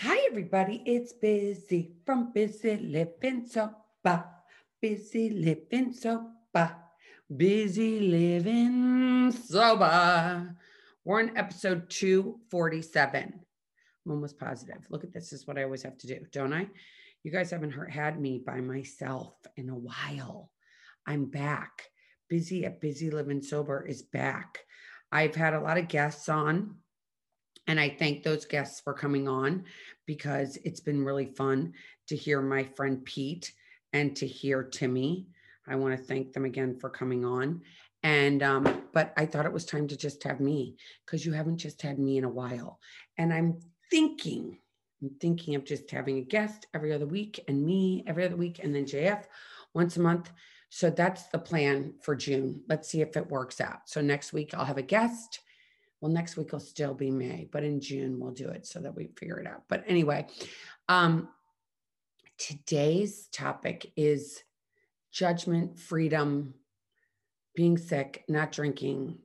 Hi, 0.00 0.26
everybody. 0.30 0.82
It's 0.84 1.14
Busy 1.14 1.92
from 2.04 2.30
Busy 2.30 2.76
Living 2.76 3.46
Sober. 3.46 4.26
Busy 4.78 5.30
Living 5.30 5.94
Sober. 5.94 6.76
Busy 7.34 8.00
Living 8.00 9.32
Sober. 9.32 10.54
We're 11.02 11.20
in 11.20 11.36
episode 11.38 11.88
247. 11.88 13.40
I'm 14.04 14.12
almost 14.12 14.38
positive. 14.38 14.86
Look 14.90 15.02
at 15.02 15.14
this. 15.14 15.30
this 15.30 15.40
is 15.40 15.46
what 15.46 15.56
I 15.56 15.62
always 15.62 15.82
have 15.84 15.96
to 15.96 16.06
do, 16.06 16.18
don't 16.30 16.52
I? 16.52 16.68
You 17.22 17.32
guys 17.32 17.50
haven't 17.50 17.70
heard, 17.70 17.90
had 17.90 18.20
me 18.20 18.42
by 18.46 18.60
myself 18.60 19.32
in 19.56 19.70
a 19.70 19.74
while. 19.74 20.50
I'm 21.06 21.24
back. 21.24 21.84
Busy 22.28 22.66
at 22.66 22.82
Busy 22.82 23.10
Living 23.10 23.42
Sober 23.42 23.86
is 23.86 24.02
back. 24.02 24.58
I've 25.10 25.34
had 25.34 25.54
a 25.54 25.60
lot 25.60 25.78
of 25.78 25.88
guests 25.88 26.28
on 26.28 26.76
and 27.66 27.80
I 27.80 27.88
thank 27.88 28.22
those 28.22 28.44
guests 28.44 28.80
for 28.80 28.94
coming 28.94 29.28
on 29.28 29.64
because 30.06 30.56
it's 30.64 30.80
been 30.80 31.04
really 31.04 31.26
fun 31.26 31.72
to 32.08 32.16
hear 32.16 32.40
my 32.40 32.64
friend 32.64 33.04
Pete 33.04 33.52
and 33.92 34.14
to 34.16 34.26
hear 34.26 34.62
Timmy. 34.62 35.26
I 35.66 35.74
want 35.76 35.96
to 35.96 36.02
thank 36.02 36.32
them 36.32 36.44
again 36.44 36.78
for 36.78 36.90
coming 36.90 37.24
on. 37.24 37.62
And, 38.02 38.42
um, 38.42 38.84
but 38.92 39.12
I 39.16 39.26
thought 39.26 39.46
it 39.46 39.52
was 39.52 39.64
time 39.64 39.88
to 39.88 39.96
just 39.96 40.22
have 40.22 40.38
me 40.38 40.76
because 41.04 41.26
you 41.26 41.32
haven't 41.32 41.58
just 41.58 41.82
had 41.82 41.98
me 41.98 42.18
in 42.18 42.24
a 42.24 42.28
while. 42.28 42.78
And 43.18 43.32
I'm 43.32 43.58
thinking, 43.90 44.58
I'm 45.02 45.10
thinking 45.20 45.56
of 45.56 45.64
just 45.64 45.90
having 45.90 46.18
a 46.18 46.22
guest 46.22 46.66
every 46.72 46.92
other 46.92 47.06
week 47.06 47.40
and 47.48 47.64
me 47.64 48.04
every 48.06 48.24
other 48.24 48.36
week 48.36 48.60
and 48.62 48.74
then 48.74 48.84
JF 48.84 49.24
once 49.74 49.96
a 49.96 50.00
month. 50.00 50.30
So 50.68 50.90
that's 50.90 51.24
the 51.28 51.38
plan 51.38 51.94
for 52.00 52.14
June. 52.14 52.62
Let's 52.68 52.88
see 52.88 53.00
if 53.00 53.16
it 53.16 53.28
works 53.28 53.60
out. 53.60 53.88
So 53.88 54.00
next 54.00 54.32
week 54.32 54.54
I'll 54.54 54.64
have 54.64 54.78
a 54.78 54.82
guest 54.82 55.40
well, 56.00 56.12
next 56.12 56.36
week 56.36 56.52
will 56.52 56.60
still 56.60 56.94
be 56.94 57.10
May, 57.10 57.48
but 57.50 57.64
in 57.64 57.80
June 57.80 58.18
we'll 58.18 58.32
do 58.32 58.48
it 58.48 58.66
so 58.66 58.80
that 58.80 58.94
we 58.94 59.08
figure 59.16 59.38
it 59.38 59.46
out. 59.46 59.62
But 59.68 59.84
anyway, 59.86 60.26
um, 60.88 61.28
today's 62.38 63.28
topic 63.32 63.92
is 63.96 64.42
judgment, 65.10 65.78
freedom, 65.78 66.54
being 67.54 67.78
sick, 67.78 68.24
not 68.28 68.52
drinking, 68.52 69.18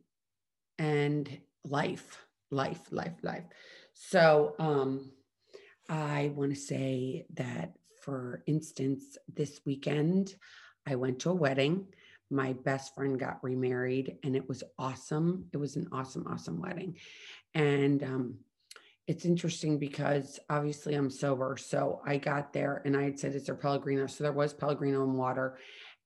and 0.79 1.37
life, 1.65 2.25
life, 2.49 2.81
life, 2.91 3.15
life. 3.21 3.43
So 3.93 4.55
um, 4.57 5.11
I 5.89 6.31
want 6.33 6.53
to 6.53 6.59
say 6.59 7.25
that, 7.33 7.73
for 8.01 8.43
instance, 8.47 9.17
this 9.35 9.59
weekend 9.65 10.35
I 10.87 10.95
went 10.95 11.19
to 11.19 11.31
a 11.31 11.35
wedding 11.35 11.87
my 12.31 12.53
best 12.53 12.95
friend 12.95 13.19
got 13.19 13.43
remarried 13.43 14.17
and 14.23 14.35
it 14.35 14.47
was 14.47 14.63
awesome. 14.79 15.45
It 15.53 15.57
was 15.57 15.75
an 15.75 15.87
awesome, 15.91 16.25
awesome 16.27 16.59
wedding. 16.59 16.97
And 17.53 18.03
um, 18.03 18.35
it's 19.07 19.25
interesting 19.25 19.77
because 19.77 20.39
obviously 20.49 20.95
I'm 20.95 21.09
sober. 21.09 21.57
So 21.57 22.01
I 22.05 22.17
got 22.17 22.53
there 22.53 22.81
and 22.85 22.95
I 22.95 23.03
had 23.03 23.19
said, 23.19 23.35
Is 23.35 23.45
there 23.45 23.55
Pellegrino? 23.55 24.07
So 24.07 24.23
there 24.23 24.31
was 24.31 24.53
Pellegrino 24.53 25.03
and 25.03 25.17
water 25.17 25.57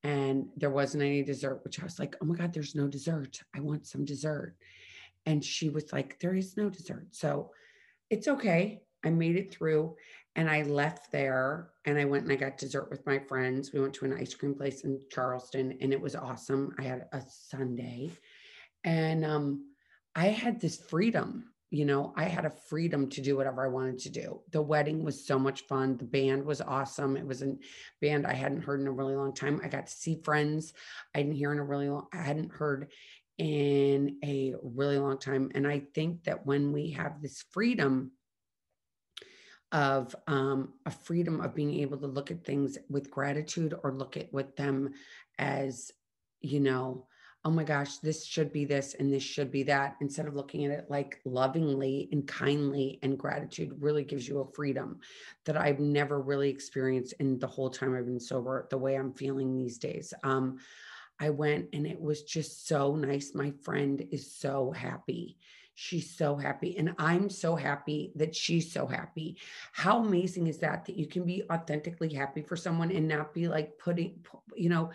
and 0.03 0.47
there 0.57 0.69
wasn't 0.69 1.03
any 1.03 1.23
dessert, 1.23 1.61
which 1.63 1.79
I 1.79 1.83
was 1.83 1.99
like, 1.99 2.15
Oh 2.21 2.25
my 2.25 2.35
God, 2.35 2.53
there's 2.53 2.75
no 2.75 2.87
dessert. 2.87 3.39
I 3.55 3.59
want 3.59 3.85
some 3.85 4.05
dessert. 4.05 4.55
And 5.25 5.43
she 5.43 5.69
was 5.69 5.93
like, 5.93 6.19
There 6.19 6.33
is 6.33 6.57
no 6.57 6.69
dessert. 6.69 7.07
So 7.11 7.51
it's 8.09 8.27
okay. 8.27 8.81
I 9.03 9.11
made 9.11 9.35
it 9.35 9.51
through 9.51 9.95
and 10.36 10.50
I 10.50 10.64
left 10.64 11.11
there 11.11 11.69
and 11.86 11.97
I 11.97 12.05
went 12.05 12.23
and 12.23 12.31
I 12.31 12.36
got 12.36 12.58
dessert 12.58 12.89
with 12.89 13.05
my 13.05 13.19
friends. 13.19 13.72
We 13.72 13.80
went 13.80 13.94
to 13.95 14.05
an 14.05 14.14
ice 14.14 14.33
cream 14.33 14.53
place 14.53 14.83
in 14.83 15.00
Charleston 15.09 15.77
and 15.81 15.94
it 15.94 16.02
was 16.02 16.16
awesome. 16.16 16.75
I 16.77 16.83
had 16.83 17.05
a 17.14 17.22
sundae 17.30 18.11
and 18.83 19.23
um, 19.23 19.66
I 20.14 20.27
had 20.27 20.59
this 20.59 20.77
freedom. 20.77 21.45
You 21.72 21.86
know, 21.86 22.14
I 22.16 22.25
had 22.25 22.45
a 22.45 22.50
freedom 22.50 23.09
to 23.09 23.22
do 23.22 23.36
whatever 23.36 23.66
I 23.66 23.69
wanted 23.69 24.00
to 24.00 24.09
do. 24.09 24.42
The 24.52 24.61
wedding 24.61 25.03
was 25.03 25.25
so 25.25 25.39
much 25.39 25.61
fun. 25.61 25.97
The 25.97 26.05
band 26.05 26.45
was 26.45 26.61
awesome. 26.61 27.17
It 27.17 27.25
was 27.25 27.42
a 27.42 27.55
band 28.02 28.27
I 28.27 28.33
hadn't 28.33 28.61
heard 28.61 28.81
in 28.81 28.88
a 28.88 28.92
really 28.92 29.16
long 29.16 29.33
time. 29.33 29.59
I 29.64 29.67
got 29.67 29.88
to 29.88 29.94
see 29.94 30.22
friends 30.23 30.73
I 31.14 31.22
didn't 31.22 31.36
hear 31.36 31.52
in 31.52 31.59
a 31.59 31.64
really 31.64 31.89
long, 31.89 32.08
I 32.14 32.17
hadn't 32.17 32.52
heard 32.52 32.92
in 33.38 34.17
a 34.23 34.54
really 34.61 34.99
long 34.99 35.17
time. 35.17 35.52
And 35.55 35.67
I 35.67 35.83
think 35.93 36.26
that 36.26 36.45
when 36.45 36.71
we 36.71 36.92
have 36.92 37.21
this 37.21 37.43
freedom, 37.52 38.11
of 39.75 40.15
um, 40.27 40.69
a 40.86 40.91
freedom 40.91 41.41
of 41.41 41.53
being 41.53 41.81
able 41.81 41.97
to 41.97 42.08
look 42.08 42.31
at 42.31 42.45
things 42.45 42.77
with 42.89 43.11
gratitude 43.11 43.73
or 43.83 43.91
look 43.91 44.15
at 44.15 44.31
with 44.31 44.55
them 44.55 44.93
as, 45.37 45.91
you 46.39 46.61
know, 46.61 47.05
oh 47.43 47.52
my 47.52 47.65
gosh, 47.65 47.97
this 47.97 48.25
should 48.25 48.53
be 48.53 48.64
this 48.64 48.95
and 48.97 49.11
this 49.11 49.21
should 49.21 49.52
be 49.52 49.64
that, 49.64 49.97
instead 49.99 50.27
of 50.27 50.33
looking 50.33 50.64
at 50.64 50.71
it 50.71 50.85
like 50.89 51.19
lovingly 51.25 52.08
and 52.14 52.25
kindly 52.25 52.99
and 53.03 53.19
gratitude 53.19 53.75
really 53.80 54.05
gives 54.05 54.30
you 54.30 54.39
a 54.39 54.52
freedom 54.53 54.97
that 55.43 55.58
I've 55.58 55.80
never 55.80 56.21
really 56.21 56.49
experienced 56.49 57.14
in 57.19 57.37
the 57.37 57.45
whole 57.45 57.69
time 57.69 57.93
I've 57.93 58.05
been 58.05 58.19
sober, 58.19 58.67
the 58.69 58.77
way 58.77 58.95
I'm 58.95 59.11
feeling 59.11 59.58
these 59.58 59.77
days. 59.77 60.14
Um, 60.23 60.58
I 61.19 61.31
went 61.31 61.67
and 61.73 61.85
it 61.85 61.99
was 61.99 62.23
just 62.23 62.65
so 62.65 62.95
nice. 62.95 63.33
My 63.35 63.52
friend 63.61 64.08
is 64.09 64.33
so 64.33 64.71
happy. 64.71 65.37
She's 65.75 66.09
so 66.15 66.37
happy. 66.37 66.77
And 66.77 66.95
I'm 66.97 67.30
so 67.30 67.55
happy 67.55 68.13
that 68.15 68.33
she's 68.33 68.71
so 68.71 68.87
happy. 68.87 69.37
How 69.73 69.99
amazing 69.99 70.47
is 70.47 70.58
that? 70.59 70.86
That 70.86 70.95
you 70.95 71.05
can 71.05 71.25
be 71.25 71.43
authentically 71.52 72.13
happy 72.13 72.41
for 72.41 72.55
someone 72.55 72.91
and 72.91 73.08
not 73.08 73.33
be 73.33 73.49
like 73.49 73.77
putting, 73.77 74.25
you 74.55 74.69
know, 74.69 74.91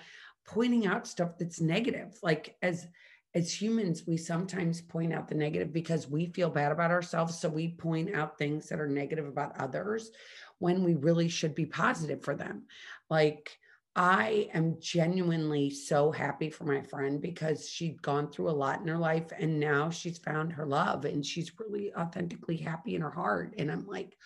pointing 0.46 0.86
out 0.86 1.06
stuff 1.06 1.36
that's 1.38 1.60
negative. 1.60 2.18
Like 2.22 2.56
as, 2.62 2.86
as 3.34 3.52
humans, 3.52 4.06
we 4.06 4.16
sometimes 4.16 4.80
point 4.80 5.12
out 5.12 5.28
the 5.28 5.34
negative 5.34 5.72
because 5.72 6.08
we 6.08 6.26
feel 6.26 6.48
bad 6.48 6.72
about 6.72 6.90
ourselves. 6.90 7.38
So 7.38 7.48
we 7.50 7.68
point 7.68 8.14
out 8.14 8.38
things 8.38 8.68
that 8.70 8.80
are 8.80 8.88
negative 8.88 9.26
about 9.26 9.60
others 9.60 10.10
when 10.58 10.82
we 10.82 10.94
really 10.94 11.28
should 11.28 11.54
be 11.54 11.66
positive 11.66 12.24
for 12.24 12.34
them. 12.34 12.62
Like, 13.10 13.58
I 13.96 14.48
am 14.54 14.76
genuinely 14.80 15.70
so 15.70 16.12
happy 16.12 16.48
for 16.48 16.64
my 16.64 16.80
friend 16.80 17.20
because 17.20 17.68
she'd 17.68 18.00
gone 18.00 18.30
through 18.30 18.50
a 18.50 18.52
lot 18.52 18.80
in 18.80 18.86
her 18.86 18.98
life 18.98 19.32
and 19.36 19.58
now 19.58 19.90
she's 19.90 20.18
found 20.18 20.52
her 20.52 20.64
love 20.64 21.04
and 21.04 21.26
she's 21.26 21.58
really 21.58 21.92
authentically 21.94 22.56
happy 22.56 22.94
in 22.94 23.02
her 23.02 23.10
heart. 23.10 23.54
And 23.58 23.70
I'm 23.70 23.86
like, 23.86 24.16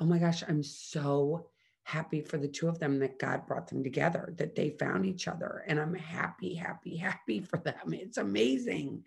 oh 0.00 0.04
my 0.04 0.18
gosh, 0.18 0.42
I'm 0.46 0.62
so 0.62 1.48
happy 1.84 2.20
for 2.20 2.36
the 2.36 2.48
two 2.48 2.68
of 2.68 2.78
them 2.78 2.98
that 2.98 3.18
God 3.18 3.46
brought 3.46 3.68
them 3.68 3.82
together, 3.82 4.34
that 4.36 4.54
they 4.54 4.70
found 4.70 5.06
each 5.06 5.28
other. 5.28 5.64
And 5.66 5.80
I'm 5.80 5.94
happy, 5.94 6.54
happy, 6.54 6.96
happy 6.98 7.40
for 7.40 7.58
them. 7.58 7.92
It's 7.92 8.18
amazing. 8.18 9.04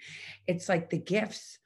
It's 0.48 0.70
like 0.70 0.90
the 0.90 0.98
gifts. 0.98 1.60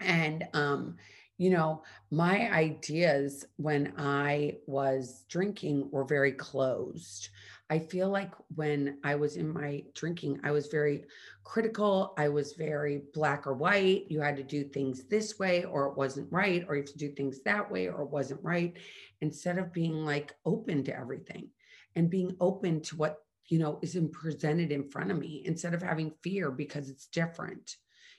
And 0.00 0.44
um, 0.54 0.96
you 1.36 1.50
know, 1.50 1.82
my 2.10 2.50
ideas 2.52 3.44
when 3.56 3.92
I 3.98 4.58
was 4.66 5.24
drinking 5.28 5.90
were 5.90 6.04
very 6.04 6.32
closed. 6.32 7.28
I 7.70 7.78
feel 7.78 8.08
like 8.08 8.32
when 8.54 8.98
I 9.02 9.16
was 9.16 9.36
in 9.36 9.52
my 9.52 9.82
drinking, 9.94 10.40
I 10.44 10.52
was 10.52 10.68
very 10.68 11.04
critical. 11.42 12.14
I 12.16 12.28
was 12.28 12.52
very 12.52 13.02
black 13.14 13.46
or 13.46 13.54
white. 13.54 14.04
You 14.08 14.20
had 14.20 14.36
to 14.36 14.42
do 14.44 14.64
things 14.64 15.04
this 15.04 15.38
way 15.38 15.64
or 15.64 15.88
it 15.88 15.96
wasn't 15.96 16.30
right, 16.30 16.64
or 16.68 16.76
you 16.76 16.82
have 16.82 16.92
to 16.92 16.98
do 16.98 17.10
things 17.10 17.42
that 17.42 17.68
way 17.70 17.88
or 17.88 18.02
it 18.02 18.10
wasn't 18.10 18.44
right, 18.44 18.76
instead 19.20 19.58
of 19.58 19.72
being 19.72 20.04
like 20.04 20.34
open 20.44 20.84
to 20.84 20.96
everything 20.96 21.48
and 21.96 22.10
being 22.10 22.36
open 22.38 22.80
to 22.82 22.96
what, 22.96 23.22
you 23.48 23.58
know, 23.58 23.78
isn't 23.82 24.12
presented 24.12 24.70
in 24.70 24.88
front 24.88 25.10
of 25.10 25.18
me 25.18 25.42
instead 25.46 25.74
of 25.74 25.82
having 25.82 26.12
fear 26.22 26.50
because 26.50 26.90
it's 26.90 27.06
different 27.06 27.76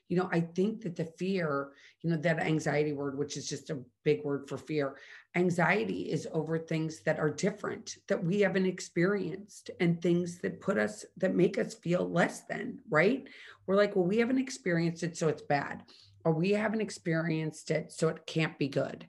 you 0.07 0.17
know, 0.17 0.29
I 0.31 0.41
think 0.41 0.81
that 0.81 0.95
the 0.95 1.05
fear, 1.05 1.69
you 2.01 2.09
know, 2.09 2.17
that 2.17 2.39
anxiety 2.39 2.93
word, 2.93 3.17
which 3.17 3.37
is 3.37 3.49
just 3.49 3.69
a 3.69 3.79
big 4.03 4.23
word 4.23 4.47
for 4.47 4.57
fear, 4.57 4.97
anxiety 5.35 6.11
is 6.11 6.27
over 6.31 6.57
things 6.57 7.01
that 7.01 7.19
are 7.19 7.29
different, 7.29 7.97
that 8.07 8.23
we 8.23 8.41
haven't 8.41 8.65
experienced, 8.65 9.71
and 9.79 10.01
things 10.01 10.39
that 10.39 10.61
put 10.61 10.77
us, 10.77 11.05
that 11.17 11.35
make 11.35 11.57
us 11.57 11.73
feel 11.73 12.09
less 12.09 12.41
than, 12.41 12.79
right? 12.89 13.27
We're 13.65 13.75
like, 13.75 13.95
well, 13.95 14.05
we 14.05 14.17
haven't 14.17 14.39
experienced 14.39 15.03
it, 15.03 15.17
so 15.17 15.27
it's 15.27 15.41
bad, 15.41 15.83
or 16.23 16.33
we 16.33 16.51
haven't 16.51 16.81
experienced 16.81 17.71
it, 17.71 17.91
so 17.91 18.09
it 18.09 18.25
can't 18.25 18.57
be 18.59 18.67
good. 18.67 19.07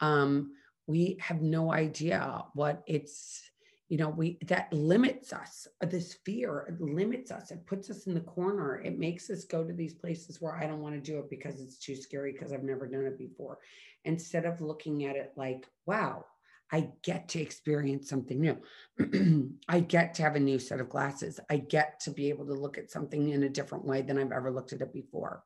Um, 0.00 0.52
we 0.86 1.16
have 1.20 1.42
no 1.42 1.72
idea 1.72 2.44
what 2.54 2.82
it's 2.86 3.50
you 3.88 3.96
know 3.96 4.08
we 4.08 4.38
that 4.46 4.72
limits 4.72 5.32
us 5.32 5.68
uh, 5.82 5.86
this 5.86 6.14
fear 6.24 6.66
it 6.68 6.80
limits 6.80 7.30
us 7.30 7.50
it 7.50 7.66
puts 7.66 7.88
us 7.90 8.06
in 8.06 8.14
the 8.14 8.20
corner 8.20 8.80
it 8.84 8.98
makes 8.98 9.30
us 9.30 9.44
go 9.44 9.62
to 9.62 9.72
these 9.72 9.94
places 9.94 10.40
where 10.40 10.56
i 10.56 10.66
don't 10.66 10.80
want 10.80 10.94
to 10.94 11.00
do 11.00 11.18
it 11.18 11.30
because 11.30 11.60
it's 11.60 11.78
too 11.78 11.94
scary 11.94 12.32
because 12.32 12.52
i've 12.52 12.62
never 12.62 12.86
done 12.86 13.06
it 13.06 13.18
before. 13.18 13.58
Instead 14.04 14.44
of 14.44 14.60
looking 14.60 15.04
at 15.04 15.16
it 15.16 15.32
like 15.36 15.66
wow 15.84 16.24
i 16.72 16.88
get 17.02 17.28
to 17.28 17.40
experience 17.40 18.08
something 18.08 18.40
new. 18.40 19.50
I 19.68 19.80
get 19.80 20.14
to 20.14 20.22
have 20.22 20.36
a 20.36 20.40
new 20.40 20.58
set 20.58 20.80
of 20.80 20.88
glasses. 20.88 21.38
I 21.48 21.58
get 21.58 22.00
to 22.00 22.10
be 22.10 22.28
able 22.28 22.46
to 22.46 22.54
look 22.54 22.78
at 22.78 22.90
something 22.90 23.30
in 23.30 23.44
a 23.44 23.48
different 23.48 23.84
way 23.84 24.02
than 24.02 24.18
i've 24.18 24.32
ever 24.32 24.50
looked 24.50 24.72
at 24.72 24.80
it 24.80 24.92
before. 24.92 25.44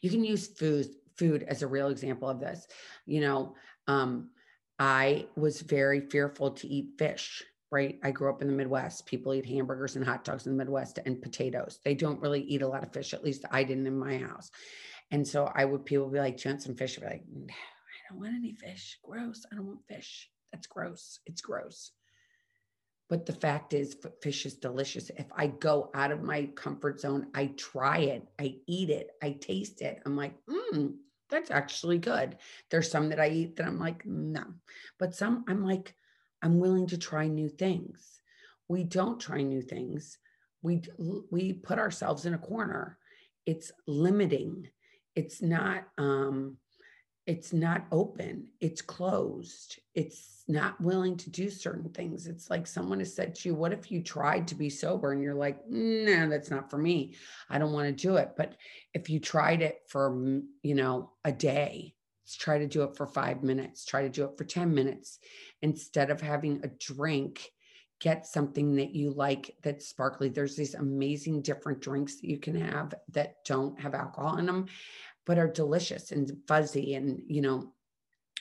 You 0.00 0.10
can 0.10 0.24
use 0.24 0.48
food 0.48 0.88
food 1.16 1.42
as 1.42 1.62
a 1.62 1.66
real 1.66 1.88
example 1.88 2.28
of 2.28 2.40
this. 2.40 2.66
You 3.04 3.20
know 3.20 3.54
um, 3.88 4.30
I 4.80 5.26
was 5.36 5.60
very 5.60 6.00
fearful 6.00 6.52
to 6.52 6.66
eat 6.66 6.94
fish, 6.98 7.44
right? 7.70 8.00
I 8.02 8.12
grew 8.12 8.30
up 8.30 8.40
in 8.40 8.48
the 8.48 8.54
Midwest. 8.54 9.04
People 9.04 9.34
eat 9.34 9.44
hamburgers 9.44 9.94
and 9.94 10.04
hot 10.04 10.24
dogs 10.24 10.46
in 10.46 10.56
the 10.56 10.64
Midwest 10.64 10.98
and 11.04 11.20
potatoes. 11.20 11.78
They 11.84 11.94
don't 11.94 12.22
really 12.22 12.40
eat 12.40 12.62
a 12.62 12.68
lot 12.68 12.82
of 12.82 12.92
fish, 12.92 13.12
at 13.12 13.22
least 13.22 13.44
I 13.50 13.62
didn't 13.62 13.86
in 13.86 13.98
my 13.98 14.16
house. 14.16 14.50
And 15.10 15.28
so 15.28 15.52
I 15.54 15.66
would, 15.66 15.84
people 15.84 16.06
would 16.06 16.14
be 16.14 16.18
like, 16.18 16.38
do 16.38 16.48
you 16.48 16.52
want 16.54 16.62
some 16.62 16.76
fish? 16.76 16.96
I'd 16.96 17.02
be 17.02 17.06
like, 17.08 17.24
I 17.28 18.08
don't 18.08 18.20
want 18.20 18.34
any 18.34 18.54
fish. 18.54 18.98
Gross. 19.04 19.44
I 19.52 19.56
don't 19.56 19.66
want 19.66 19.86
fish. 19.86 20.30
That's 20.50 20.66
gross. 20.66 21.20
It's 21.26 21.42
gross. 21.42 21.92
But 23.10 23.26
the 23.26 23.34
fact 23.34 23.74
is, 23.74 23.96
fish 24.22 24.46
is 24.46 24.54
delicious. 24.54 25.10
If 25.10 25.26
I 25.36 25.48
go 25.48 25.90
out 25.94 26.12
of 26.12 26.22
my 26.22 26.46
comfort 26.54 27.00
zone, 27.00 27.26
I 27.34 27.46
try 27.56 27.98
it, 27.98 28.26
I 28.38 28.54
eat 28.66 28.88
it, 28.88 29.10
I 29.20 29.32
taste 29.32 29.82
it. 29.82 30.00
I'm 30.06 30.16
like, 30.16 30.34
hmm, 30.48 30.86
that's 31.30 31.50
actually 31.50 31.98
good. 31.98 32.36
There's 32.70 32.90
some 32.90 33.08
that 33.10 33.20
I 33.20 33.28
eat 33.28 33.56
that 33.56 33.66
I'm 33.66 33.78
like, 33.78 34.04
no. 34.04 34.44
But 34.98 35.14
some 35.14 35.44
I'm 35.48 35.64
like, 35.64 35.94
I'm 36.42 36.58
willing 36.58 36.86
to 36.88 36.98
try 36.98 37.28
new 37.28 37.48
things. 37.48 38.20
We 38.68 38.84
don't 38.84 39.20
try 39.20 39.42
new 39.42 39.62
things. 39.62 40.18
We 40.62 40.82
we 41.30 41.52
put 41.54 41.78
ourselves 41.78 42.26
in 42.26 42.34
a 42.34 42.38
corner. 42.38 42.98
It's 43.46 43.72
limiting. 43.86 44.68
It's 45.16 45.42
not 45.42 45.84
um 45.98 46.56
it's 47.26 47.52
not 47.52 47.86
open 47.92 48.46
it's 48.60 48.82
closed 48.82 49.78
it's 49.94 50.40
not 50.50 50.80
willing 50.80 51.16
to 51.16 51.30
do 51.30 51.48
certain 51.48 51.88
things. 51.90 52.26
It's 52.26 52.50
like 52.50 52.66
someone 52.66 52.98
has 52.98 53.14
said 53.14 53.34
to 53.36 53.48
you 53.48 53.54
what 53.54 53.72
if 53.72 53.90
you 53.90 54.02
tried 54.02 54.48
to 54.48 54.54
be 54.54 54.68
sober? 54.68 55.12
And 55.12 55.22
you're 55.22 55.34
like 55.34 55.66
no 55.68 56.28
that's 56.28 56.50
not 56.50 56.70
for 56.70 56.78
me. 56.78 57.14
I 57.48 57.58
don't 57.58 57.72
want 57.72 57.86
to 57.86 58.02
do 58.02 58.16
it. 58.16 58.32
But 58.36 58.56
if 58.92 59.08
you 59.08 59.20
tried 59.20 59.62
it 59.62 59.82
for 59.88 60.10
mm, 60.10 60.42
you 60.62 60.74
know 60.74 61.12
a 61.24 61.32
day 61.32 61.94
try 62.38 62.58
to 62.58 62.66
do 62.68 62.84
it 62.84 62.96
for 62.96 63.08
five 63.08 63.42
minutes 63.42 63.84
try 63.84 64.02
to 64.02 64.08
do 64.08 64.24
it 64.24 64.38
for 64.38 64.44
10 64.44 64.72
minutes 64.72 65.18
instead 65.62 66.10
of 66.10 66.20
having 66.20 66.60
a 66.62 66.68
drink 66.68 67.50
get 68.00 68.24
something 68.24 68.76
that 68.76 68.94
you 68.94 69.10
like 69.10 69.54
that's 69.62 69.86
sparkly. 69.86 70.28
There's 70.28 70.56
these 70.56 70.74
amazing 70.74 71.42
different 71.42 71.80
drinks 71.80 72.16
that 72.16 72.28
you 72.28 72.38
can 72.38 72.58
have 72.58 72.94
that 73.12 73.44
don't 73.44 73.78
have 73.78 73.94
alcohol 73.94 74.38
in 74.38 74.46
them 74.46 74.66
but 75.26 75.38
are 75.38 75.48
delicious 75.48 76.12
and 76.12 76.30
fuzzy 76.46 76.94
and 76.94 77.22
you 77.26 77.40
know 77.40 77.72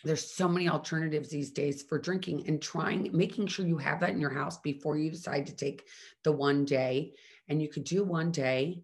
there's 0.03 0.31
so 0.31 0.47
many 0.47 0.69
alternatives 0.69 1.29
these 1.29 1.51
days 1.51 1.81
for 1.81 1.99
drinking 1.99 2.47
and 2.47 2.61
trying 2.61 3.09
making 3.13 3.47
sure 3.47 3.65
you 3.65 3.77
have 3.77 3.99
that 3.99 4.11
in 4.11 4.21
your 4.21 4.33
house 4.33 4.57
before 4.59 4.97
you 4.97 5.11
decide 5.11 5.47
to 5.47 5.55
take 5.55 5.85
the 6.23 6.31
one 6.31 6.65
day. 6.65 7.13
And 7.47 7.61
you 7.61 7.67
could 7.67 7.83
do 7.83 8.03
one 8.03 8.31
day 8.31 8.83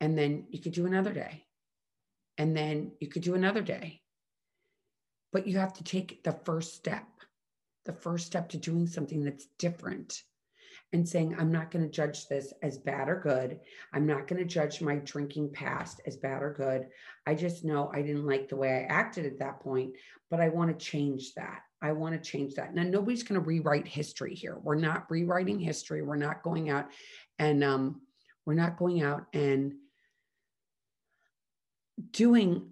and 0.00 0.18
then 0.18 0.46
you 0.50 0.60
could 0.60 0.72
do 0.72 0.86
another 0.86 1.12
day 1.12 1.44
and 2.36 2.56
then 2.56 2.92
you 3.00 3.08
could 3.08 3.22
do 3.22 3.34
another 3.34 3.62
day. 3.62 4.02
But 5.32 5.46
you 5.46 5.58
have 5.58 5.74
to 5.74 5.84
take 5.84 6.22
the 6.24 6.32
first 6.32 6.74
step 6.74 7.04
the 7.84 7.92
first 7.94 8.26
step 8.26 8.50
to 8.50 8.58
doing 8.58 8.86
something 8.86 9.24
that's 9.24 9.46
different 9.58 10.22
and 10.92 11.06
saying, 11.06 11.36
I'm 11.38 11.52
not 11.52 11.70
going 11.70 11.84
to 11.84 11.90
judge 11.90 12.28
this 12.28 12.52
as 12.62 12.78
bad 12.78 13.08
or 13.08 13.20
good. 13.20 13.60
I'm 13.92 14.06
not 14.06 14.26
going 14.26 14.40
to 14.40 14.48
judge 14.48 14.80
my 14.80 14.96
drinking 14.96 15.52
past 15.52 16.00
as 16.06 16.16
bad 16.16 16.42
or 16.42 16.52
good. 16.52 16.88
I 17.26 17.34
just 17.34 17.64
know 17.64 17.90
I 17.92 18.00
didn't 18.00 18.26
like 18.26 18.48
the 18.48 18.56
way 18.56 18.70
I 18.70 18.92
acted 18.92 19.26
at 19.26 19.38
that 19.40 19.60
point, 19.60 19.94
but 20.30 20.40
I 20.40 20.48
want 20.48 20.70
to 20.70 20.84
change 20.84 21.34
that. 21.34 21.60
I 21.82 21.92
want 21.92 22.14
to 22.14 22.30
change 22.30 22.54
that. 22.54 22.74
Now, 22.74 22.84
nobody's 22.84 23.22
going 23.22 23.40
to 23.40 23.46
rewrite 23.46 23.86
history 23.86 24.34
here. 24.34 24.58
We're 24.62 24.76
not 24.76 25.10
rewriting 25.10 25.60
history. 25.60 26.02
We're 26.02 26.16
not 26.16 26.42
going 26.42 26.70
out 26.70 26.90
and 27.38 27.62
um, 27.62 28.00
we're 28.46 28.54
not 28.54 28.78
going 28.78 29.02
out 29.02 29.26
and 29.32 29.74
doing 32.12 32.70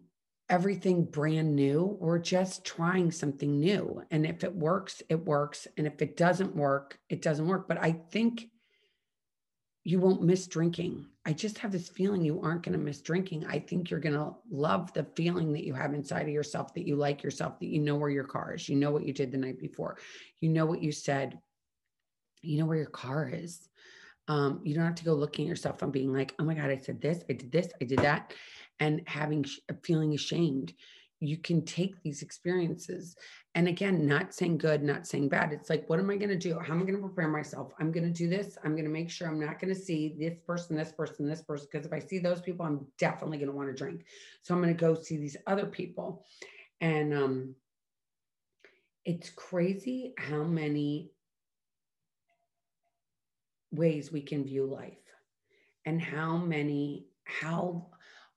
everything 0.49 1.05
brand 1.05 1.55
new. 1.55 1.97
We're 2.01 2.19
just 2.19 2.65
trying 2.65 3.11
something 3.11 3.59
new. 3.59 4.03
And 4.11 4.25
if 4.25 4.45
it 4.45 4.55
works, 4.55 5.03
it 5.09 5.25
works. 5.25 5.67
And 5.77 5.87
if 5.87 6.01
it 6.03 6.17
doesn't 6.17 6.55
work, 6.55 6.99
it 7.09 7.23
doesn't 7.23 7.47
work. 7.47 7.67
But 7.69 7.83
I 7.83 7.93
think 8.11 8.49
you 9.87 10.01
won't 10.01 10.23
miss 10.23 10.49
drinking. 10.49 11.07
I 11.25 11.33
just 11.33 11.59
have 11.59 11.71
this 11.71 11.89
feeling 11.89 12.23
you 12.23 12.41
aren't 12.41 12.65
going 12.65 12.77
to 12.77 12.85
miss 12.85 13.01
drinking. 13.01 13.47
I 13.47 13.61
think 13.61 13.89
you're 13.89 14.01
going 14.01 14.17
to 14.17 14.35
love 14.51 14.93
the 14.93 15.05
feeling 15.15 15.53
that 15.53 15.65
you 15.65 15.75
have 15.75 15.95
inside 15.95 16.23
of 16.23 16.29
yourself, 16.29 16.75
that 16.75 16.87
you 16.87 16.97
like 16.97 17.23
yourself, 17.23 17.61
that 17.61 17.67
you 17.67 17.79
know 17.79 17.95
where 17.95 18.11
your 18.11 18.25
car 18.25 18.55
is, 18.55 18.69
you 18.69 18.75
know 18.75 18.91
what 18.91 19.07
you 19.07 19.13
did 19.13 19.31
the 19.31 19.39
night 19.39 19.61
before, 19.61 19.99
you 20.41 20.49
know 20.49 20.67
what 20.67 20.83
you 20.83 20.91
said, 20.91 21.39
you 22.43 22.59
know 22.59 22.67
where 22.67 22.79
your 22.79 22.87
car 22.87 23.31
is. 23.33 23.69
Um, 24.29 24.61
you 24.65 24.75
don't 24.75 24.85
have 24.85 24.97
to 24.97 25.05
go 25.05 25.15
looking 25.15 25.47
at 25.47 25.49
yourself 25.49 25.83
and 25.83 25.93
being 25.93 26.13
like, 26.13 26.35
oh 26.39 26.45
my 26.45 26.55
God, 26.55 26.71
I 26.71 26.79
said 26.79 27.01
this, 27.01 27.23
I 27.31 27.35
did 27.35 27.53
this, 27.53 27.69
I 27.81 27.85
did 27.85 28.01
that 28.01 28.33
and 28.81 29.03
having 29.07 29.45
uh, 29.71 29.75
feeling 29.83 30.15
ashamed. 30.15 30.75
You 31.21 31.39
can 31.39 31.65
take 31.65 32.03
these 32.03 32.21
experiences 32.21 33.17
and 33.55 33.69
again 33.69 34.07
not 34.07 34.35
saying 34.35 34.59
good 34.59 34.83
not 34.83 35.07
saying 35.07 35.31
bad. 35.31 35.53
It's 35.53 35.71
like 35.71 35.89
what 35.89 35.99
am 35.99 36.11
i 36.11 36.17
going 36.17 36.29
to 36.29 36.37
do? 36.37 36.59
How 36.59 36.75
am 36.75 36.83
i 36.83 36.85
going 36.85 37.01
to 37.01 37.07
prepare 37.07 37.29
myself? 37.29 37.73
I'm 37.81 37.91
going 37.91 38.05
to 38.05 38.13
do 38.13 38.29
this. 38.29 38.59
I'm 38.63 38.73
going 38.73 38.85
to 38.85 38.91
make 38.91 39.11
sure 39.11 39.29
i'm 39.29 39.41
not 39.41 39.59
going 39.59 39.75
to 39.75 39.81
see 39.81 40.15
this 40.19 40.37
person 40.47 40.77
this 40.77 40.93
person 40.93 41.27
this 41.27 41.41
person 41.41 41.69
because 41.73 41.87
if 41.87 41.93
i 41.93 41.99
see 41.99 42.19
those 42.19 42.43
people 42.43 42.67
i'm 42.67 42.87
definitely 42.99 43.39
going 43.39 43.51
to 43.51 43.57
want 43.57 43.69
to 43.69 43.75
drink. 43.75 44.05
So 44.43 44.55
i'm 44.55 44.63
going 44.63 44.75
to 44.75 44.81
go 44.81 44.95
see 44.95 45.17
these 45.17 45.39
other 45.47 45.67
people. 45.67 46.27
And 46.83 47.15
um 47.15 47.55
it's 49.07 49.31
crazy 49.31 50.13
how 50.19 50.43
many 50.43 51.13
ways 53.73 54.11
we 54.11 54.21
can 54.21 54.45
view 54.45 54.67
life 54.67 54.99
and 55.85 56.01
how 56.01 56.37
many 56.37 57.07
how 57.25 57.87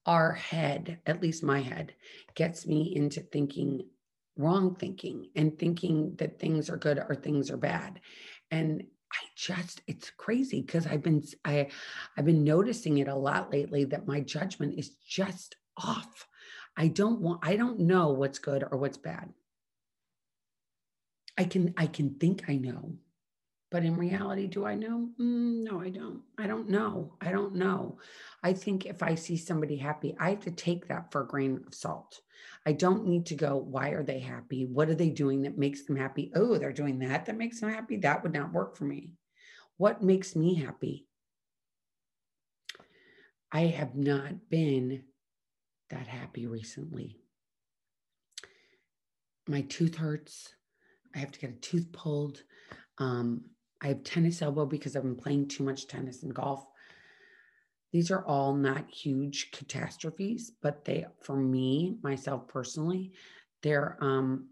our 0.06 0.32
head, 0.34 1.00
at 1.06 1.22
least 1.22 1.44
my 1.44 1.62
head, 1.62 1.94
gets 2.34 2.66
me 2.66 2.96
into 2.96 3.22
thinking 3.22 3.84
wrong 4.38 4.74
thinking 4.74 5.30
and 5.36 5.60
thinking 5.60 6.16
that 6.18 6.40
things 6.40 6.70
are 6.70 6.78
good 6.78 6.98
or 6.98 7.14
things 7.14 7.52
are 7.52 7.58
bad. 7.58 8.00
And 8.52 8.84
I 9.12 9.26
just 9.36 9.82
it's 9.88 10.12
crazy 10.12 10.62
because 10.62 10.88
I've 10.88 11.04
been 11.04 11.24
I 11.44 11.68
I've 12.18 12.26
been 12.26 12.44
noticing 12.44 13.00
it 13.00 13.08
a 13.08 13.16
lot 13.16 13.52
lately 13.52 13.84
that 13.86 14.08
my 14.08 14.22
judgment 14.22 14.80
is 14.80 14.92
just 15.08 15.56
off. 15.78 16.28
I 16.78 16.88
don't 16.88 17.20
want 17.20 17.42
I 17.44 17.56
don't 17.56 17.82
know 17.82 18.10
what's 18.10 18.40
good 18.40 18.64
or 18.72 18.78
what's 18.78 18.98
bad. 18.98 19.30
I 21.38 21.44
can 21.44 21.74
I 21.78 21.88
can 21.88 22.16
think 22.16 22.46
I 22.48 22.56
know, 22.56 22.94
but 23.72 23.84
in 23.84 23.96
reality, 23.96 24.48
do 24.48 24.66
I 24.66 24.74
know? 24.76 25.10
Mm, 25.20 25.64
no, 25.64 25.80
I 25.80 25.90
don't. 25.90 26.22
I 26.38 26.48
don't 26.48 26.70
know. 26.70 27.14
I 27.22 27.32
don't 27.32 27.56
know. 27.56 28.00
I 28.44 28.54
think 28.54 28.86
if 28.86 29.04
I 29.04 29.16
see 29.16 29.38
somebody 29.38 29.78
happy, 29.78 30.16
I 30.20 30.32
have 30.32 30.42
to 30.42 30.52
take 30.52 30.88
that 30.88 31.12
for 31.12 31.22
a 31.22 31.28
grain 31.28 31.64
of 31.68 31.74
salt. 31.76 32.22
I 32.66 32.72
don't 32.74 33.06
need 33.06 33.28
to 33.28 33.36
go, 33.36 33.58
why 33.58 33.90
are 33.90 34.04
they 34.04 34.20
happy? 34.20 34.66
What 34.66 34.90
are 34.90 34.96
they 34.96 35.10
doing 35.10 35.44
that 35.44 35.58
makes 35.58 35.84
them 35.84 35.96
happy? 35.96 36.32
Oh, 36.36 36.58
they're 36.58 36.74
doing 36.74 37.00
that 37.00 37.26
that 37.26 37.38
makes 37.38 37.60
them 37.60 37.70
happy. 37.70 37.98
That 37.98 38.24
would 38.24 38.34
not 38.34 38.54
work 38.54 38.76
for 38.76 38.86
me. 38.86 39.12
What 39.78 40.02
makes 40.02 40.36
me 40.36 40.56
happy? 40.56 41.08
I 43.52 43.62
have 43.62 43.96
not 43.96 44.50
been 44.50 45.04
that 45.90 46.08
happy 46.08 46.48
recently. 46.48 47.18
My 49.48 49.62
tooth 49.62 49.96
hurts. 49.96 50.54
I 51.16 51.20
have 51.20 51.32
to 51.32 51.40
get 51.40 51.50
a 51.50 51.54
tooth 51.54 51.92
pulled. 51.92 52.44
Um, 53.00 53.46
I 53.82 53.88
have 53.88 54.04
tennis 54.04 54.42
elbow 54.42 54.66
because 54.66 54.96
I've 54.96 55.04
been 55.04 55.16
playing 55.16 55.48
too 55.48 55.64
much 55.64 55.88
tennis 55.88 56.24
and 56.24 56.34
golf. 56.34 56.66
These 57.92 58.12
are 58.12 58.24
all 58.26 58.54
not 58.54 58.90
huge 58.90 59.52
catastrophes, 59.52 60.52
but 60.62 60.86
they, 60.86 61.06
for 61.22 61.36
me, 61.36 61.98
myself 62.04 62.48
personally, 62.48 63.14
they're, 63.64 63.98
um, 64.02 64.50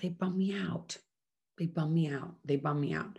they 0.00 0.08
bum 0.08 0.36
me 0.36 0.54
out. 0.54 0.96
They 1.58 1.66
bum 1.66 1.92
me 1.92 2.08
out. 2.08 2.34
They 2.44 2.56
bum 2.56 2.80
me 2.80 2.94
out. 2.94 3.18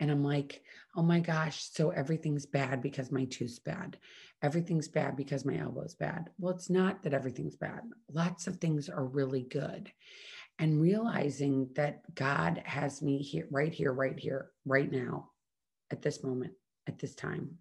And 0.00 0.10
I'm 0.10 0.24
like, 0.24 0.62
oh 0.96 1.02
my 1.02 1.20
gosh, 1.20 1.62
so 1.70 1.90
everything's 1.90 2.46
bad 2.46 2.82
because 2.82 3.12
my 3.12 3.26
tooth's 3.26 3.58
bad. 3.58 3.98
Everything's 4.42 4.88
bad 4.88 5.14
because 5.16 5.44
my 5.44 5.58
elbow's 5.58 5.94
bad. 5.94 6.30
Well, 6.38 6.54
it's 6.54 6.70
not 6.70 7.02
that 7.02 7.14
everything's 7.14 7.54
bad. 7.54 7.82
Lots 8.10 8.46
of 8.46 8.56
things 8.56 8.88
are 8.88 9.04
really 9.04 9.42
good 9.42 9.92
and 10.58 10.80
realizing 10.80 11.68
that 11.74 12.02
God 12.14 12.62
has 12.64 13.02
me 13.02 13.18
here, 13.18 13.46
right 13.50 13.72
here, 13.72 13.92
right 13.92 14.18
here, 14.18 14.50
right 14.64 14.90
now, 14.90 15.30
at 15.90 16.02
this 16.02 16.22
moment, 16.22 16.52
at 16.86 16.98
this 16.98 17.14
time 17.14 17.58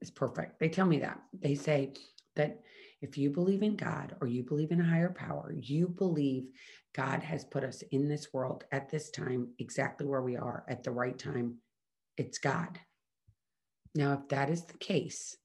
is 0.00 0.10
perfect. 0.10 0.58
They 0.60 0.68
tell 0.68 0.86
me 0.86 1.00
that. 1.00 1.20
They 1.38 1.54
say 1.54 1.94
that 2.36 2.60
if 3.02 3.18
you 3.18 3.30
believe 3.30 3.62
in 3.62 3.76
God 3.76 4.16
or 4.20 4.26
you 4.26 4.42
believe 4.42 4.70
in 4.70 4.80
a 4.80 4.84
higher 4.84 5.10
power, 5.10 5.54
you 5.56 5.88
believe 5.88 6.44
God 6.94 7.22
has 7.22 7.44
put 7.44 7.64
us 7.64 7.82
in 7.90 8.08
this 8.08 8.32
world 8.32 8.64
at 8.72 8.88
this 8.88 9.10
time, 9.10 9.48
exactly 9.58 10.06
where 10.06 10.22
we 10.22 10.36
are 10.36 10.64
at 10.68 10.84
the 10.84 10.90
right 10.90 11.18
time. 11.18 11.56
It's 12.16 12.38
God. 12.38 12.78
Now, 13.94 14.14
if 14.14 14.28
that 14.28 14.50
is 14.50 14.64
the 14.64 14.78
case, 14.78 15.36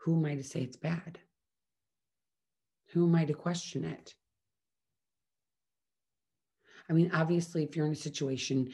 who 0.00 0.16
am 0.16 0.24
I 0.24 0.36
to 0.36 0.44
say 0.44 0.60
it's 0.60 0.76
bad? 0.76 1.18
Who 2.92 3.06
am 3.06 3.14
I 3.14 3.24
to 3.24 3.34
question 3.34 3.84
it? 3.84 4.14
I 6.88 6.92
mean, 6.92 7.10
obviously, 7.12 7.64
if 7.64 7.76
you're 7.76 7.86
in 7.86 7.92
a 7.92 7.96
situation 7.96 8.72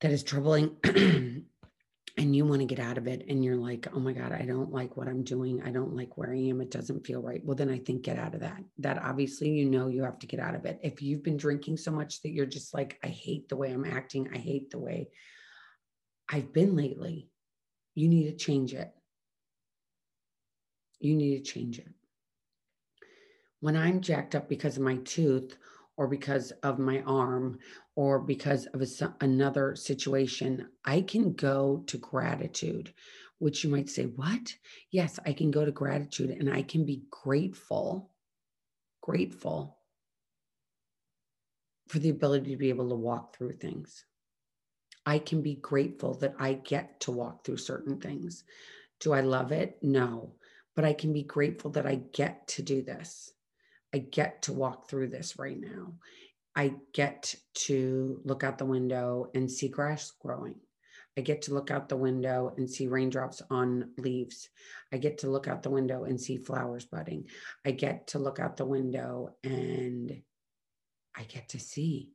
that 0.00 0.12
is 0.12 0.22
troubling 0.22 0.76
and 0.84 1.46
you 2.16 2.44
want 2.44 2.60
to 2.60 2.66
get 2.66 2.78
out 2.78 2.98
of 2.98 3.06
it 3.06 3.24
and 3.28 3.44
you're 3.44 3.56
like, 3.56 3.88
oh 3.94 4.00
my 4.00 4.12
God, 4.12 4.32
I 4.32 4.42
don't 4.42 4.72
like 4.72 4.96
what 4.96 5.08
I'm 5.08 5.24
doing. 5.24 5.62
I 5.62 5.70
don't 5.70 5.96
like 5.96 6.16
where 6.16 6.32
I 6.32 6.38
am. 6.38 6.60
It 6.60 6.70
doesn't 6.70 7.06
feel 7.06 7.22
right. 7.22 7.44
Well, 7.44 7.56
then 7.56 7.70
I 7.70 7.78
think 7.78 8.02
get 8.02 8.18
out 8.18 8.34
of 8.34 8.40
that. 8.40 8.62
That 8.78 9.02
obviously, 9.02 9.50
you 9.50 9.68
know, 9.68 9.88
you 9.88 10.02
have 10.04 10.18
to 10.20 10.26
get 10.26 10.40
out 10.40 10.54
of 10.54 10.64
it. 10.64 10.80
If 10.82 11.02
you've 11.02 11.22
been 11.22 11.36
drinking 11.36 11.78
so 11.78 11.90
much 11.90 12.22
that 12.22 12.30
you're 12.30 12.46
just 12.46 12.74
like, 12.74 12.98
I 13.02 13.08
hate 13.08 13.48
the 13.48 13.56
way 13.56 13.72
I'm 13.72 13.84
acting, 13.84 14.28
I 14.32 14.38
hate 14.38 14.70
the 14.70 14.78
way 14.78 15.10
I've 16.28 16.52
been 16.52 16.76
lately, 16.76 17.28
you 17.94 18.08
need 18.08 18.30
to 18.30 18.36
change 18.36 18.74
it. 18.74 18.92
You 21.00 21.16
need 21.16 21.44
to 21.44 21.52
change 21.52 21.78
it 21.78 21.88
when 23.62 23.76
I'm 23.76 24.00
jacked 24.00 24.34
up 24.34 24.48
because 24.48 24.76
of 24.76 24.82
my 24.82 24.96
tooth 24.96 25.56
or 25.96 26.06
because 26.08 26.50
of 26.62 26.78
my 26.78 27.02
arm 27.02 27.58
or 27.96 28.18
because 28.18 28.66
of 28.66 28.82
a, 28.82 29.14
another 29.20 29.76
situation, 29.76 30.68
I 30.84 31.02
can 31.02 31.34
go 31.34 31.84
to 31.86 31.98
gratitude, 31.98 32.92
which 33.38 33.64
you 33.64 33.70
might 33.70 33.90
say, 33.90 34.04
What? 34.04 34.54
Yes, 34.90 35.18
I 35.26 35.32
can 35.32 35.50
go 35.50 35.64
to 35.64 35.72
gratitude 35.72 36.30
and 36.30 36.52
I 36.52 36.62
can 36.62 36.84
be 36.84 37.04
grateful, 37.10 38.10
grateful 39.02 39.78
for 41.88 41.98
the 41.98 42.10
ability 42.10 42.52
to 42.52 42.56
be 42.56 42.70
able 42.70 42.88
to 42.88 42.94
walk 42.94 43.36
through 43.36 43.52
things. 43.52 44.04
I 45.04 45.18
can 45.18 45.42
be 45.42 45.56
grateful 45.56 46.14
that 46.14 46.34
I 46.38 46.54
get 46.54 47.00
to 47.00 47.10
walk 47.10 47.44
through 47.44 47.56
certain 47.58 48.00
things. 48.00 48.44
Do 49.00 49.12
I 49.12 49.20
love 49.20 49.52
it? 49.52 49.78
No, 49.82 50.34
but 50.76 50.84
I 50.84 50.92
can 50.92 51.12
be 51.12 51.24
grateful 51.24 51.72
that 51.72 51.86
I 51.86 51.96
get 51.96 52.46
to 52.48 52.62
do 52.62 52.82
this. 52.82 53.32
I 53.94 53.98
get 53.98 54.42
to 54.42 54.52
walk 54.52 54.88
through 54.88 55.08
this 55.08 55.38
right 55.38 55.58
now. 55.58 55.94
I 56.54 56.74
get 56.92 57.34
to 57.66 58.20
look 58.24 58.44
out 58.44 58.58
the 58.58 58.66
window 58.66 59.30
and 59.34 59.50
see 59.50 59.68
grass 59.68 60.12
growing. 60.20 60.56
I 61.16 61.20
get 61.20 61.42
to 61.42 61.54
look 61.54 61.70
out 61.70 61.88
the 61.88 61.96
window 61.96 62.54
and 62.56 62.68
see 62.70 62.86
raindrops 62.86 63.42
on 63.50 63.90
leaves. 63.98 64.48
I 64.92 64.96
get 64.96 65.18
to 65.18 65.30
look 65.30 65.46
out 65.46 65.62
the 65.62 65.70
window 65.70 66.04
and 66.04 66.18
see 66.18 66.38
flowers 66.38 66.86
budding. 66.86 67.26
I 67.66 67.72
get 67.72 68.06
to 68.08 68.18
look 68.18 68.38
out 68.38 68.56
the 68.56 68.64
window 68.64 69.36
and 69.44 70.22
I 71.14 71.24
get 71.24 71.50
to 71.50 71.60
see. 71.60 72.12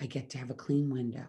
I 0.00 0.06
get 0.06 0.30
to 0.30 0.38
have 0.38 0.50
a 0.50 0.54
clean 0.54 0.90
window. 0.90 1.26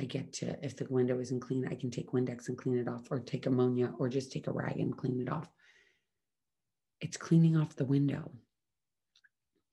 I 0.00 0.04
get 0.04 0.32
to, 0.34 0.56
if 0.64 0.76
the 0.76 0.86
window 0.88 1.20
isn't 1.20 1.40
clean, 1.40 1.68
I 1.68 1.74
can 1.74 1.90
take 1.90 2.12
Windex 2.12 2.48
and 2.48 2.56
clean 2.56 2.78
it 2.78 2.88
off, 2.88 3.08
or 3.10 3.20
take 3.20 3.46
ammonia, 3.46 3.92
or 3.98 4.08
just 4.08 4.32
take 4.32 4.46
a 4.46 4.52
rag 4.52 4.78
and 4.78 4.96
clean 4.96 5.20
it 5.20 5.30
off. 5.30 5.48
It's 7.00 7.16
cleaning 7.16 7.56
off 7.56 7.76
the 7.76 7.84
window. 7.84 8.30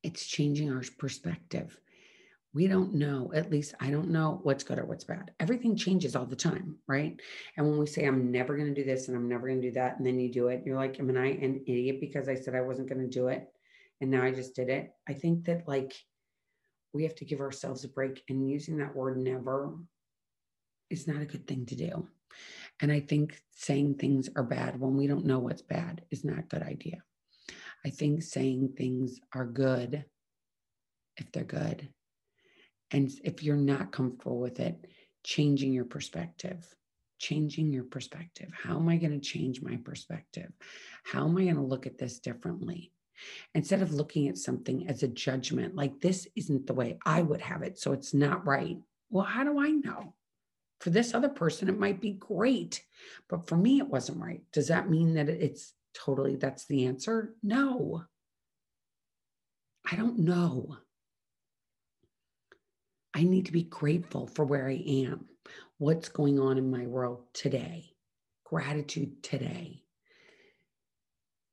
It's 0.03 0.25
changing 0.25 0.71
our 0.71 0.83
perspective. 0.97 1.77
We 2.53 2.67
don't 2.67 2.95
know, 2.95 3.31
at 3.35 3.51
least 3.51 3.75
I 3.79 3.91
don't 3.91 4.09
know 4.09 4.39
what's 4.43 4.63
good 4.63 4.79
or 4.79 4.85
what's 4.85 5.03
bad. 5.03 5.31
Everything 5.39 5.75
changes 5.75 6.15
all 6.15 6.25
the 6.25 6.35
time, 6.35 6.77
right? 6.87 7.19
And 7.55 7.67
when 7.67 7.77
we 7.77 7.85
say, 7.85 8.05
I'm 8.05 8.31
never 8.31 8.55
going 8.55 8.73
to 8.73 8.81
do 8.81 8.87
this 8.87 9.07
and 9.07 9.17
I'm 9.17 9.27
never 9.27 9.47
going 9.47 9.61
to 9.61 9.67
do 9.67 9.73
that, 9.73 9.97
and 9.97 10.05
then 10.05 10.19
you 10.19 10.31
do 10.31 10.47
it, 10.47 10.63
you're 10.65 10.77
like, 10.77 10.99
am 10.99 11.15
I 11.15 11.27
an 11.27 11.61
idiot 11.67 11.99
because 11.99 12.29
I 12.29 12.35
said 12.35 12.55
I 12.55 12.61
wasn't 12.61 12.89
going 12.89 13.01
to 13.01 13.07
do 13.07 13.27
it? 13.27 13.47
And 14.01 14.09
now 14.09 14.23
I 14.23 14.31
just 14.31 14.55
did 14.55 14.69
it. 14.69 14.91
I 15.07 15.13
think 15.13 15.45
that 15.45 15.67
like 15.67 15.93
we 16.93 17.03
have 17.03 17.15
to 17.15 17.25
give 17.25 17.41
ourselves 17.41 17.83
a 17.83 17.89
break. 17.89 18.23
And 18.29 18.49
using 18.49 18.77
that 18.77 18.95
word 18.95 19.17
never 19.17 19.75
is 20.89 21.07
not 21.07 21.21
a 21.21 21.25
good 21.25 21.45
thing 21.47 21.65
to 21.67 21.75
do. 21.75 22.07
And 22.79 22.91
I 22.91 23.01
think 23.01 23.41
saying 23.51 23.95
things 23.95 24.29
are 24.35 24.43
bad 24.43 24.79
when 24.79 24.95
we 24.95 25.07
don't 25.07 25.25
know 25.25 25.39
what's 25.39 25.61
bad 25.61 26.03
is 26.11 26.23
not 26.23 26.39
a 26.39 26.43
good 26.43 26.63
idea. 26.63 27.03
I 27.85 27.89
think 27.89 28.23
saying 28.23 28.73
things 28.77 29.19
are 29.33 29.45
good 29.45 30.05
if 31.17 31.31
they're 31.31 31.43
good. 31.43 31.89
And 32.91 33.11
if 33.23 33.43
you're 33.43 33.55
not 33.55 33.91
comfortable 33.91 34.39
with 34.39 34.59
it, 34.59 34.87
changing 35.23 35.73
your 35.73 35.85
perspective, 35.85 36.65
changing 37.19 37.73
your 37.73 37.83
perspective. 37.83 38.49
How 38.53 38.77
am 38.77 38.87
I 38.87 38.97
going 38.97 39.19
to 39.19 39.19
change 39.19 39.61
my 39.61 39.77
perspective? 39.77 40.51
How 41.03 41.27
am 41.27 41.37
I 41.37 41.43
going 41.43 41.55
to 41.55 41.61
look 41.61 41.85
at 41.85 41.97
this 41.97 42.19
differently? 42.19 42.91
Instead 43.55 43.81
of 43.81 43.93
looking 43.93 44.27
at 44.27 44.37
something 44.37 44.87
as 44.87 45.03
a 45.03 45.07
judgment, 45.07 45.75
like 45.75 45.99
this 45.99 46.27
isn't 46.35 46.67
the 46.67 46.73
way 46.73 46.99
I 47.05 47.21
would 47.21 47.41
have 47.41 47.63
it, 47.63 47.79
so 47.79 47.91
it's 47.91 48.13
not 48.13 48.45
right. 48.45 48.77
Well, 49.09 49.25
how 49.25 49.43
do 49.43 49.59
I 49.59 49.71
know? 49.71 50.13
For 50.79 50.91
this 50.91 51.15
other 51.15 51.29
person, 51.29 51.69
it 51.69 51.79
might 51.79 51.99
be 51.99 52.11
great, 52.11 52.83
but 53.27 53.47
for 53.47 53.57
me, 53.57 53.79
it 53.79 53.87
wasn't 53.87 54.21
right. 54.21 54.43
Does 54.53 54.67
that 54.67 54.89
mean 54.89 55.15
that 55.15 55.27
it's 55.27 55.73
totally 56.05 56.35
that's 56.35 56.65
the 56.65 56.85
answer? 56.85 57.33
No. 57.43 58.03
I 59.89 59.95
don't 59.95 60.19
know. 60.19 60.77
I 63.13 63.23
need 63.23 63.45
to 63.47 63.51
be 63.51 63.63
grateful 63.63 64.27
for 64.27 64.45
where 64.45 64.67
I 64.67 64.81
am, 64.85 65.25
what's 65.77 66.09
going 66.09 66.39
on 66.39 66.57
in 66.57 66.69
my 66.69 66.85
world 66.85 67.23
today, 67.33 67.85
gratitude 68.43 69.23
today. 69.23 69.81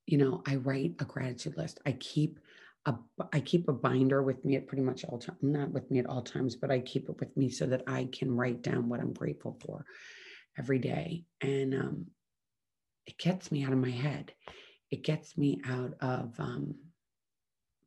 You 0.06 0.18
know, 0.18 0.42
I 0.46 0.56
write 0.56 0.96
a 0.98 1.04
gratitude 1.04 1.56
list. 1.56 1.80
I 1.86 1.92
keep 1.92 2.38
a 2.84 2.96
I 3.32 3.40
keep 3.40 3.68
a 3.68 3.72
binder 3.72 4.22
with 4.22 4.44
me 4.44 4.56
at 4.56 4.66
pretty 4.66 4.82
much 4.82 5.04
all 5.04 5.18
time. 5.18 5.36
Not 5.40 5.70
with 5.70 5.90
me 5.90 6.00
at 6.00 6.06
all 6.06 6.20
times, 6.22 6.56
but 6.56 6.70
I 6.70 6.80
keep 6.80 7.08
it 7.08 7.18
with 7.18 7.34
me 7.36 7.48
so 7.48 7.66
that 7.66 7.84
I 7.86 8.08
can 8.12 8.36
write 8.36 8.60
down 8.60 8.90
what 8.90 9.00
I'm 9.00 9.14
grateful 9.14 9.58
for 9.64 9.86
every 10.58 10.78
day. 10.78 11.24
And 11.40 11.74
um, 11.74 12.06
it 13.06 13.18
gets 13.18 13.52
me 13.52 13.64
out 13.64 13.72
of 13.72 13.78
my 13.78 13.90
head. 13.90 14.32
It 14.90 15.02
gets 15.02 15.36
me 15.36 15.60
out 15.68 15.94
of 16.00 16.34
um, 16.38 16.74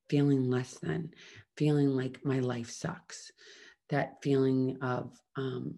feeling 0.10 0.50
less 0.50 0.76
than, 0.80 1.12
feeling 1.56 1.90
like 1.90 2.26
my 2.26 2.40
life 2.40 2.70
sucks. 2.70 3.32
That 3.90 4.22
feeling 4.22 4.78
of 4.82 5.18
um, 5.38 5.76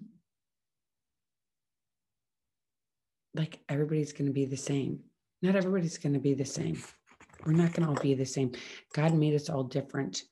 like 3.36 3.60
everybody's 3.70 4.14
going 4.14 4.26
to 4.28 4.34
be 4.34 4.46
the 4.46 4.58
same. 4.58 5.00
Not 5.42 5.56
everybody's 5.56 5.98
going 5.98 6.14
to 6.14 6.20
be 6.20 6.34
the 6.34 6.46
same. 6.46 6.82
We're 7.46 7.54
not 7.54 7.74
going 7.74 7.84
to 7.84 7.90
all 7.90 8.02
be 8.02 8.16
the 8.16 8.26
same. 8.26 8.52
God 8.94 9.14
made 9.14 9.36
us 9.36 9.50
all 9.50 9.64
different, 9.64 10.24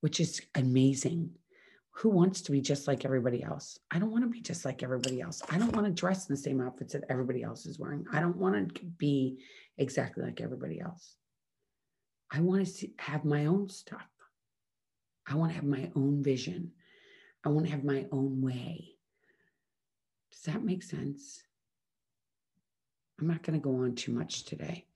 which 0.00 0.18
is 0.18 0.40
amazing 0.54 1.30
who 2.00 2.08
wants 2.08 2.40
to 2.40 2.50
be 2.50 2.62
just 2.62 2.88
like 2.88 3.04
everybody 3.04 3.42
else? 3.42 3.78
I 3.90 3.98
don't 3.98 4.10
want 4.10 4.24
to 4.24 4.30
be 4.30 4.40
just 4.40 4.64
like 4.64 4.82
everybody 4.82 5.20
else. 5.20 5.42
I 5.50 5.58
don't 5.58 5.76
want 5.76 5.86
to 5.86 5.92
dress 5.92 6.26
in 6.26 6.34
the 6.34 6.40
same 6.40 6.58
outfits 6.58 6.94
that 6.94 7.04
everybody 7.10 7.42
else 7.42 7.66
is 7.66 7.78
wearing. 7.78 8.06
I 8.10 8.20
don't 8.20 8.38
want 8.38 8.74
to 8.74 8.84
be 8.96 9.40
exactly 9.76 10.24
like 10.24 10.40
everybody 10.40 10.80
else. 10.80 11.16
I 12.30 12.40
want 12.40 12.64
to 12.64 12.72
see, 12.72 12.94
have 12.98 13.26
my 13.26 13.44
own 13.44 13.68
stuff. 13.68 14.08
I 15.26 15.34
want 15.34 15.50
to 15.50 15.56
have 15.56 15.64
my 15.64 15.90
own 15.94 16.22
vision. 16.22 16.72
I 17.44 17.50
want 17.50 17.66
to 17.66 17.72
have 17.72 17.84
my 17.84 18.06
own 18.10 18.40
way. 18.40 18.94
Does 20.32 20.54
that 20.54 20.64
make 20.64 20.82
sense? 20.82 21.42
I'm 23.20 23.26
not 23.26 23.42
going 23.42 23.60
to 23.60 23.62
go 23.62 23.76
on 23.76 23.94
too 23.94 24.12
much 24.12 24.44
today. 24.44 24.86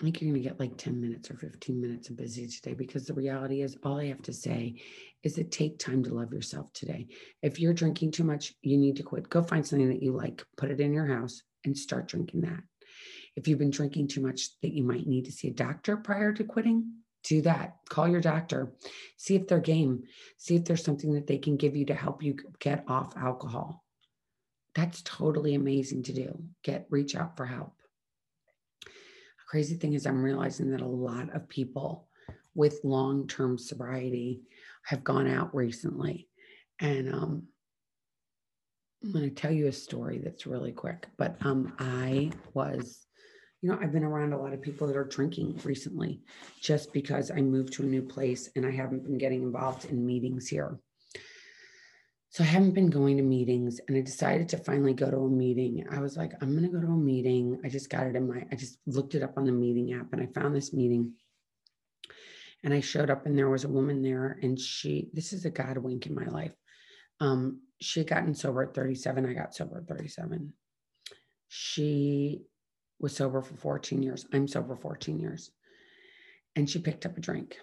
I 0.00 0.04
think 0.04 0.20
you're 0.20 0.30
going 0.32 0.42
to 0.42 0.48
get 0.48 0.58
like 0.58 0.78
10 0.78 0.98
minutes 0.98 1.30
or 1.30 1.36
15 1.36 1.78
minutes 1.78 2.08
of 2.08 2.16
busy 2.16 2.48
today 2.48 2.72
because 2.72 3.06
the 3.06 3.12
reality 3.12 3.60
is 3.60 3.76
all 3.84 4.00
I 4.00 4.06
have 4.06 4.22
to 4.22 4.32
say 4.32 4.76
is 5.22 5.34
that 5.34 5.52
take 5.52 5.78
time 5.78 6.02
to 6.04 6.14
love 6.14 6.32
yourself 6.32 6.72
today. 6.72 7.08
If 7.42 7.60
you're 7.60 7.74
drinking 7.74 8.12
too 8.12 8.24
much, 8.24 8.54
you 8.62 8.78
need 8.78 8.96
to 8.96 9.02
quit. 9.02 9.28
Go 9.28 9.42
find 9.42 9.66
something 9.66 9.90
that 9.90 10.02
you 10.02 10.12
like, 10.12 10.42
put 10.56 10.70
it 10.70 10.80
in 10.80 10.94
your 10.94 11.04
house 11.04 11.42
and 11.66 11.76
start 11.76 12.08
drinking 12.08 12.40
that. 12.42 12.62
If 13.36 13.46
you've 13.46 13.58
been 13.58 13.70
drinking 13.70 14.08
too 14.08 14.22
much 14.22 14.58
that 14.62 14.72
you 14.72 14.84
might 14.84 15.06
need 15.06 15.26
to 15.26 15.32
see 15.32 15.48
a 15.48 15.52
doctor 15.52 15.98
prior 15.98 16.32
to 16.32 16.44
quitting, 16.44 16.94
do 17.24 17.42
that. 17.42 17.76
Call 17.90 18.08
your 18.08 18.22
doctor. 18.22 18.72
See 19.18 19.36
if 19.36 19.48
they're 19.48 19.60
game. 19.60 20.04
See 20.38 20.56
if 20.56 20.64
there's 20.64 20.82
something 20.82 21.12
that 21.12 21.26
they 21.26 21.36
can 21.36 21.58
give 21.58 21.76
you 21.76 21.84
to 21.86 21.94
help 21.94 22.22
you 22.22 22.36
get 22.58 22.84
off 22.88 23.14
alcohol. 23.18 23.84
That's 24.74 25.02
totally 25.02 25.54
amazing 25.54 26.04
to 26.04 26.14
do. 26.14 26.42
Get 26.62 26.86
reach 26.88 27.14
out 27.14 27.36
for 27.36 27.44
help 27.44 27.74
crazy 29.50 29.74
thing 29.74 29.94
is 29.94 30.06
i'm 30.06 30.22
realizing 30.22 30.70
that 30.70 30.80
a 30.80 30.86
lot 30.86 31.28
of 31.34 31.48
people 31.48 32.06
with 32.54 32.78
long-term 32.84 33.58
sobriety 33.58 34.42
have 34.84 35.02
gone 35.04 35.28
out 35.28 35.54
recently. 35.54 36.28
And 36.80 37.12
um, 37.12 37.42
i'm 39.02 39.12
going 39.12 39.28
to 39.28 39.34
tell 39.34 39.50
you 39.50 39.66
a 39.66 39.72
story 39.72 40.20
that's 40.22 40.46
really 40.46 40.70
quick 40.70 41.08
but 41.16 41.34
um, 41.40 41.72
i 41.80 42.30
was 42.54 43.06
you 43.60 43.68
know 43.68 43.78
i've 43.82 43.92
been 43.92 44.04
around 44.04 44.32
a 44.32 44.40
lot 44.40 44.52
of 44.52 44.62
people 44.62 44.86
that 44.86 44.96
are 44.96 45.04
drinking 45.16 45.60
recently 45.64 46.20
just 46.60 46.92
because 46.92 47.32
i 47.32 47.40
moved 47.40 47.72
to 47.72 47.82
a 47.82 47.86
new 47.86 48.02
place 48.02 48.50
and 48.54 48.64
i 48.64 48.70
haven't 48.70 49.02
been 49.02 49.18
getting 49.18 49.42
involved 49.42 49.86
in 49.86 50.06
meetings 50.06 50.46
here 50.46 50.78
so 52.30 52.44
I 52.44 52.46
haven't 52.46 52.74
been 52.74 52.90
going 52.90 53.16
to 53.16 53.24
meetings 53.24 53.80
and 53.88 53.96
I 53.96 54.02
decided 54.02 54.48
to 54.50 54.56
finally 54.56 54.94
go 54.94 55.10
to 55.10 55.16
a 55.16 55.28
meeting. 55.28 55.84
I 55.90 55.98
was 55.98 56.16
like, 56.16 56.32
I'm 56.40 56.52
going 56.56 56.62
to 56.62 56.68
go 56.68 56.80
to 56.80 56.92
a 56.92 56.96
meeting. 56.96 57.60
I 57.64 57.68
just 57.68 57.90
got 57.90 58.06
it 58.06 58.14
in 58.14 58.28
my, 58.28 58.46
I 58.52 58.54
just 58.54 58.78
looked 58.86 59.16
it 59.16 59.24
up 59.24 59.36
on 59.36 59.46
the 59.46 59.52
meeting 59.52 59.92
app 59.94 60.12
and 60.12 60.22
I 60.22 60.26
found 60.26 60.54
this 60.54 60.72
meeting. 60.72 61.14
And 62.62 62.72
I 62.72 62.80
showed 62.80 63.10
up 63.10 63.26
and 63.26 63.36
there 63.36 63.50
was 63.50 63.64
a 63.64 63.68
woman 63.68 64.00
there 64.00 64.38
and 64.42 64.56
she, 64.60 65.10
this 65.12 65.32
is 65.32 65.44
a 65.44 65.50
God 65.50 65.76
wink 65.78 66.06
in 66.06 66.14
my 66.14 66.26
life. 66.26 66.52
Um, 67.18 67.62
she 67.80 67.98
had 67.98 68.08
gotten 68.08 68.34
sober 68.36 68.62
at 68.62 68.74
37. 68.74 69.26
I 69.26 69.32
got 69.32 69.54
sober 69.54 69.78
at 69.78 69.88
37. 69.88 70.52
She 71.48 72.42
was 73.00 73.16
sober 73.16 73.42
for 73.42 73.56
14 73.56 74.04
years. 74.04 74.24
I'm 74.32 74.46
sober 74.46 74.76
14 74.76 75.18
years. 75.18 75.50
And 76.54 76.70
she 76.70 76.78
picked 76.78 77.06
up 77.06 77.18
a 77.18 77.20
drink 77.20 77.56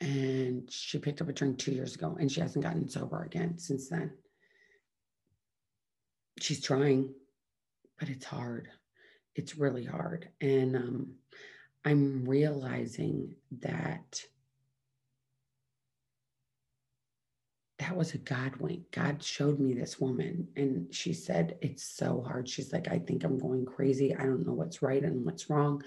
and 0.00 0.70
she 0.70 0.98
picked 0.98 1.20
up 1.20 1.28
a 1.28 1.32
drink 1.32 1.58
two 1.58 1.72
years 1.72 1.94
ago 1.94 2.16
and 2.18 2.30
she 2.30 2.40
hasn't 2.40 2.64
gotten 2.64 2.88
sober 2.88 3.22
again 3.22 3.58
since 3.58 3.88
then. 3.88 4.12
She's 6.40 6.62
trying, 6.62 7.12
but 7.98 8.08
it's 8.08 8.24
hard. 8.24 8.68
It's 9.34 9.56
really 9.56 9.84
hard. 9.84 10.30
And 10.40 10.74
um, 10.74 11.12
I'm 11.84 12.24
realizing 12.24 13.34
that 13.60 14.24
that 17.78 17.96
was 17.96 18.14
a 18.14 18.18
God 18.18 18.56
wink. 18.56 18.90
God 18.90 19.22
showed 19.22 19.58
me 19.58 19.74
this 19.74 19.98
woman 19.98 20.48
and 20.56 20.94
she 20.94 21.12
said, 21.12 21.56
It's 21.60 21.82
so 21.82 22.22
hard. 22.26 22.48
She's 22.48 22.72
like, 22.72 22.88
I 22.88 22.98
think 22.98 23.24
I'm 23.24 23.38
going 23.38 23.64
crazy. 23.64 24.14
I 24.14 24.22
don't 24.22 24.46
know 24.46 24.52
what's 24.52 24.82
right 24.82 25.02
and 25.02 25.24
what's 25.24 25.50
wrong. 25.50 25.82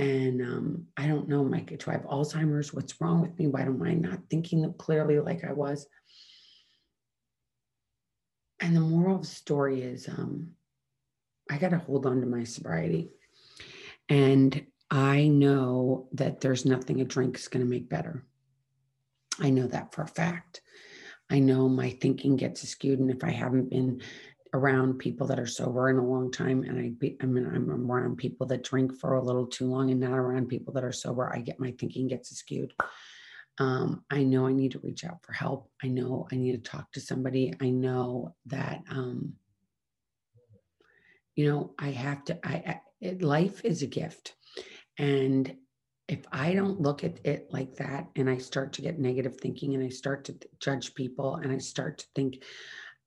And 0.00 0.40
um, 0.40 0.86
I 0.96 1.06
don't 1.06 1.28
know, 1.28 1.44
Mike, 1.44 1.66
do 1.66 1.90
I 1.90 1.92
have 1.92 2.04
Alzheimer's? 2.04 2.72
What's 2.72 2.98
wrong 3.02 3.20
with 3.20 3.38
me? 3.38 3.48
Why 3.48 3.60
am 3.60 3.82
I 3.82 3.92
not 3.92 4.20
thinking 4.30 4.72
clearly 4.78 5.20
like 5.20 5.44
I 5.44 5.52
was? 5.52 5.86
And 8.60 8.74
the 8.74 8.80
moral 8.80 9.16
of 9.16 9.22
the 9.22 9.28
story 9.28 9.82
is 9.82 10.08
um, 10.08 10.52
I 11.50 11.58
got 11.58 11.72
to 11.72 11.78
hold 11.78 12.06
on 12.06 12.22
to 12.22 12.26
my 12.26 12.44
sobriety. 12.44 13.10
And 14.08 14.64
I 14.90 15.28
know 15.28 16.08
that 16.12 16.40
there's 16.40 16.64
nothing 16.64 17.02
a 17.02 17.04
drink 17.04 17.36
is 17.36 17.48
going 17.48 17.62
to 17.62 17.70
make 17.70 17.90
better. 17.90 18.24
I 19.38 19.50
know 19.50 19.66
that 19.66 19.92
for 19.92 20.00
a 20.00 20.08
fact. 20.08 20.62
I 21.28 21.40
know 21.40 21.68
my 21.68 21.90
thinking 21.90 22.36
gets 22.36 22.66
skewed. 22.66 23.00
And 23.00 23.10
if 23.10 23.22
I 23.22 23.32
haven't 23.32 23.68
been 23.68 24.00
around 24.52 24.98
people 24.98 25.26
that 25.26 25.38
are 25.38 25.46
sober 25.46 25.88
in 25.90 25.96
a 25.96 26.04
long 26.04 26.30
time 26.30 26.62
and 26.62 26.78
I 26.78 26.88
be, 26.90 27.16
I 27.22 27.26
mean 27.26 27.46
I'm 27.46 27.90
around 27.90 28.16
people 28.16 28.46
that 28.48 28.64
drink 28.64 28.94
for 28.94 29.14
a 29.14 29.22
little 29.22 29.46
too 29.46 29.66
long 29.66 29.90
and 29.90 30.00
not 30.00 30.18
around 30.18 30.48
people 30.48 30.72
that 30.74 30.84
are 30.84 30.92
sober, 30.92 31.32
I 31.32 31.40
get 31.40 31.60
my 31.60 31.72
thinking 31.78 32.08
gets 32.08 32.30
skewed. 32.36 32.72
Um, 33.58 34.04
I 34.10 34.22
know 34.22 34.46
I 34.46 34.52
need 34.52 34.72
to 34.72 34.78
reach 34.80 35.04
out 35.04 35.22
for 35.22 35.32
help. 35.32 35.70
I 35.82 35.88
know 35.88 36.26
I 36.32 36.36
need 36.36 36.52
to 36.52 36.70
talk 36.70 36.90
to 36.92 37.00
somebody. 37.00 37.54
I 37.60 37.70
know 37.70 38.34
that 38.46 38.82
um, 38.90 39.34
you 41.36 41.48
know 41.48 41.74
I 41.78 41.90
have 41.90 42.24
to. 42.26 42.38
I, 42.46 42.54
I 42.54 42.80
it, 43.00 43.22
life 43.22 43.64
is 43.64 43.82
a 43.82 43.86
gift, 43.86 44.34
and 44.98 45.54
if 46.08 46.24
I 46.32 46.54
don't 46.54 46.80
look 46.80 47.04
at 47.04 47.24
it 47.24 47.48
like 47.50 47.76
that, 47.76 48.08
and 48.16 48.28
I 48.28 48.38
start 48.38 48.72
to 48.74 48.82
get 48.82 48.98
negative 48.98 49.36
thinking, 49.36 49.74
and 49.74 49.84
I 49.84 49.90
start 49.90 50.24
to 50.24 50.36
judge 50.58 50.94
people, 50.94 51.36
and 51.36 51.52
I 51.52 51.58
start 51.58 51.98
to 51.98 52.06
think, 52.14 52.42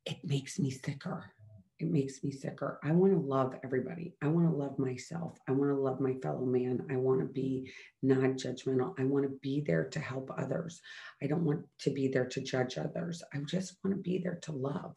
it 0.05 0.17
makes 0.24 0.60
me 0.60 0.69
sicker 0.69 1.33
it 1.83 1.91
makes 1.91 2.24
me 2.24 2.31
sicker. 2.31 2.79
I 2.83 2.91
want 2.91 3.13
to 3.13 3.19
love 3.19 3.55
everybody. 3.63 4.13
I 4.22 4.27
want 4.27 4.48
to 4.50 4.55
love 4.55 4.79
myself. 4.79 5.38
I 5.48 5.51
want 5.51 5.69
to 5.72 5.75
love 5.75 6.00
my 6.00 6.13
fellow 6.22 6.45
man. 6.45 6.86
I 6.89 6.95
want 6.95 7.19
to 7.19 7.25
be 7.25 7.72
non 8.01 8.36
judgmental. 8.36 8.93
I 9.00 9.03
want 9.03 9.25
to 9.25 9.38
be 9.41 9.62
there 9.62 9.86
to 9.89 10.00
help 10.00 10.31
others. 10.38 10.81
I 11.22 11.27
don't 11.27 11.43
want 11.43 11.65
to 11.79 11.89
be 11.89 12.07
there 12.07 12.25
to 12.25 12.41
judge 12.41 12.77
others. 12.77 13.22
I 13.33 13.39
just 13.39 13.75
want 13.83 13.98
to 13.98 14.01
be 14.01 14.19
there 14.19 14.39
to 14.43 14.51
love. 14.51 14.95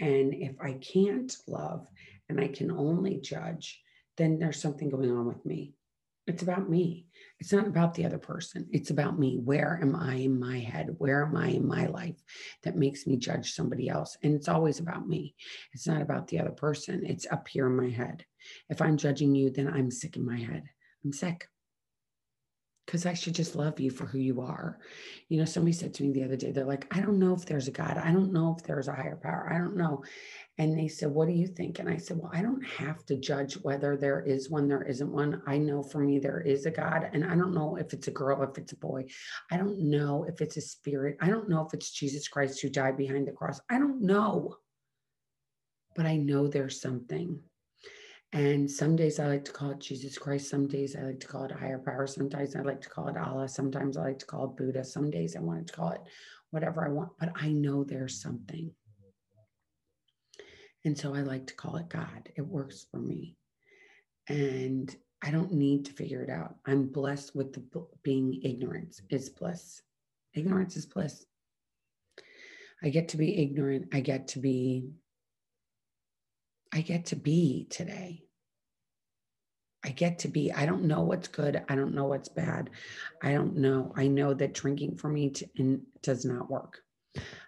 And 0.00 0.34
if 0.34 0.56
I 0.60 0.72
can't 0.74 1.34
love 1.46 1.86
and 2.28 2.40
I 2.40 2.48
can 2.48 2.70
only 2.70 3.20
judge, 3.20 3.80
then 4.16 4.38
there's 4.38 4.60
something 4.60 4.88
going 4.88 5.12
on 5.12 5.26
with 5.26 5.44
me. 5.44 5.74
It's 6.26 6.42
about 6.42 6.68
me. 6.68 7.06
It's 7.40 7.52
not 7.52 7.66
about 7.66 7.94
the 7.94 8.04
other 8.04 8.18
person. 8.18 8.68
It's 8.70 8.90
about 8.90 9.18
me. 9.18 9.38
Where 9.42 9.78
am 9.80 9.96
I 9.96 10.16
in 10.16 10.38
my 10.38 10.58
head? 10.58 10.94
Where 10.98 11.24
am 11.24 11.36
I 11.36 11.48
in 11.48 11.66
my 11.66 11.86
life 11.86 12.22
that 12.62 12.76
makes 12.76 13.06
me 13.06 13.16
judge 13.16 13.52
somebody 13.54 13.88
else? 13.88 14.18
And 14.22 14.34
it's 14.34 14.48
always 14.48 14.78
about 14.78 15.08
me. 15.08 15.34
It's 15.72 15.86
not 15.86 16.02
about 16.02 16.28
the 16.28 16.38
other 16.38 16.50
person. 16.50 17.02
It's 17.04 17.26
up 17.30 17.48
here 17.48 17.66
in 17.66 17.76
my 17.76 17.88
head. 17.88 18.26
If 18.68 18.82
I'm 18.82 18.98
judging 18.98 19.34
you, 19.34 19.50
then 19.50 19.68
I'm 19.68 19.90
sick 19.90 20.16
in 20.16 20.26
my 20.26 20.38
head. 20.38 20.64
I'm 21.02 21.12
sick 21.12 21.48
because 22.86 23.06
I 23.06 23.14
should 23.14 23.34
just 23.34 23.54
love 23.54 23.78
you 23.78 23.90
for 23.90 24.06
who 24.06 24.18
you 24.18 24.40
are. 24.40 24.78
You 25.28 25.38
know, 25.38 25.44
somebody 25.44 25.72
said 25.72 25.94
to 25.94 26.02
me 26.02 26.12
the 26.12 26.24
other 26.24 26.36
day, 26.36 26.50
they're 26.50 26.64
like, 26.64 26.86
I 26.90 27.00
don't 27.00 27.18
know 27.18 27.34
if 27.34 27.46
there's 27.46 27.68
a 27.68 27.72
God. 27.72 27.96
I 27.96 28.10
don't 28.12 28.32
know 28.32 28.56
if 28.58 28.64
there's 28.64 28.88
a 28.88 28.94
higher 28.94 29.18
power. 29.22 29.48
I 29.52 29.58
don't 29.58 29.76
know. 29.76 30.02
And 30.58 30.78
they 30.78 30.88
said, 30.88 31.10
What 31.10 31.28
do 31.28 31.34
you 31.34 31.46
think? 31.46 31.78
And 31.78 31.88
I 31.88 31.96
said, 31.96 32.18
Well, 32.18 32.30
I 32.34 32.42
don't 32.42 32.64
have 32.66 33.04
to 33.06 33.16
judge 33.16 33.54
whether 33.54 33.96
there 33.96 34.20
is 34.20 34.50
one, 34.50 34.68
there 34.68 34.82
isn't 34.82 35.10
one. 35.10 35.40
I 35.46 35.56
know 35.56 35.82
for 35.82 36.00
me, 36.00 36.18
there 36.18 36.40
is 36.40 36.66
a 36.66 36.70
God. 36.70 37.08
And 37.12 37.24
I 37.24 37.34
don't 37.34 37.54
know 37.54 37.76
if 37.76 37.92
it's 37.92 38.08
a 38.08 38.12
girl, 38.12 38.42
if 38.42 38.58
it's 38.58 38.72
a 38.72 38.76
boy. 38.76 39.06
I 39.50 39.56
don't 39.56 39.78
know 39.78 40.26
if 40.28 40.40
it's 40.40 40.56
a 40.56 40.60
spirit. 40.60 41.16
I 41.20 41.28
don't 41.28 41.48
know 41.48 41.64
if 41.64 41.72
it's 41.72 41.90
Jesus 41.90 42.28
Christ 42.28 42.60
who 42.60 42.68
died 42.68 42.96
behind 42.96 43.26
the 43.26 43.32
cross. 43.32 43.60
I 43.70 43.78
don't 43.78 44.02
know. 44.02 44.56
But 45.96 46.06
I 46.06 46.16
know 46.16 46.46
there's 46.46 46.80
something. 46.80 47.40
And 48.32 48.70
some 48.70 48.94
days 48.94 49.18
I 49.18 49.26
like 49.26 49.44
to 49.46 49.52
call 49.52 49.70
it 49.70 49.80
Jesus 49.80 50.16
Christ. 50.16 50.48
Some 50.48 50.68
days 50.68 50.94
I 50.94 51.02
like 51.02 51.20
to 51.20 51.26
call 51.26 51.44
it 51.44 51.50
higher 51.50 51.78
power. 51.78 52.06
Sometimes 52.06 52.54
I 52.54 52.60
like 52.60 52.80
to 52.82 52.88
call 52.88 53.08
it 53.08 53.16
Allah. 53.16 53.48
Sometimes 53.48 53.96
I 53.96 54.02
like 54.02 54.18
to 54.20 54.26
call 54.26 54.44
it 54.44 54.56
Buddha. 54.56 54.84
Some 54.84 55.10
days 55.10 55.34
I 55.34 55.40
want 55.40 55.66
to 55.66 55.72
call 55.72 55.90
it 55.90 56.00
whatever 56.50 56.84
I 56.84 56.90
want. 56.90 57.10
But 57.18 57.32
I 57.34 57.48
know 57.48 57.82
there's 57.82 58.22
something. 58.22 58.70
And 60.84 60.96
so 60.96 61.14
I 61.14 61.22
like 61.22 61.48
to 61.48 61.54
call 61.54 61.76
it 61.76 61.88
God. 61.88 62.30
It 62.36 62.46
works 62.46 62.86
for 62.90 62.98
me. 62.98 63.36
And 64.28 64.94
I 65.22 65.32
don't 65.32 65.52
need 65.52 65.86
to 65.86 65.92
figure 65.92 66.22
it 66.22 66.30
out. 66.30 66.54
I'm 66.64 66.86
blessed 66.86 67.34
with 67.34 67.52
the 67.52 67.86
being 68.02 68.40
ignorance 68.44 69.02
is 69.10 69.28
bliss. 69.28 69.82
Ignorance 70.34 70.76
is 70.76 70.86
bliss. 70.86 71.26
I 72.82 72.88
get 72.88 73.08
to 73.08 73.16
be 73.16 73.42
ignorant. 73.42 73.88
I 73.92 74.00
get 74.00 74.28
to 74.28 74.38
be 74.38 74.88
I 76.72 76.82
get 76.82 77.06
to 77.06 77.16
be 77.16 77.66
today. 77.68 78.22
I 79.84 79.90
get 79.90 80.18
to 80.20 80.28
be. 80.28 80.52
I 80.52 80.66
don't 80.66 80.84
know 80.84 81.00
what's 81.02 81.28
good. 81.28 81.62
I 81.68 81.74
don't 81.74 81.94
know 81.94 82.04
what's 82.04 82.28
bad. 82.28 82.70
I 83.22 83.32
don't 83.32 83.56
know. 83.56 83.92
I 83.96 84.08
know 84.08 84.34
that 84.34 84.54
drinking 84.54 84.96
for 84.96 85.08
me 85.08 85.30
to, 85.30 85.80
does 86.02 86.24
not 86.24 86.50
work. 86.50 86.82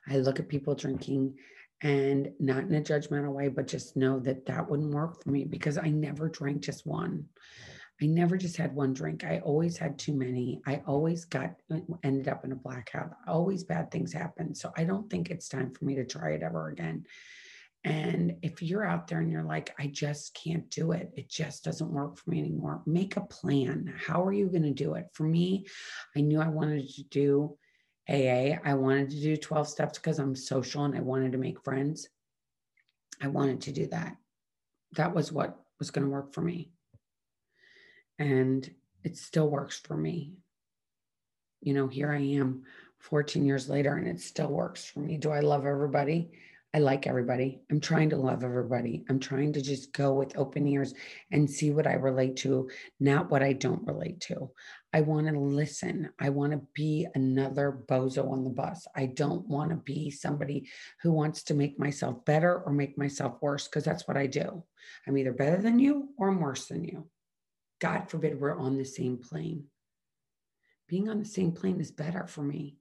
I 0.09 0.17
look 0.17 0.41
at 0.41 0.49
people 0.49 0.75
drinking 0.75 1.35
and 1.83 2.33
not 2.39 2.65
in 2.65 2.75
a 2.75 2.81
judgmental 2.81 3.33
way, 3.33 3.49
but 3.49 3.67
just 3.67 3.97
know 3.97 4.19
that 4.21 4.47
that 4.47 4.71
wouldn't 4.71 4.95
work 4.95 5.23
for 5.23 5.31
me 5.31 5.45
because 5.45 5.77
I 5.79 5.91
never 5.91 6.29
drank 6.29 6.63
just 6.63 6.87
one. 6.87 7.27
I 8.01 8.07
never 8.07 8.37
just 8.37 8.57
had 8.57 8.75
one 8.75 8.95
drink. 8.95 9.25
I 9.25 9.41
always 9.41 9.77
had 9.77 9.99
too 9.99 10.13
many. 10.13 10.61
I 10.67 10.83
always 10.87 11.25
got 11.25 11.55
uh, 11.71 11.79
ended 12.03 12.29
up 12.29 12.45
in 12.45 12.53
a 12.53 12.57
blackout. 12.57 13.13
Always 13.29 13.63
bad 13.63 13.91
things 13.91 14.13
happen. 14.13 14.55
So 14.55 14.73
I 14.77 14.85
don't 14.85 15.09
think 15.11 15.31
it's 15.31 15.49
time 15.49 15.73
for 15.73 15.85
me 15.85 15.95
to 15.97 16.05
try 16.05 16.31
it 16.31 16.43
ever 16.43 16.69
again. 16.69 17.05
And 17.85 18.37
if 18.43 18.63
you're 18.63 18.87
out 18.87 19.09
there 19.09 19.19
and 19.19 19.31
you're 19.31 19.43
like, 19.43 19.75
I 19.79 19.89
just 19.89 20.35
can't 20.35 20.71
do 20.71 20.93
it, 20.93 21.13
it 21.17 21.29
just 21.29 21.65
doesn't 21.65 21.93
work 21.93 22.17
for 22.17 22.31
me 22.31 22.39
anymore, 22.39 22.83
make 22.87 23.17
a 23.17 23.23
plan. 23.23 23.93
How 24.07 24.25
are 24.25 24.33
you 24.33 24.47
going 24.47 24.63
to 24.63 24.71
do 24.71 24.95
it? 24.95 25.09
For 25.13 25.25
me, 25.25 25.67
I 26.17 26.21
knew 26.21 26.41
I 26.41 26.49
wanted 26.49 26.89
to 26.89 27.03
do 27.05 27.57
AA. 28.09 28.59
I 28.65 28.75
wanted 28.75 29.11
to 29.11 29.21
do 29.21 29.37
12 29.37 29.69
steps 29.69 29.99
because 29.99 30.21
I'm 30.21 30.37
social 30.37 30.85
and 30.85 30.97
I 30.97 31.01
wanted 31.01 31.33
to 31.33 31.39
make 31.39 31.65
friends. 31.65 32.09
I 33.21 33.27
wanted 33.27 33.63
to 33.63 33.73
do 33.73 33.87
that. 33.89 34.17
That 34.93 35.15
was 35.15 35.33
what 35.33 35.59
was 35.79 35.91
going 35.91 36.05
to 36.05 36.11
work 36.11 36.35
for 36.35 36.43
me. 36.43 36.71
And 38.19 38.69
it 39.03 39.17
still 39.17 39.49
works 39.49 39.81
for 39.81 39.97
me. 39.97 40.35
You 41.61 41.75
know, 41.75 41.89
here 41.89 42.13
I 42.13 42.21
am 42.21 42.63
14 42.99 43.45
years 43.45 43.69
later 43.69 43.97
and 43.97 44.07
it 44.07 44.21
still 44.21 44.49
works 44.49 44.85
for 44.85 45.01
me. 45.01 45.17
Do 45.17 45.31
I 45.31 45.41
love 45.41 45.67
everybody? 45.67 46.31
I 46.75 46.79
like 46.79 47.07
everybody. 47.07 47.61
I'm 47.71 47.81
trying 47.81 48.11
to 48.11 48.17
love 48.17 48.43
everybody. 48.43 49.05
I'm 49.11 49.21
trying 49.21 49.53
to 49.53 49.61
just 49.61 49.93
go 49.93 50.15
with 50.15 50.39
open 50.39 50.67
ears 50.67 50.95
and 51.31 51.51
see 51.51 51.71
what 51.71 51.87
I 51.87 51.95
relate 51.95 52.37
to, 52.37 52.71
not 52.99 53.31
what 53.31 53.43
I 53.43 53.53
don't 53.53 53.87
relate 53.87 54.21
to. 54.23 54.51
I 54.95 55.03
want 55.03 55.27
to 55.29 55.39
listen. 55.39 56.09
I 56.19 56.31
want 56.31 56.53
to 56.53 56.63
be 56.75 57.07
another 57.15 57.79
bozo 57.89 58.31
on 58.31 58.43
the 58.45 58.51
bus. 58.51 58.87
I 58.97 59.07
don't 59.07 59.47
want 59.47 59.69
to 59.71 59.77
be 59.77 60.11
somebody 60.11 60.71
who 61.03 61.13
wants 61.13 61.43
to 61.45 61.55
make 61.55 61.79
myself 61.79 62.25
better 62.25 62.63
or 62.65 62.73
make 62.73 62.97
myself 62.97 63.37
worse 63.43 63.69
because 63.69 63.85
that's 63.85 64.09
what 64.09 64.17
I 64.17 64.27
do. 64.27 64.65
I'm 65.07 65.19
either 65.19 65.33
better 65.33 65.61
than 65.61 65.79
you 65.79 66.09
or 66.17 66.31
I'm 66.31 66.41
worse 66.41 66.69
than 66.69 66.85
you. 66.85 67.07
God 67.83 68.09
forbid 68.09 68.41
we're 68.41 68.57
on 68.57 68.79
the 68.79 68.85
same 68.85 69.19
plane. 69.19 69.65
Being 70.89 71.11
on 71.11 71.19
the 71.19 71.27
same 71.27 71.53
plane 71.53 71.81
is 71.81 71.91
better 71.91 72.27
for 72.27 72.43
me. 72.43 72.77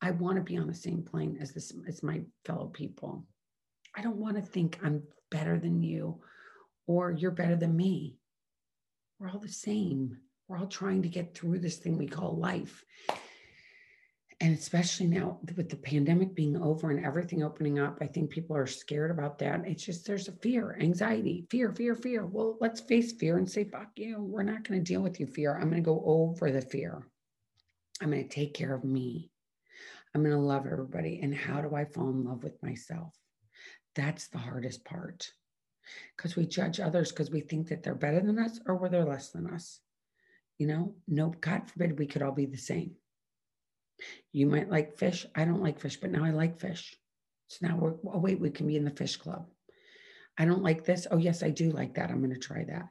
I 0.00 0.12
want 0.12 0.36
to 0.36 0.42
be 0.42 0.56
on 0.56 0.66
the 0.66 0.74
same 0.74 1.02
plane 1.02 1.38
as 1.40 1.52
this 1.52 1.72
as 1.88 2.02
my 2.02 2.22
fellow 2.44 2.66
people. 2.66 3.24
I 3.96 4.02
don't 4.02 4.16
want 4.16 4.36
to 4.36 4.42
think 4.42 4.78
I'm 4.82 5.02
better 5.30 5.58
than 5.58 5.82
you 5.82 6.20
or 6.86 7.10
you're 7.10 7.30
better 7.30 7.56
than 7.56 7.76
me. 7.76 8.16
We're 9.18 9.30
all 9.30 9.40
the 9.40 9.48
same. 9.48 10.16
We're 10.46 10.58
all 10.58 10.66
trying 10.66 11.02
to 11.02 11.08
get 11.08 11.34
through 11.34 11.58
this 11.58 11.76
thing 11.76 11.98
we 11.98 12.06
call 12.06 12.36
life. 12.36 12.84
And 14.40 14.56
especially 14.56 15.08
now 15.08 15.40
with 15.56 15.68
the 15.68 15.76
pandemic 15.76 16.32
being 16.34 16.56
over 16.56 16.90
and 16.90 17.04
everything 17.04 17.42
opening 17.42 17.80
up, 17.80 17.98
I 18.00 18.06
think 18.06 18.30
people 18.30 18.56
are 18.56 18.68
scared 18.68 19.10
about 19.10 19.38
that. 19.40 19.66
It's 19.66 19.84
just 19.84 20.06
there's 20.06 20.28
a 20.28 20.32
fear, 20.32 20.78
anxiety, 20.80 21.44
fear, 21.50 21.72
fear, 21.72 21.96
fear. 21.96 22.24
Well, 22.24 22.56
let's 22.60 22.80
face 22.80 23.12
fear 23.12 23.36
and 23.38 23.50
say, 23.50 23.64
fuck 23.64 23.88
you. 23.96 24.20
We're 24.20 24.44
not 24.44 24.62
going 24.62 24.78
to 24.78 24.92
deal 24.92 25.02
with 25.02 25.18
you, 25.18 25.26
fear. 25.26 25.56
I'm 25.56 25.70
going 25.70 25.82
to 25.82 25.86
go 25.86 26.04
over 26.06 26.52
the 26.52 26.60
fear. 26.60 27.04
I'm 28.00 28.12
going 28.12 28.22
to 28.22 28.28
take 28.28 28.54
care 28.54 28.72
of 28.72 28.84
me. 28.84 29.32
I'm 30.14 30.22
going 30.22 30.34
to 30.34 30.40
love 30.40 30.66
everybody. 30.66 31.20
And 31.22 31.34
how 31.34 31.60
do 31.60 31.74
I 31.74 31.84
fall 31.84 32.10
in 32.10 32.24
love 32.24 32.42
with 32.42 32.62
myself? 32.62 33.14
That's 33.94 34.28
the 34.28 34.38
hardest 34.38 34.84
part 34.84 35.30
because 36.16 36.36
we 36.36 36.46
judge 36.46 36.80
others 36.80 37.10
because 37.10 37.30
we 37.30 37.40
think 37.40 37.68
that 37.68 37.82
they're 37.82 37.94
better 37.94 38.20
than 38.20 38.38
us 38.38 38.60
or 38.66 38.76
were 38.76 38.88
they're 38.88 39.04
less 39.04 39.30
than 39.30 39.48
us. 39.48 39.80
You 40.58 40.66
know, 40.66 40.94
no, 41.06 41.34
God 41.40 41.68
forbid 41.68 41.98
we 41.98 42.06
could 42.06 42.22
all 42.22 42.32
be 42.32 42.46
the 42.46 42.56
same. 42.56 42.92
You 44.32 44.46
might 44.46 44.70
like 44.70 44.98
fish. 44.98 45.26
I 45.34 45.44
don't 45.44 45.62
like 45.62 45.80
fish, 45.80 45.96
but 45.96 46.10
now 46.10 46.24
I 46.24 46.30
like 46.30 46.60
fish. 46.60 46.96
So 47.48 47.66
now 47.66 47.76
we're, 47.76 47.94
oh, 48.04 48.18
wait, 48.18 48.40
we 48.40 48.50
can 48.50 48.66
be 48.66 48.76
in 48.76 48.84
the 48.84 48.90
fish 48.90 49.16
club. 49.16 49.46
I 50.36 50.44
don't 50.44 50.62
like 50.62 50.84
this. 50.84 51.06
Oh, 51.10 51.16
yes, 51.16 51.42
I 51.42 51.50
do 51.50 51.70
like 51.70 51.94
that. 51.94 52.10
I'm 52.10 52.18
going 52.18 52.32
to 52.32 52.38
try 52.38 52.64
that. 52.64 52.88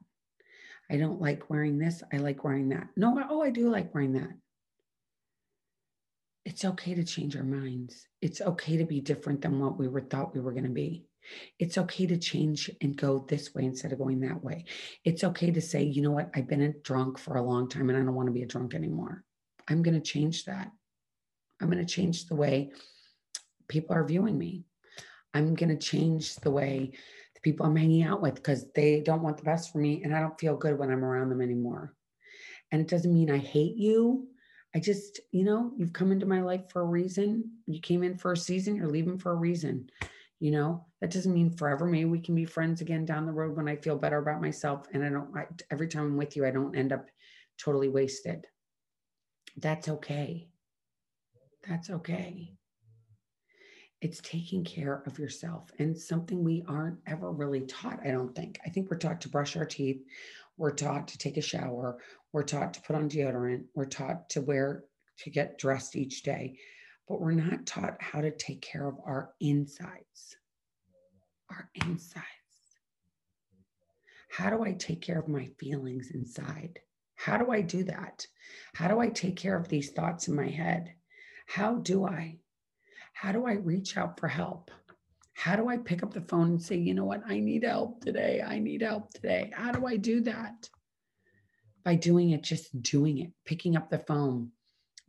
I 0.90 0.98
don't 0.98 1.22
like 1.22 1.50
wearing 1.50 1.78
this. 1.78 2.04
I 2.12 2.18
like 2.18 2.44
wearing 2.44 2.70
that. 2.70 2.88
No, 2.96 3.22
oh, 3.30 3.42
I 3.42 3.50
do 3.50 3.70
like 3.70 3.94
wearing 3.94 4.14
that 4.14 4.32
it's 6.48 6.64
okay 6.64 6.96
to 6.96 7.04
change 7.04 7.36
our 7.36 7.44
minds. 7.44 8.08
It's 8.22 8.40
okay 8.40 8.78
to 8.78 8.86
be 8.86 9.02
different 9.02 9.42
than 9.42 9.60
what 9.60 9.78
we 9.78 9.90
were 9.90 10.00
thought 10.00 10.34
we 10.34 10.40
were 10.40 10.54
going 10.54 10.64
to 10.64 10.70
be. 10.70 11.04
It's 11.60 11.78
okay 11.78 12.08
to 12.08 12.18
change 12.18 12.72
and 12.80 12.96
go 12.96 13.26
this 13.28 13.54
way 13.54 13.66
instead 13.66 13.92
of 13.92 14.00
going 14.00 14.22
that 14.22 14.42
way. 14.42 14.64
It's 15.04 15.26
okay 15.26 15.52
to 15.52 15.60
say, 15.60 15.84
you 15.84 16.02
know 16.02 16.12
what, 16.12 16.30
I've 16.34 16.48
been 16.48 16.62
a 16.62 16.72
drunk 16.72 17.20
for 17.20 17.36
a 17.36 17.44
long 17.44 17.68
time 17.68 17.90
and 17.90 17.98
I 17.98 18.02
don't 18.02 18.16
want 18.16 18.28
to 18.28 18.34
be 18.34 18.44
a 18.44 18.48
drunk 18.48 18.76
anymore. 18.76 19.26
I'm 19.68 19.84
going 19.84 20.02
to 20.02 20.12
change 20.12 20.46
that. 20.46 20.72
I'm 21.62 21.70
going 21.70 21.86
to 21.86 21.94
change 21.94 22.28
the 22.28 22.36
way 22.36 22.72
people 23.68 23.94
are 23.94 24.06
viewing 24.06 24.38
me. 24.38 24.64
I'm 25.34 25.54
going 25.54 25.78
to 25.78 25.86
change 25.86 26.38
the 26.38 26.52
way 26.52 26.92
the 27.36 27.42
people 27.42 27.66
I'm 27.66 27.76
hanging 27.76 28.04
out 28.04 28.22
with 28.22 28.36
because 28.36 28.72
they 28.74 29.02
don't 29.02 29.22
want 29.22 29.36
the 29.36 29.44
best 29.44 29.74
for 29.74 29.80
me 29.80 30.02
and 30.02 30.16
I 30.16 30.22
don't 30.22 30.40
feel 30.40 30.56
good 30.56 30.80
when 30.80 30.92
I'm 30.92 31.04
around 31.04 31.28
them 31.28 31.42
anymore. 31.42 31.94
And 32.72 32.80
it 32.80 32.88
doesn't 32.88 33.14
mean 33.14 33.30
I 33.30 33.38
hate 33.38 33.76
you. 33.76 34.30
I 34.76 34.80
just, 34.80 35.22
you 35.32 35.44
know, 35.44 35.72
you've 35.78 35.94
come 35.94 36.12
into 36.12 36.26
my 36.26 36.42
life 36.42 36.70
for 36.70 36.82
a 36.82 36.86
reason. 36.86 37.52
You 37.66 37.80
came 37.80 38.04
in 38.04 38.18
for 38.18 38.34
a 38.34 38.38
season, 38.38 38.76
you're 38.76 38.88
leaving 38.88 39.18
for 39.18 39.32
a 39.32 39.36
reason. 39.36 39.90
You 40.40 40.52
know, 40.52 40.86
that 41.02 41.10
doesn't 41.10 41.34
mean 41.34 41.50
forever. 41.50 41.86
Maybe 41.86 42.06
we 42.06 42.20
can 42.20 42.36
be 42.36 42.46
friends 42.46 42.82
again 42.82 43.06
down 43.06 43.26
the 43.26 43.32
road 43.32 43.56
when 43.56 43.68
I 43.68 43.76
feel 43.76 43.98
better 43.98 44.20
about 44.20 44.42
myself. 44.42 44.86
And 44.94 45.04
I 45.04 45.10
don't, 45.10 45.36
I, 45.36 45.46
every 45.72 45.88
time 45.88 46.04
I'm 46.04 46.18
with 46.18 46.36
you, 46.36 46.46
I 46.46 46.52
don't 46.52 46.76
end 46.76 46.94
up 46.94 47.08
totally 47.58 47.88
wasted. 47.88 48.46
That's 49.58 49.90
okay. 49.90 50.50
That's 51.68 51.90
okay. 51.90 52.54
It's 54.00 54.22
taking 54.22 54.64
care 54.64 55.02
of 55.08 55.18
yourself 55.18 55.72
and 55.80 55.98
something 55.98 56.44
we 56.44 56.64
aren't 56.68 57.00
ever 57.08 57.32
really 57.32 57.62
taught, 57.62 58.00
I 58.06 58.12
don't 58.12 58.36
think. 58.36 58.60
I 58.64 58.70
think 58.70 58.92
we're 58.92 58.98
taught 58.98 59.22
to 59.22 59.30
brush 59.30 59.58
our 59.58 59.66
teeth. 59.66 60.04
We're 60.58 60.72
taught 60.72 61.08
to 61.10 61.17
take 61.17 61.38
a 61.38 61.41
shower. 61.41 62.00
We're 62.34 62.43
taught 62.43 62.74
to 62.74 62.82
put 62.82 62.96
on 62.96 63.10
deodorant. 63.10 63.65
We're 63.76 63.86
taught 63.86 64.30
to 64.32 64.41
wear, 64.41 64.84
to 65.20 65.30
get 65.30 65.60
dressed 65.60 65.96
each 65.96 66.24
day, 66.24 66.58
but 67.08 67.22
we're 67.22 67.32
not 67.32 67.65
taught 67.65 68.02
how 68.02 68.22
to 68.22 68.32
take 68.32 68.62
care 68.62 68.88
of 68.88 68.96
our 69.06 69.30
insides. 69.39 70.36
Our 71.50 71.70
insides. 71.76 72.26
How 74.30 74.50
do 74.50 74.63
I 74.63 74.74
take 74.74 75.02
care 75.02 75.20
of 75.20 75.28
my 75.28 75.48
feelings 75.60 76.12
inside? 76.13 76.80
How 77.15 77.38
do 77.38 77.52
I 77.52 77.62
do 77.62 77.84
that? 77.86 78.26
How 78.74 78.88
do 78.88 79.00
I 79.00 79.10
take 79.10 79.36
care 79.36 79.58
of 79.58 79.67
these 79.67 79.91
thoughts 79.91 80.28
in 80.28 80.36
my 80.36 80.48
head? 80.48 80.93
How 81.48 81.76
do 81.76 82.06
I? 82.06 82.39
How 83.13 83.32
do 83.32 83.48
I 83.48 83.54
reach 83.54 83.98
out 83.98 84.20
for 84.20 84.28
help? 84.28 84.70
How 85.38 85.56
do 85.56 85.69
I 85.69 85.78
pick 85.78 86.02
up 86.02 86.15
the 86.15 86.21
phone 86.21 86.47
and 86.47 86.62
say, 86.62 86.78
you 86.78 86.95
know 86.95 87.06
what, 87.06 87.21
I 87.28 87.39
need 87.39 87.63
help 87.63 88.04
today. 88.04 88.41
I 88.45 88.58
need 88.58 88.82
help 88.82 89.13
today. 89.13 89.52
How 89.54 89.71
do 89.71 89.86
I 89.86 89.95
do 89.95 90.19
that? 90.21 90.67
By 91.86 91.93
doing 91.93 92.32
it, 92.32 92.41
just 92.41 92.82
doing 92.82 93.19
it, 93.19 93.30
picking 93.45 93.78
up 93.78 93.91
the 93.91 94.00
phone, 94.00 94.50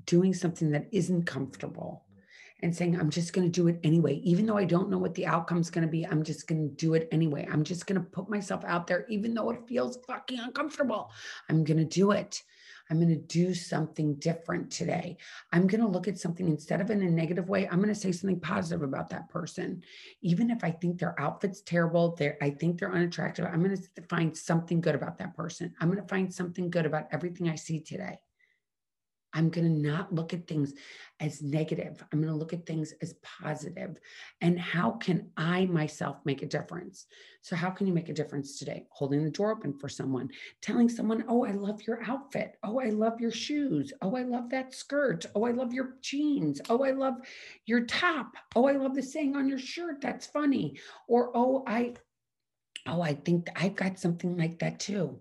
doing 0.05 0.35
something 0.35 0.71
that 0.73 0.87
isn't 0.93 1.25
comfortable 1.25 2.05
and 2.61 2.77
saying, 2.77 3.01
I'm 3.01 3.09
just 3.09 3.33
going 3.33 3.51
to 3.51 3.61
do 3.61 3.69
it 3.69 3.81
anyway. 3.83 4.17
Even 4.17 4.45
though 4.45 4.59
I 4.59 4.67
don't 4.67 4.91
know 4.91 4.99
what 4.99 5.15
the 5.15 5.27
outcome's 5.27 5.71
going 5.71 5.87
to 5.87 5.91
be, 5.91 6.07
I'm 6.07 6.23
just 6.23 6.47
going 6.47 6.69
to 6.69 6.75
do 6.75 6.93
it 6.93 7.09
anyway. 7.11 7.49
I'm 7.51 7.65
just 7.65 7.87
going 7.87 7.99
to 7.99 8.07
put 8.07 8.29
myself 8.29 8.63
out 8.67 8.87
there, 8.87 9.07
even 9.09 9.33
though 9.33 9.49
it 9.49 9.67
feels 9.67 9.99
fucking 10.07 10.41
uncomfortable. 10.41 11.11
I'm 11.49 11.65
going 11.65 11.79
to 11.79 11.87
do 11.87 12.11
it. 12.11 12.43
I'm 12.91 12.99
going 12.99 13.09
to 13.09 13.17
do 13.17 13.55
something 13.55 14.15
different 14.17 14.71
today. 14.71 15.17
I'm 15.53 15.67
going 15.67 15.81
to 15.81 15.89
look 15.89 16.09
at 16.09 16.19
something 16.19 16.49
instead 16.49 16.81
of 16.81 16.91
in 16.91 17.03
a 17.03 17.11
negative 17.11 17.49
way. 17.49 17.69
I'm 17.69 17.79
going 17.81 17.89
to 17.89 17.95
say 17.95 18.13
something 18.13 18.41
positive 18.41 18.83
about 18.83 19.11
that 19.11 19.29
person. 19.29 19.83
Even 20.23 20.51
if 20.51 20.65
I 20.65 20.71
think 20.71 20.99
their 20.99 21.19
outfit's 21.21 21.61
terrible, 21.63 22.15
they 22.17 22.35
I 22.41 22.51
think 22.51 22.79
they're 22.79 22.93
unattractive, 22.93 23.47
I'm 23.47 23.63
going 23.63 23.77
to 23.77 24.03
find 24.09 24.37
something 24.37 24.81
good 24.81 24.95
about 24.95 25.19
that 25.19 25.37
person. 25.37 25.75
I'm 25.81 25.89
going 25.89 26.03
to 26.03 26.09
find 26.09 26.33
something 26.33 26.71
good 26.71 26.87
about 26.87 27.09
everything 27.13 27.49
I 27.49 27.55
see 27.55 27.81
today. 27.81 28.19
I'm 29.35 29.51
going 29.51 29.67
to 29.67 29.89
not 29.89 30.15
look 30.15 30.33
at 30.33 30.47
things 30.47 30.73
as 31.21 31.43
negative. 31.43 32.03
I'm 32.13 32.21
going 32.21 32.33
to 32.33 32.39
look 32.39 32.53
at 32.53 32.67
things 32.67 32.95
as 33.03 33.15
positive. 33.23 33.99
And 34.41 34.59
how 34.59 34.93
can 34.93 35.31
I 35.37 35.67
myself 35.67 36.17
make 36.25 36.43
a 36.43 36.47
difference? 36.47 37.07
So, 37.43 37.55
how 37.57 37.71
can 37.71 37.87
you 37.87 37.93
make 37.93 38.09
a 38.09 38.15
difference 38.15 38.59
today? 38.59 38.87
Holding 38.91 39.25
the 39.25 39.31
door 39.31 39.53
open 39.53 39.75
for 39.79 39.89
someone, 39.89 40.31
telling 40.63 40.89
someone, 40.89 41.25
Oh, 41.29 41.45
I 41.45 41.53
love 41.53 41.83
your 41.87 42.03
outfit. 42.05 42.57
Oh, 42.63 42.81
I 42.81 42.91
love 42.91 43.21
your 43.21 43.31
shoes. 43.31 43.93
Oh, 44.01 44.17
I 44.17 44.23
love 44.23 44.51
that 44.51 44.75
skirt. 44.75 45.27
Oh, 45.35 45.45
I 45.45 45.51
love 45.53 45.73
your 45.73 45.97
jeans. 46.01 46.61
Oh, 46.69 46.85
I 46.85 46.93
love 46.93 47.17
your 47.67 47.85
top. 47.85 48.33
Oh, 48.57 48.67
I 48.67 48.73
love 48.73 48.95
the 48.95 49.03
saying 49.03 49.37
on 49.37 49.49
your 49.49 49.59
shirt. 49.59 50.01
That's 50.01 50.27
funny. 50.27 50.79
Or, 51.07 51.31
Oh, 51.35 51.65
I, 51.67 51.95
oh, 52.87 53.01
I 53.03 53.15
think 53.15 53.49
I've 53.57 53.77
got 53.77 53.99
something 53.99 54.37
like 54.37 54.59
that 54.61 54.81
too. 54.81 55.21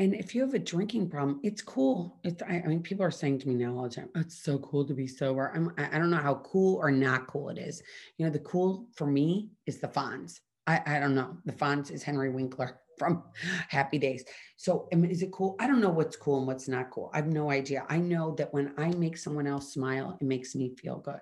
And 0.00 0.14
if 0.14 0.34
you 0.34 0.40
have 0.40 0.54
a 0.54 0.58
drinking 0.58 1.10
problem, 1.10 1.40
it's 1.42 1.60
cool. 1.60 2.18
It's, 2.24 2.42
I, 2.42 2.62
I, 2.64 2.68
mean, 2.68 2.82
people 2.82 3.04
are 3.04 3.10
saying 3.10 3.40
to 3.40 3.48
me 3.48 3.54
now 3.54 3.76
all 3.76 3.82
the 3.82 3.90
time, 3.90 4.08
oh, 4.16 4.20
it's 4.20 4.42
so 4.42 4.58
cool 4.60 4.82
to 4.86 4.94
be 4.94 5.06
sober. 5.06 5.52
I'm, 5.54 5.74
I 5.76 5.98
don't 5.98 6.10
know 6.10 6.16
how 6.16 6.36
cool 6.36 6.76
or 6.76 6.90
not 6.90 7.26
cool 7.26 7.50
it 7.50 7.58
is. 7.58 7.82
You 8.16 8.24
know, 8.24 8.32
the 8.32 8.38
cool 8.38 8.86
for 8.94 9.06
me 9.06 9.50
is 9.66 9.78
the 9.78 9.88
Fonz. 9.88 10.40
I, 10.66 10.80
I 10.86 11.00
don't 11.00 11.14
know. 11.14 11.36
The 11.44 11.52
Fonz 11.52 11.90
is 11.90 12.02
Henry 12.02 12.30
Winkler 12.30 12.80
from 12.98 13.24
Happy 13.68 13.98
Days. 13.98 14.24
So 14.56 14.88
I 14.90 14.96
mean, 14.96 15.10
is 15.10 15.20
it 15.20 15.32
cool? 15.32 15.54
I 15.60 15.66
don't 15.66 15.82
know 15.82 15.90
what's 15.90 16.16
cool 16.16 16.38
and 16.38 16.46
what's 16.46 16.66
not 16.66 16.90
cool. 16.90 17.10
I 17.12 17.18
have 17.18 17.26
no 17.26 17.50
idea. 17.50 17.84
I 17.90 17.98
know 17.98 18.34
that 18.36 18.54
when 18.54 18.72
I 18.78 18.88
make 18.92 19.18
someone 19.18 19.46
else 19.46 19.74
smile, 19.74 20.16
it 20.18 20.24
makes 20.24 20.54
me 20.54 20.74
feel 20.76 20.96
good. 20.96 21.20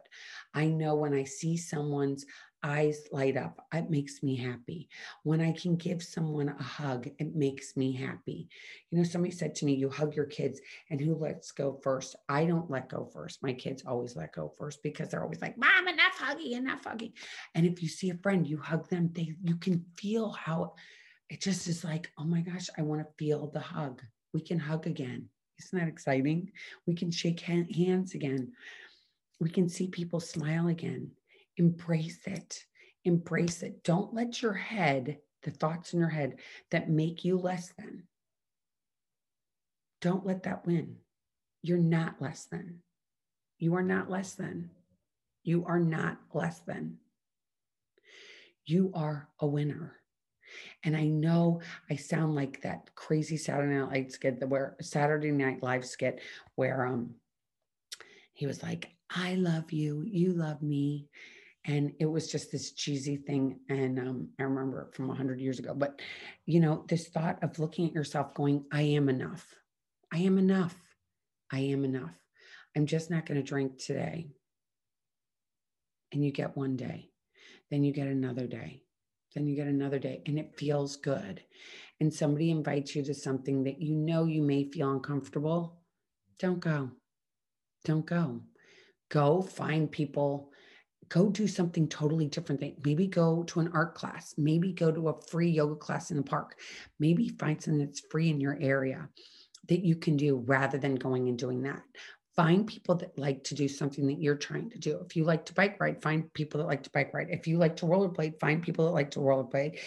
I 0.55 0.67
know 0.67 0.95
when 0.95 1.15
I 1.15 1.25
see 1.25 1.57
someone's 1.57 2.27
eyes 2.63 3.09
light 3.13 3.37
up. 3.37 3.67
It 3.73 3.91
makes 3.91 4.23
me 4.23 4.37
happy. 4.37 4.89
When 5.23 5.41
I 5.41 5.53
can 5.53 5.77
give 5.77 6.03
someone 6.03 6.49
a 6.49 6.63
hug, 6.63 7.09
it 7.19 7.35
makes 7.35 7.77
me 7.77 7.93
happy. 7.93 8.49
You 8.91 8.99
know, 8.99 9.05
somebody 9.05 9.33
said 9.33 9.55
to 9.57 9.65
me, 9.65 9.75
You 9.75 9.89
hug 9.89 10.15
your 10.15 10.27
kids, 10.27 10.61
and 10.91 11.01
who 11.01 11.15
lets 11.15 11.53
go 11.53 11.81
first? 11.83 12.17
I 12.29 12.45
don't 12.45 12.71
let 12.71 12.89
go 12.89 13.09
first. 13.13 13.43
My 13.43 13.53
kids 13.53 13.85
always 13.87 14.17
let 14.17 14.33
go 14.33 14.53
first 14.59 14.83
because 14.83 15.09
they're 15.09 15.23
always 15.23 15.41
like, 15.41 15.57
Mom, 15.59 15.89
enough 15.89 16.19
huggy, 16.19 16.53
enough 16.53 16.85
huggy. 16.85 17.13
And 17.55 17.67
if 17.67 17.83
you 17.83 17.89
see 17.89 18.11
a 18.11 18.19
friend, 18.19 18.47
you 18.47 18.59
hug 18.59 18.89
them, 18.89 19.11
they 19.13 19.35
you 19.43 19.57
can 19.57 19.85
feel 19.97 20.31
how 20.31 20.75
it 21.31 21.41
just 21.41 21.69
is 21.69 21.85
like, 21.85 22.11
oh 22.19 22.25
my 22.25 22.41
gosh, 22.41 22.69
I 22.79 22.83
want 22.83 23.03
to 23.03 23.25
feel 23.25 23.49
the 23.49 23.61
hug. 23.61 24.03
We 24.33 24.41
can 24.41 24.59
hug 24.59 24.87
again. 24.87 25.29
Isn't 25.59 25.79
that 25.79 25.89
exciting? 25.89 26.53
We 26.87 26.95
can 26.95 27.11
shake 27.11 27.41
hands 27.41 28.15
again. 28.15 28.53
We 29.41 29.51
can 29.51 29.69
see 29.69 29.89
people 29.89 30.21
smile 30.21 30.69
again 30.69 31.11
Embrace 31.59 32.21
it. 32.27 32.65
Embrace 33.05 33.63
it. 33.63 33.85
Don't 33.85 34.15
let 34.15 34.41
your 34.43 34.55
head, 34.55 35.19
the 35.43 35.51
thoughts 35.51 35.93
in 35.93 36.01
your 36.01 36.09
head 36.09 36.39
that 36.71 36.91
make 36.91 37.25
you 37.25 37.39
less 37.39 37.73
than, 37.79 38.05
don't 40.01 40.25
let 40.25 40.45
that 40.45 40.67
win. 40.67 40.97
You're 41.63 41.79
not 41.79 42.21
less 42.23 42.45
than. 42.45 42.81
You 43.59 43.75
are 43.75 43.83
not 43.83 44.11
less 44.11 44.35
than. 44.35 44.71
You 45.43 45.65
are 45.67 45.81
not 45.81 46.19
less 46.33 46.61
than. 46.61 46.99
You 48.65 48.93
are 48.95 49.29
a 49.41 49.47
winner. 49.47 49.95
And 50.85 50.97
I 50.97 51.07
know 51.07 51.61
I 51.91 51.97
sound 51.97 52.35
like 52.35 52.63
that 52.63 52.95
crazy 52.95 53.37
Saturday 53.37 53.75
Night 53.75 53.93
Live 53.93 54.13
skit, 54.13 54.49
where 54.49 54.77
Saturday 54.81 55.33
Night 55.33 55.63
Live 55.63 55.85
skit, 55.85 56.21
where 56.55 56.87
um 56.87 57.15
he 58.33 58.47
was 58.47 58.63
like, 58.63 58.91
"I 59.11 59.35
love 59.35 59.73
you, 59.73 60.05
you 60.07 60.33
love 60.33 60.63
me," 60.63 61.09
and 61.69 61.93
it 62.01 62.07
was 62.07 62.27
just 62.27 62.51
this 62.51 62.73
cheesy 62.73 63.17
thing 63.17 63.61
and 63.69 63.99
um, 64.01 64.29
i 64.41 64.43
remember 64.43 64.83
it 64.83 64.95
from 64.95 65.07
100 65.07 65.41
years 65.41 65.61
ago 65.61 65.75
but 65.75 66.01
you 66.47 66.59
know 66.59 66.85
this 66.89 67.09
thought 67.09 67.39
of 67.43 67.59
looking 67.59 67.87
at 67.87 67.95
yourself 67.95 68.35
going 68.35 68.65
i 68.73 68.83
am 68.83 69.09
enough. 69.09 69.47
I 70.11 70.19
am 70.19 70.39
enough. 70.39 70.75
I 71.53 71.59
am 71.59 71.85
enough. 71.85 72.15
I'm 72.75 72.87
just 72.87 73.11
not 73.11 73.27
going 73.27 73.39
to 73.39 73.47
drink 73.47 73.77
today. 73.79 74.31
And 76.13 76.25
you 76.25 76.33
get 76.33 76.57
one 76.57 76.77
day 76.77 77.11
then 77.71 77.85
you 77.85 77.93
get 77.93 78.07
another 78.09 78.47
day 78.47 78.83
then 79.35 79.47
you 79.47 79.55
get 79.55 79.67
another 79.67 79.99
day 79.99 80.23
and 80.25 80.39
it 80.39 80.57
feels 80.57 80.97
good. 80.97 81.43
And 82.01 82.13
somebody 82.13 82.51
invites 82.51 82.97
you 82.97 83.05
to 83.05 83.15
something 83.15 83.65
that 83.65 83.83
you 83.83 83.95
know 83.95 84.25
you 84.25 84.43
may 84.43 84.65
feel 84.65 84.91
uncomfortable 84.91 85.79
don't 86.39 86.61
go. 86.61 86.91
Don't 87.85 88.07
go. 88.07 88.43
Go 89.09 89.43
find 89.43 89.91
people 89.91 90.53
go 91.09 91.29
do 91.31 91.47
something 91.47 91.89
totally 91.89 92.27
different. 92.27 92.63
Maybe 92.85 93.07
go 93.07 93.43
to 93.45 93.61
an 93.61 93.71
art 93.73 93.95
class, 93.95 94.35
maybe 94.37 94.73
go 94.73 94.91
to 94.91 95.09
a 95.09 95.21
free 95.23 95.51
yoga 95.51 95.77
class 95.77 96.11
in 96.11 96.17
the 96.17 96.23
park, 96.23 96.59
maybe 96.99 97.29
find 97.29 97.63
something 97.63 97.85
that's 97.85 98.01
free 98.11 98.31
in 98.31 98.41
your 98.41 98.59
area 98.61 99.09
that 99.69 99.85
you 99.85 99.97
can 99.97 100.17
do 100.17 100.37
rather 100.47 100.79
than 100.79 100.95
going 100.95 101.29
and 101.29 101.39
doing 101.39 101.63
that. 101.63 101.83
Find 102.37 102.67
people 102.67 102.95
that 102.97 103.19
like 103.19 103.43
to 103.45 103.55
do 103.55 103.67
something 103.67 104.07
that 104.07 104.21
you're 104.21 104.37
trying 104.37 104.71
to 104.71 104.79
do. 104.79 105.01
If 105.05 105.17
you 105.17 105.25
like 105.25 105.45
to 105.47 105.55
bike 105.55 105.81
ride, 105.81 106.01
find 106.01 106.33
people 106.35 106.61
that 106.61 106.69
like 106.69 106.85
to 106.85 106.91
bike 106.91 107.13
ride. 107.13 107.31
If 107.31 107.49
you 107.49 107.59
like 107.59 107.75
to 107.77 107.87
rollerblade, 107.87 108.39
find 108.39 108.63
people 108.63 108.85
that 108.85 108.93
like 108.93 109.11
to 109.13 109.19
rollerblade 109.19 109.79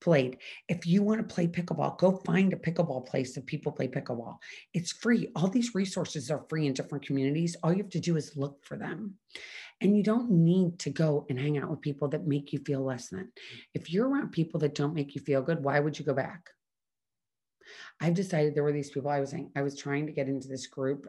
played. 0.00 0.38
If 0.68 0.86
you 0.86 1.02
want 1.02 1.26
to 1.26 1.34
play 1.34 1.46
pickleball, 1.46 1.98
go 1.98 2.22
find 2.24 2.52
a 2.52 2.56
pickleball 2.56 3.06
place 3.06 3.34
that 3.34 3.46
people 3.46 3.72
play 3.72 3.88
pickleball. 3.88 4.36
It's 4.74 4.92
free. 4.92 5.30
All 5.36 5.48
these 5.48 5.74
resources 5.74 6.30
are 6.30 6.44
free 6.48 6.66
in 6.66 6.72
different 6.72 7.06
communities. 7.06 7.56
All 7.62 7.72
you 7.72 7.82
have 7.82 7.90
to 7.90 8.00
do 8.00 8.16
is 8.16 8.36
look 8.36 8.64
for 8.64 8.76
them. 8.76 9.14
And 9.80 9.96
you 9.96 10.02
don't 10.02 10.30
need 10.30 10.78
to 10.80 10.90
go 10.90 11.26
and 11.28 11.38
hang 11.38 11.58
out 11.58 11.70
with 11.70 11.80
people 11.80 12.08
that 12.08 12.26
make 12.26 12.52
you 12.52 12.58
feel 12.58 12.84
less 12.84 13.08
than. 13.08 13.30
If 13.74 13.92
you're 13.92 14.08
around 14.08 14.32
people 14.32 14.60
that 14.60 14.74
don't 14.74 14.94
make 14.94 15.14
you 15.14 15.20
feel 15.20 15.42
good, 15.42 15.62
why 15.62 15.78
would 15.78 15.98
you 15.98 16.04
go 16.04 16.14
back? 16.14 16.50
I've 18.00 18.14
decided 18.14 18.54
there 18.54 18.64
were 18.64 18.72
these 18.72 18.90
people 18.90 19.10
I 19.10 19.20
was 19.20 19.30
saying, 19.30 19.52
I 19.54 19.62
was 19.62 19.76
trying 19.76 20.06
to 20.06 20.12
get 20.12 20.28
into 20.28 20.48
this 20.48 20.66
group 20.66 21.06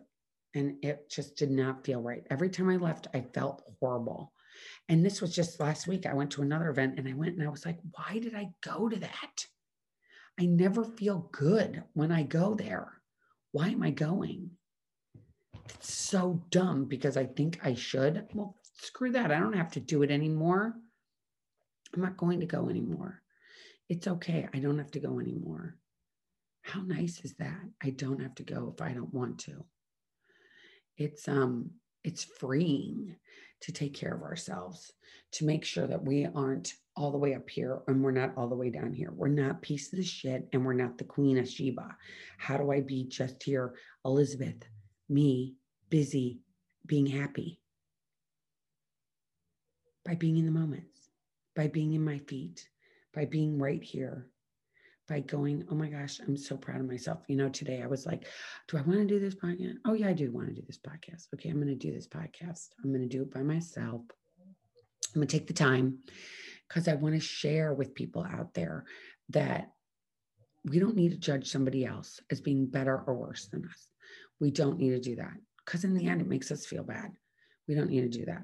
and 0.56 0.84
it 0.84 1.10
just 1.10 1.36
did 1.36 1.52
not 1.52 1.86
feel 1.86 2.02
right. 2.02 2.26
Every 2.30 2.50
time 2.50 2.70
I 2.70 2.78
left, 2.78 3.08
I 3.14 3.22
felt 3.34 3.64
horrible 3.80 4.34
And 4.88 5.06
this 5.06 5.22
was 5.22 5.36
just 5.36 5.60
last 5.60 5.88
week. 5.88 6.06
I 6.06 6.14
went 6.14 6.32
to 6.32 6.42
another 6.42 6.70
event 6.70 6.98
and 6.98 7.08
I 7.08 7.14
went 7.14 7.38
and 7.38 7.48
I 7.48 7.52
was 7.52 7.66
like, 7.66 7.80
why 7.92 8.20
did 8.20 8.36
I 8.36 8.50
go 8.62 8.90
to 8.90 8.98
that? 8.98 9.46
I 10.40 10.46
never 10.46 10.84
feel 10.84 11.30
good 11.32 11.84
when 11.94 12.12
I 12.12 12.24
go 12.24 12.56
there. 12.56 12.94
Why 13.52 13.70
am 13.70 13.84
I 13.84 13.92
going? 13.92 14.52
It's 15.76 15.94
so 15.94 16.42
dumb 16.50 16.86
because 16.86 17.18
I 17.18 17.26
think 17.26 17.60
I 17.64 17.74
should. 17.74 18.26
Well, 18.34 18.56
screw 18.82 19.12
that. 19.12 19.32
I 19.32 19.40
don't 19.40 19.54
have 19.54 19.72
to 19.72 19.80
do 19.80 20.04
it 20.04 20.12
anymore. 20.12 20.76
I'm 21.94 22.02
not 22.02 22.18
going 22.18 22.40
to 22.40 22.46
go 22.46 22.70
anymore. 22.70 23.22
It's 23.90 24.08
okay. 24.08 24.48
I 24.54 24.60
don't 24.60 24.78
have 24.78 24.92
to 24.92 25.00
go 25.00 25.20
anymore. 25.20 25.78
How 26.62 26.82
nice 26.82 27.22
is 27.24 27.34
that? 27.40 27.60
I 27.84 27.90
don't 27.90 28.22
have 28.22 28.36
to 28.36 28.44
go 28.44 28.74
if 28.76 28.82
I 28.82 28.94
don't 28.94 29.14
want 29.14 29.40
to. 29.40 29.66
It's 30.98 31.28
um 31.28 31.72
it's 32.04 32.24
freeing 32.24 33.16
to 33.62 33.72
take 33.72 33.94
care 33.94 34.14
of 34.14 34.22
ourselves, 34.22 34.94
to 35.34 35.46
make 35.46 35.66
sure 35.66 35.86
that 35.88 36.04
we 36.04 36.26
aren't 36.34 36.74
all 36.96 37.12
the 37.12 37.18
way 37.18 37.34
up 37.34 37.50
here 37.50 37.80
and 37.88 38.04
we're 38.04 38.12
not 38.12 38.34
all 38.36 38.48
the 38.48 38.56
way 38.56 38.70
down 38.70 38.94
here. 38.94 39.12
We're 39.12 39.28
not 39.28 39.62
piece 39.62 39.92
of 39.92 39.98
the 39.98 40.04
shit 40.06 40.48
and 40.54 40.66
we're 40.66 40.74
not 40.74 40.98
the 40.98 41.04
queen 41.04 41.38
of 41.38 41.48
Sheba. 41.48 41.96
How 42.38 42.58
do 42.58 42.72
I 42.72 42.82
be 42.82 43.06
just 43.06 43.42
here, 43.44 43.74
Elizabeth, 44.06 44.64
me, 45.08 45.56
busy, 45.90 46.40
being 46.86 47.06
happy? 47.06 47.60
By 50.06 50.16
being 50.16 50.38
in 50.38 50.46
the 50.46 50.52
moments, 50.52 51.10
by 51.56 51.68
being 51.68 51.94
in 51.94 52.04
my 52.04 52.20
feet, 52.20 52.68
by 53.14 53.26
being 53.26 53.60
right 53.60 53.84
here, 53.84 54.28
by 55.10 55.20
going, 55.22 55.66
oh 55.72 55.76
my 55.76 55.90
gosh, 55.90 56.20
I'm 56.26 56.38
so 56.38 56.56
proud 56.56 56.80
of 56.80 56.88
myself. 56.88 57.24
You 57.28 57.36
know, 57.36 57.50
today 57.50 57.82
I 57.82 57.88
was 57.88 58.06
like, 58.06 58.28
do 58.68 58.78
I 58.78 58.82
want 58.82 59.00
to 59.00 59.06
do 59.06 59.20
this 59.20 59.36
podcast? 59.36 59.78
Oh, 59.86 59.94
yeah, 59.94 60.10
I 60.10 60.14
do 60.14 60.32
want 60.32 60.48
to 60.48 60.54
do 60.54 60.62
this 60.66 60.78
podcast. 60.78 61.28
Okay, 61.34 61.50
I'm 61.50 61.56
going 61.56 61.68
to 61.68 61.76
do 61.76 61.92
this 61.92 62.08
podcast. 62.08 62.70
I'm 62.84 62.92
going 62.92 63.02
to 63.02 63.18
do 63.18 63.24
it 63.24 63.34
by 63.34 63.42
myself. 63.42 64.02
I'm 65.14 65.16
going 65.16 65.28
to 65.28 65.38
take 65.38 65.48
the 65.48 65.54
time 65.54 65.98
because 66.68 66.88
I 66.88 66.94
want 66.94 67.16
to 67.16 67.22
share 67.22 67.74
with 67.74 67.96
people 67.96 68.24
out 68.24 68.54
there 68.54 68.86
that 69.30 69.72
we 70.66 70.78
don't 70.78 70.96
need 70.96 71.12
to 71.12 71.18
judge 71.18 71.50
somebody 71.50 71.86
else 71.86 72.20
as 72.32 72.42
being 72.42 72.68
better 72.68 73.04
or 73.08 73.16
worse 73.16 73.48
than 73.48 73.66
us. 73.66 73.88
We 74.40 74.52
don't 74.52 74.78
need 74.78 74.92
to 74.92 75.00
do 75.00 75.16
that 75.16 75.34
because 75.66 75.84
in 75.84 75.96
the 75.96 76.08
end, 76.08 76.22
it 76.22 76.28
makes 76.28 76.52
us 76.52 76.66
feel 76.66 76.84
bad. 76.84 77.12
We 77.68 77.76
don't 77.76 77.90
need 77.90 78.12
to 78.12 78.20
do 78.20 78.26
that. 78.26 78.44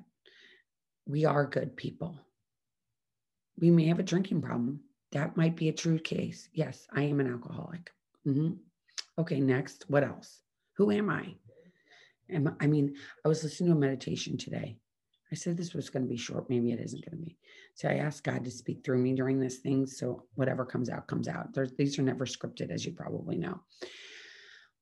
We 1.06 1.26
are 1.26 1.46
good 1.46 1.78
people. 1.78 2.18
We 3.60 3.70
may 3.70 3.88
have 3.88 4.00
a 4.00 4.04
drinking 4.04 4.42
problem, 4.42 4.82
that 5.12 5.38
might 5.38 5.56
be 5.56 5.70
a 5.70 5.74
true 5.74 6.00
case. 6.00 6.50
Yes, 6.54 6.88
I 6.94 7.04
am 7.04 7.20
an 7.20 7.32
alcoholic. 7.32 7.92
Mm-hmm. 8.28 8.54
Okay, 9.18 9.40
next. 9.40 9.86
What 9.88 10.04
else? 10.04 10.42
Who 10.78 10.92
am 10.92 11.10
I? 11.10 11.36
Am, 12.30 12.56
I 12.60 12.68
mean, 12.68 12.96
I 13.24 13.28
was 13.28 13.44
listening 13.44 13.70
to 13.70 13.78
a 13.78 13.80
meditation 13.80 14.38
today. 14.38 14.78
I 15.32 15.36
said 15.36 15.58
this 15.58 15.74
was 15.74 15.90
going 15.90 16.04
to 16.04 16.10
be 16.10 16.18
short. 16.18 16.50
Maybe 16.50 16.72
it 16.72 16.80
isn't 16.80 17.04
going 17.04 17.18
to 17.18 17.26
be. 17.26 17.38
So 17.74 17.90
I 17.90 17.96
asked 17.96 18.24
God 18.24 18.44
to 18.46 18.52
speak 18.52 18.84
through 18.84 19.00
me 19.00 19.14
during 19.14 19.40
this 19.40 19.58
thing. 19.58 19.86
So 19.86 20.24
whatever 20.36 20.66
comes 20.66 20.90
out, 20.90 21.08
comes 21.08 21.28
out. 21.28 21.54
There's, 21.54 21.74
these 21.74 21.98
are 21.98 22.04
never 22.04 22.26
scripted, 22.26 22.72
as 22.72 22.86
you 22.86 22.94
probably 22.94 23.38
know. 23.38 23.62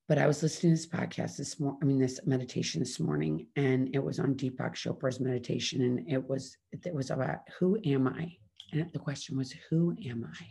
But 0.08 0.18
I 0.18 0.28
was 0.28 0.44
listening 0.44 0.76
to 0.76 0.82
this 0.82 0.88
podcast 0.88 1.38
this 1.38 1.60
morning, 1.60 1.80
I 1.82 1.86
mean, 1.86 2.00
this 2.00 2.20
meditation 2.26 2.82
this 2.82 3.00
morning, 3.00 3.48
and 3.56 3.90
it 3.96 4.04
was 4.04 4.20
on 4.20 4.36
Deepak 4.36 4.74
Chopra's 4.74 5.20
meditation. 5.20 5.82
And 5.82 6.12
it 6.12 6.28
was, 6.28 6.58
it 6.72 6.94
was 6.94 7.10
about 7.10 7.40
who 7.58 7.80
am 7.86 8.08
I? 8.08 8.36
And 8.74 8.92
the 8.92 9.00
question 9.00 9.38
was, 9.38 9.54
Who 9.70 9.96
am 10.10 10.28
I? 10.40 10.46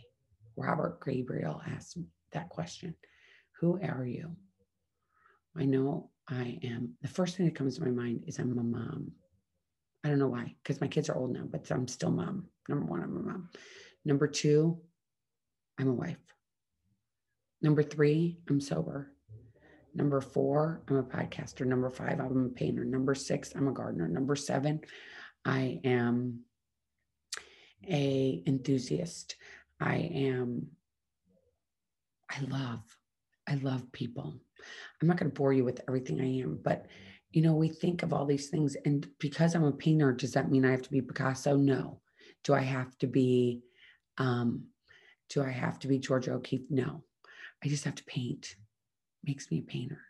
Robert 0.55 0.99
Gabriel 1.05 1.61
asked 1.67 1.97
that 2.31 2.49
question 2.49 2.95
Who 3.59 3.79
are 3.81 4.05
you? 4.05 4.35
I 5.57 5.65
know 5.65 6.09
I 6.27 6.57
am. 6.63 6.93
The 7.01 7.09
first 7.09 7.35
thing 7.35 7.45
that 7.45 7.55
comes 7.55 7.77
to 7.77 7.83
my 7.83 7.91
mind 7.91 8.23
is 8.27 8.39
I'm 8.39 8.57
a 8.57 8.63
mom. 8.63 9.11
I 10.03 10.09
don't 10.09 10.19
know 10.19 10.29
why, 10.29 10.55
because 10.63 10.81
my 10.81 10.87
kids 10.87 11.09
are 11.09 11.15
old 11.17 11.33
now, 11.33 11.43
but 11.49 11.69
I'm 11.69 11.87
still 11.87 12.11
mom. 12.11 12.47
Number 12.67 12.85
one, 12.85 13.03
I'm 13.03 13.17
a 13.17 13.19
mom. 13.19 13.49
Number 14.05 14.27
two, 14.27 14.79
I'm 15.77 15.89
a 15.89 15.93
wife. 15.93 16.17
Number 17.61 17.83
three, 17.83 18.39
I'm 18.49 18.59
sober. 18.59 19.11
Number 19.95 20.21
four, 20.21 20.81
I'm 20.87 20.97
a 20.97 21.03
podcaster. 21.03 21.65
Number 21.65 21.89
five, 21.89 22.19
I'm 22.19 22.45
a 22.45 22.49
painter. 22.49 22.83
Number 22.83 23.15
six, 23.15 23.53
I'm 23.55 23.67
a 23.67 23.73
gardener. 23.73 24.07
Number 24.07 24.35
seven, 24.35 24.81
I 25.45 25.79
am 25.83 26.39
a 27.89 28.43
enthusiast. 28.45 29.35
I 29.79 29.95
am 29.95 30.67
I 32.29 32.41
love 32.41 32.81
I 33.47 33.55
love 33.55 33.91
people. 33.91 34.35
I'm 35.01 35.07
not 35.07 35.17
going 35.17 35.29
to 35.29 35.35
bore 35.35 35.51
you 35.53 35.65
with 35.65 35.81
everything 35.87 36.21
I 36.21 36.41
am, 36.41 36.59
but 36.63 36.85
you 37.31 37.41
know, 37.41 37.55
we 37.55 37.67
think 37.67 38.03
of 38.03 38.13
all 38.13 38.25
these 38.25 38.49
things 38.49 38.77
and 38.85 39.07
because 39.19 39.55
I'm 39.55 39.63
a 39.63 39.71
painter, 39.71 40.13
does 40.13 40.33
that 40.33 40.51
mean 40.51 40.65
I 40.65 40.71
have 40.71 40.83
to 40.83 40.91
be 40.91 41.01
Picasso? 41.01 41.55
No. 41.57 41.99
Do 42.43 42.53
I 42.53 42.61
have 42.61 42.97
to 42.99 43.07
be 43.07 43.61
um 44.17 44.65
do 45.29 45.41
I 45.41 45.49
have 45.49 45.79
to 45.79 45.87
be 45.87 45.99
Georgia 45.99 46.33
O'Keeffe? 46.33 46.69
No. 46.69 47.03
I 47.63 47.67
just 47.67 47.85
have 47.85 47.95
to 47.95 48.03
paint. 48.05 48.55
Makes 49.25 49.49
me 49.49 49.59
a 49.59 49.61
painter. 49.61 50.01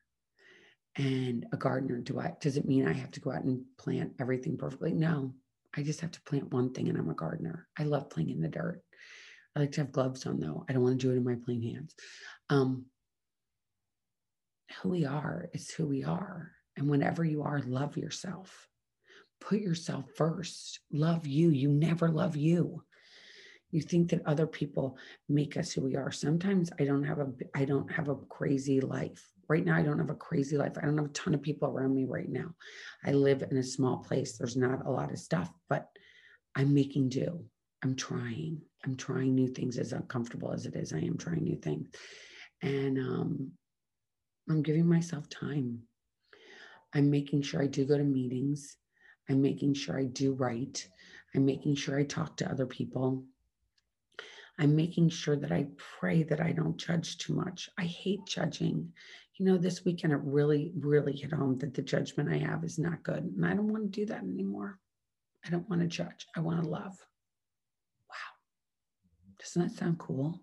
And 0.96 1.46
a 1.52 1.58
gardener, 1.58 2.00
do 2.00 2.20
I 2.20 2.34
does 2.40 2.58
it 2.58 2.68
mean 2.68 2.88
I 2.88 2.94
have 2.94 3.12
to 3.12 3.20
go 3.20 3.32
out 3.32 3.44
and 3.44 3.64
plant 3.78 4.14
everything 4.20 4.58
perfectly? 4.58 4.94
No. 4.94 5.34
I 5.76 5.84
just 5.84 6.02
have 6.02 6.12
to 6.12 6.22
plant 6.22 6.54
one 6.54 6.74
thing 6.74 6.90
and 6.90 6.98
I'm 6.98 7.10
a 7.10 7.16
gardener. 7.16 7.68
I 7.78 7.84
love 7.84 8.10
playing 8.10 8.30
in 8.30 8.42
the 8.42 8.48
dirt. 8.48 8.82
I 9.56 9.62
like 9.62 9.72
to 9.74 9.82
have 9.82 9.92
gloves 9.92 10.26
on 10.26 10.40
though. 10.40 10.66
I 10.68 10.74
don't 10.74 10.84
want 10.84 11.00
to 11.00 11.08
do 11.08 11.14
it 11.14 11.18
in 11.18 11.24
my 11.24 11.36
plain 11.44 11.62
hands. 11.62 11.96
Um, 12.50 12.86
who 14.82 14.90
we 14.90 15.06
are 15.06 15.50
is 15.54 15.70
who 15.72 15.88
we 15.88 16.04
are. 16.04 16.52
And 16.76 16.90
whenever 16.90 17.24
you 17.24 17.44
are, 17.44 17.62
love 17.66 17.98
yourself. 17.98 18.68
Put 19.42 19.60
yourself 19.60 20.06
first. 20.16 20.80
Love 20.92 21.28
you. 21.28 21.50
You 21.50 21.70
never 21.70 22.10
love 22.10 22.36
you. 22.36 22.84
You 23.72 23.82
think 23.82 24.10
that 24.10 24.26
other 24.26 24.48
people 24.48 24.98
make 25.28 25.58
us 25.58 25.72
who 25.72 25.82
we 25.82 25.96
are. 25.96 26.12
Sometimes 26.12 26.72
I 26.80 26.86
don't 26.86 27.04
have 27.04 27.20
a 27.20 27.28
I 27.56 27.66
don't 27.66 27.92
have 27.92 28.08
a 28.08 28.16
crazy 28.16 28.82
life 28.82 29.33
right 29.48 29.66
now 29.66 29.76
i 29.76 29.82
don't 29.82 30.00
have 30.00 30.10
a 30.10 30.16
crazy 30.16 30.58
life. 30.58 30.74
I 30.78 30.82
don't 30.82 30.98
have 30.98 31.08
a 31.08 31.10
ton 31.10 31.34
of 31.34 31.42
people 31.42 31.68
around 31.70 31.94
me 31.96 32.06
right 32.06 32.30
now. 32.30 32.54
I 33.06 33.12
live 33.12 33.44
in 33.44 33.58
a 33.58 33.64
small 33.64 33.98
place. 33.98 34.38
There's 34.38 34.58
not 34.58 34.86
a 34.86 34.92
lot 34.92 35.12
of 35.12 35.20
stuff 35.20 35.52
but 35.70 35.90
i'm 36.56 36.74
making 36.74 37.10
do. 37.10 37.44
I'm 37.84 37.96
trying. 37.96 38.62
I'm 38.86 38.96
trying 38.96 39.36
new 39.36 39.48
things 39.48 39.78
as 39.78 39.92
uncomfortable 39.94 40.52
as 40.54 40.66
it 40.66 40.76
is 40.76 40.94
i 40.94 41.00
am 41.00 41.18
trying 41.18 41.44
new 41.44 41.58
things. 41.58 41.88
And 42.62 42.98
um, 42.98 43.52
i'm 44.50 44.62
giving 44.64 44.88
myself 44.88 45.30
time. 45.30 45.80
I'm 46.94 47.10
making 47.10 47.42
sure 47.42 47.62
i 47.62 47.68
do 47.68 47.86
go 47.86 47.98
to 47.98 48.04
meetings. 48.04 48.78
I'm 49.30 49.42
making 49.42 49.74
sure 49.74 49.98
i 50.00 50.06
do 50.06 50.34
right 50.34 50.86
i'm 51.36 51.46
making 51.46 51.76
sure 51.76 51.98
i 51.98 52.04
talk 52.04 52.38
to 52.38 52.52
other 52.52 52.66
people. 52.66 53.24
I'm 54.60 54.76
making 54.76 55.10
sure 55.10 55.36
that 55.36 55.52
I 55.52 55.68
pray 56.00 56.24
that 56.24 56.40
I 56.40 56.52
don't 56.52 56.78
judge 56.78 57.18
too 57.18 57.34
much. 57.34 57.70
I 57.78 57.86
hate 57.86 58.26
judging 58.28 58.94
you 59.38 59.46
know, 59.46 59.58
this 59.58 59.84
weekend 59.84 60.14
it 60.14 60.20
really, 60.24 60.72
really 60.78 61.14
hit 61.14 61.34
home 61.34 61.58
that 61.60 61.74
the 61.74 61.82
judgment 61.82 62.30
I 62.30 62.38
have 62.38 62.64
is 62.64 62.78
not 62.78 63.04
good. 63.04 63.24
And 63.24 63.46
I 63.46 63.54
don't 63.54 63.72
want 63.72 63.84
to 63.84 64.00
do 64.00 64.06
that 64.06 64.22
anymore. 64.22 64.80
I 65.46 65.50
don't 65.50 65.68
want 65.70 65.82
to 65.82 65.88
judge. 65.88 66.28
I 66.36 66.40
want 66.40 66.62
to 66.62 66.70
love. 66.70 66.98
Wow. 68.10 68.34
Doesn't 69.40 69.62
that 69.64 69.78
sound 69.78 69.98
cool? 69.98 70.40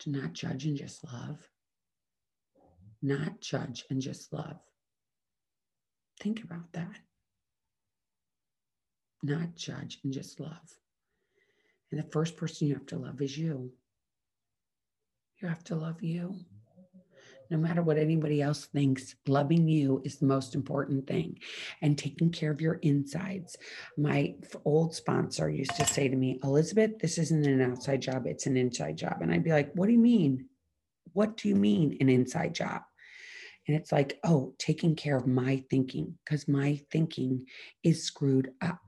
To 0.00 0.10
not 0.10 0.32
judge 0.32 0.66
and 0.66 0.76
just 0.76 1.02
love? 1.04 1.38
Not 3.00 3.40
judge 3.40 3.84
and 3.90 4.00
just 4.00 4.32
love. 4.32 4.58
Think 6.20 6.44
about 6.44 6.72
that. 6.72 6.98
Not 9.22 9.56
judge 9.56 10.00
and 10.04 10.12
just 10.12 10.38
love. 10.38 10.78
And 11.90 11.98
the 11.98 12.10
first 12.10 12.36
person 12.36 12.68
you 12.68 12.74
have 12.74 12.86
to 12.86 12.98
love 12.98 13.22
is 13.22 13.38
you. 13.38 13.72
You 15.40 15.48
have 15.48 15.64
to 15.64 15.76
love 15.76 16.02
you 16.02 16.36
no 17.50 17.58
matter 17.58 17.82
what 17.82 17.98
anybody 17.98 18.42
else 18.42 18.66
thinks, 18.66 19.14
loving 19.26 19.68
you 19.68 20.02
is 20.04 20.18
the 20.18 20.26
most 20.26 20.54
important 20.54 21.06
thing 21.06 21.38
and 21.82 21.96
taking 21.96 22.30
care 22.30 22.50
of 22.50 22.60
your 22.60 22.74
insides. 22.74 23.56
My 23.96 24.34
old 24.64 24.94
sponsor 24.94 25.48
used 25.48 25.74
to 25.76 25.86
say 25.86 26.08
to 26.08 26.16
me, 26.16 26.38
Elizabeth, 26.42 26.98
this 26.98 27.18
isn't 27.18 27.46
an 27.46 27.60
outside 27.60 28.02
job, 28.02 28.26
it's 28.26 28.46
an 28.46 28.56
inside 28.56 28.96
job. 28.96 29.18
And 29.20 29.32
I'd 29.32 29.44
be 29.44 29.52
like, 29.52 29.72
what 29.74 29.86
do 29.86 29.92
you 29.92 29.98
mean? 29.98 30.46
What 31.12 31.36
do 31.36 31.48
you 31.48 31.56
mean 31.56 31.96
an 32.00 32.08
inside 32.08 32.54
job? 32.54 32.82
And 33.66 33.76
it's 33.76 33.92
like, 33.92 34.18
oh, 34.24 34.54
taking 34.58 34.96
care 34.96 35.16
of 35.16 35.26
my 35.26 35.62
thinking 35.70 36.18
because 36.24 36.48
my 36.48 36.80
thinking 36.90 37.46
is 37.84 38.04
screwed 38.04 38.52
up 38.62 38.80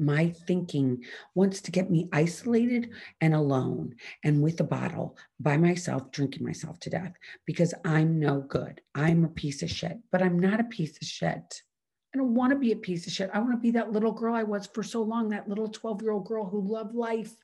my 0.00 0.30
thinking 0.46 1.04
wants 1.34 1.60
to 1.62 1.70
get 1.70 1.90
me 1.90 2.08
isolated 2.12 2.90
and 3.20 3.34
alone 3.34 3.94
and 4.24 4.42
with 4.42 4.60
a 4.60 4.64
bottle 4.64 5.16
by 5.38 5.56
myself, 5.56 6.10
drinking 6.10 6.44
myself 6.44 6.80
to 6.80 6.90
death 6.90 7.12
because 7.46 7.74
I'm 7.84 8.18
no 8.18 8.40
good. 8.40 8.80
I'm 8.94 9.24
a 9.24 9.28
piece 9.28 9.62
of 9.62 9.70
shit, 9.70 9.98
but 10.10 10.22
I'm 10.22 10.38
not 10.38 10.60
a 10.60 10.64
piece 10.64 10.96
of 11.00 11.06
shit. 11.06 11.62
I 12.12 12.18
don't 12.18 12.34
want 12.34 12.52
to 12.52 12.58
be 12.58 12.72
a 12.72 12.76
piece 12.76 13.06
of 13.06 13.12
shit. 13.12 13.30
I 13.32 13.38
want 13.38 13.52
to 13.52 13.56
be 13.56 13.70
that 13.72 13.92
little 13.92 14.10
girl 14.10 14.34
I 14.34 14.42
was 14.42 14.66
for 14.66 14.82
so 14.82 15.00
long, 15.00 15.28
that 15.28 15.48
little 15.48 15.68
12 15.68 16.02
year 16.02 16.10
old 16.10 16.26
girl 16.26 16.44
who 16.44 16.60
loved 16.60 16.94
life, 16.94 17.34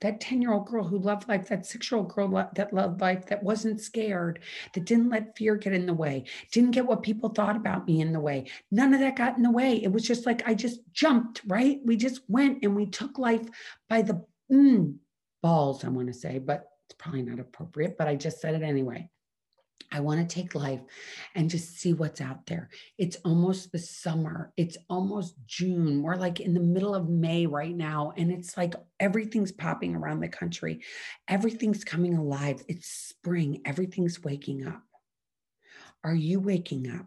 that 0.00 0.20
10 0.20 0.42
year 0.42 0.52
old 0.52 0.66
girl 0.66 0.82
who 0.82 0.98
loved 0.98 1.28
life, 1.28 1.48
that 1.48 1.66
six 1.66 1.90
year 1.90 2.00
old 2.00 2.12
girl 2.12 2.28
that 2.54 2.72
loved 2.72 3.00
life, 3.00 3.26
that 3.26 3.42
wasn't 3.44 3.80
scared, 3.80 4.40
that 4.74 4.84
didn't 4.84 5.10
let 5.10 5.36
fear 5.36 5.54
get 5.54 5.72
in 5.72 5.86
the 5.86 5.94
way, 5.94 6.24
didn't 6.50 6.72
get 6.72 6.86
what 6.86 7.04
people 7.04 7.28
thought 7.28 7.54
about 7.54 7.86
me 7.86 8.00
in 8.00 8.12
the 8.12 8.18
way. 8.18 8.50
None 8.72 8.92
of 8.92 8.98
that 9.00 9.14
got 9.14 9.36
in 9.36 9.44
the 9.44 9.52
way. 9.52 9.82
It 9.82 9.92
was 9.92 10.02
just 10.02 10.26
like 10.26 10.42
I 10.48 10.54
just 10.54 10.80
jumped, 10.92 11.42
right? 11.46 11.80
We 11.84 11.96
just 11.96 12.20
went 12.28 12.58
and 12.64 12.74
we 12.74 12.86
took 12.86 13.18
life 13.18 13.46
by 13.88 14.02
the 14.02 14.24
mm, 14.50 14.96
balls, 15.42 15.84
I 15.84 15.88
want 15.88 16.08
to 16.08 16.12
say, 16.12 16.38
but 16.38 16.68
it's 16.86 16.96
probably 16.98 17.22
not 17.22 17.38
appropriate, 17.38 17.96
but 17.96 18.08
I 18.08 18.16
just 18.16 18.40
said 18.40 18.56
it 18.56 18.62
anyway. 18.62 19.08
I 19.90 20.00
want 20.00 20.20
to 20.20 20.34
take 20.34 20.54
life 20.54 20.80
and 21.34 21.48
just 21.48 21.78
see 21.78 21.94
what's 21.94 22.20
out 22.20 22.46
there. 22.46 22.68
It's 22.98 23.16
almost 23.24 23.72
the 23.72 23.78
summer. 23.78 24.52
It's 24.56 24.76
almost 24.90 25.34
June. 25.46 26.02
We're 26.02 26.16
like 26.16 26.40
in 26.40 26.52
the 26.52 26.60
middle 26.60 26.94
of 26.94 27.08
May 27.08 27.46
right 27.46 27.74
now. 27.74 28.12
And 28.16 28.30
it's 28.30 28.56
like 28.56 28.74
everything's 29.00 29.52
popping 29.52 29.96
around 29.96 30.20
the 30.20 30.28
country. 30.28 30.82
Everything's 31.26 31.84
coming 31.84 32.16
alive. 32.16 32.62
It's 32.68 32.88
spring. 32.88 33.62
Everything's 33.64 34.22
waking 34.22 34.66
up. 34.66 34.82
Are 36.04 36.14
you 36.14 36.40
waking 36.40 36.90
up? 36.90 37.06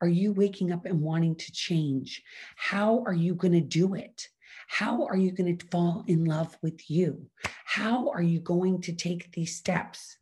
Are 0.00 0.08
you 0.08 0.32
waking 0.32 0.72
up 0.72 0.86
and 0.86 1.00
wanting 1.00 1.36
to 1.36 1.52
change? 1.52 2.22
How 2.56 3.02
are 3.06 3.14
you 3.14 3.34
going 3.34 3.52
to 3.52 3.60
do 3.60 3.94
it? 3.94 4.28
How 4.68 5.06
are 5.06 5.16
you 5.16 5.32
going 5.32 5.56
to 5.56 5.66
fall 5.66 6.04
in 6.06 6.24
love 6.24 6.56
with 6.62 6.90
you? 6.90 7.30
How 7.64 8.10
are 8.10 8.22
you 8.22 8.40
going 8.40 8.82
to 8.82 8.92
take 8.92 9.32
these 9.32 9.56
steps? 9.56 10.17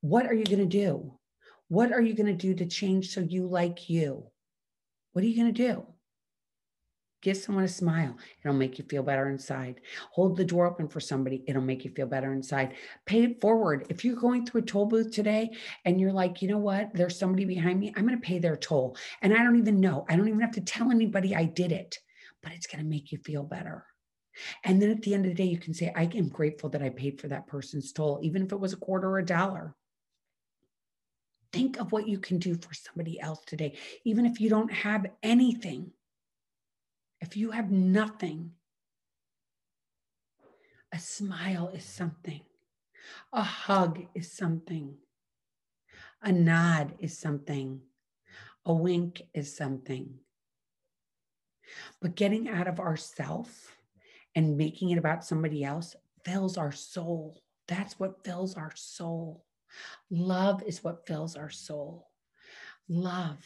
What 0.00 0.26
are 0.26 0.34
you 0.34 0.44
going 0.44 0.58
to 0.58 0.66
do? 0.66 1.18
What 1.68 1.92
are 1.92 2.00
you 2.00 2.14
going 2.14 2.26
to 2.26 2.32
do 2.32 2.54
to 2.54 2.66
change 2.66 3.10
so 3.10 3.20
you 3.20 3.46
like 3.46 3.88
you? 3.90 4.24
What 5.12 5.24
are 5.24 5.28
you 5.28 5.40
going 5.40 5.54
to 5.54 5.66
do? 5.68 5.86
Give 7.22 7.36
someone 7.36 7.64
a 7.64 7.68
smile. 7.68 8.16
It'll 8.42 8.56
make 8.56 8.78
you 8.78 8.84
feel 8.88 9.02
better 9.02 9.28
inside. 9.28 9.82
Hold 10.12 10.38
the 10.38 10.44
door 10.44 10.66
open 10.66 10.88
for 10.88 11.00
somebody. 11.00 11.44
It'll 11.46 11.60
make 11.60 11.84
you 11.84 11.90
feel 11.90 12.06
better 12.06 12.32
inside. 12.32 12.76
Pay 13.04 13.24
it 13.24 13.40
forward. 13.42 13.86
If 13.90 14.04
you're 14.04 14.16
going 14.16 14.46
through 14.46 14.62
a 14.62 14.64
toll 14.64 14.86
booth 14.86 15.10
today 15.12 15.50
and 15.84 16.00
you're 16.00 16.12
like, 16.12 16.40
you 16.40 16.48
know 16.48 16.58
what? 16.58 16.94
There's 16.94 17.18
somebody 17.18 17.44
behind 17.44 17.78
me. 17.78 17.92
I'm 17.94 18.06
going 18.06 18.18
to 18.18 18.26
pay 18.26 18.38
their 18.38 18.56
toll. 18.56 18.96
And 19.20 19.34
I 19.34 19.42
don't 19.42 19.58
even 19.58 19.80
know. 19.80 20.06
I 20.08 20.16
don't 20.16 20.28
even 20.28 20.40
have 20.40 20.52
to 20.52 20.62
tell 20.62 20.90
anybody 20.90 21.36
I 21.36 21.44
did 21.44 21.72
it, 21.72 21.98
but 22.42 22.52
it's 22.52 22.66
going 22.66 22.82
to 22.82 22.88
make 22.88 23.12
you 23.12 23.18
feel 23.18 23.42
better. 23.42 23.84
And 24.64 24.80
then 24.80 24.90
at 24.90 25.02
the 25.02 25.12
end 25.12 25.26
of 25.26 25.30
the 25.32 25.36
day, 25.36 25.44
you 25.44 25.58
can 25.58 25.74
say, 25.74 25.92
I 25.94 26.04
am 26.14 26.30
grateful 26.30 26.70
that 26.70 26.82
I 26.82 26.88
paid 26.88 27.20
for 27.20 27.28
that 27.28 27.46
person's 27.46 27.92
toll, 27.92 28.18
even 28.22 28.46
if 28.46 28.52
it 28.52 28.60
was 28.60 28.72
a 28.72 28.78
quarter 28.78 29.10
or 29.10 29.18
a 29.18 29.26
dollar. 29.26 29.76
Think 31.52 31.78
of 31.78 31.92
what 31.92 32.06
you 32.06 32.18
can 32.18 32.38
do 32.38 32.54
for 32.54 32.72
somebody 32.74 33.20
else 33.20 33.40
today, 33.44 33.76
even 34.04 34.24
if 34.24 34.40
you 34.40 34.48
don't 34.48 34.72
have 34.72 35.06
anything. 35.22 35.90
If 37.20 37.36
you 37.36 37.50
have 37.50 37.70
nothing, 37.70 38.52
a 40.92 40.98
smile 40.98 41.68
is 41.68 41.84
something, 41.84 42.40
a 43.32 43.42
hug 43.42 44.00
is 44.14 44.32
something, 44.32 44.96
a 46.22 46.32
nod 46.32 46.94
is 46.98 47.18
something, 47.18 47.80
a 48.64 48.72
wink 48.72 49.22
is 49.34 49.54
something. 49.54 50.14
But 52.00 52.14
getting 52.14 52.48
out 52.48 52.68
of 52.68 52.80
ourself 52.80 53.76
and 54.34 54.56
making 54.56 54.90
it 54.90 54.98
about 54.98 55.24
somebody 55.24 55.64
else 55.64 55.94
fills 56.24 56.56
our 56.56 56.72
soul. 56.72 57.42
That's 57.68 57.98
what 57.98 58.24
fills 58.24 58.54
our 58.54 58.72
soul. 58.74 59.44
Love 60.10 60.62
is 60.64 60.82
what 60.82 61.06
fills 61.06 61.36
our 61.36 61.50
soul. 61.50 62.08
Love, 62.88 63.38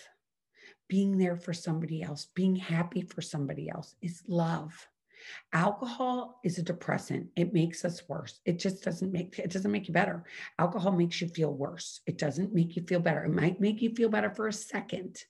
being 0.89 1.19
there 1.19 1.37
for 1.37 1.53
somebody 1.53 2.03
else, 2.03 2.29
being 2.35 2.57
happy 2.57 3.03
for 3.03 3.21
somebody 3.21 3.69
else 3.69 3.95
is 4.03 4.23
love. 4.27 4.89
Alcohol 5.53 6.41
is 6.45 6.59
a 6.59 6.63
depressant. 6.63 7.29
It 7.37 7.55
makes 7.55 7.85
us 7.85 8.09
worse. 8.09 8.41
It 8.45 8.59
just 8.59 8.85
doesn't 8.85 9.13
make 9.13 9.39
it 9.39 9.51
doesn't 9.51 9.71
make 9.71 9.89
you 9.89 9.95
better. 9.95 10.25
Alcohol 10.59 10.93
makes 10.93 11.21
you 11.21 11.29
feel 11.29 11.53
worse. 11.53 12.01
It 12.07 12.19
doesn't 12.19 12.55
make 12.55 12.77
you 12.77 12.83
feel 12.83 13.01
better. 13.01 13.25
It 13.25 13.33
might 13.33 13.61
make 13.61 13.81
you 13.81 13.95
feel 13.95 14.09
better 14.09 14.31
for 14.31 14.49
a 14.49 14.53
second, 14.53 15.25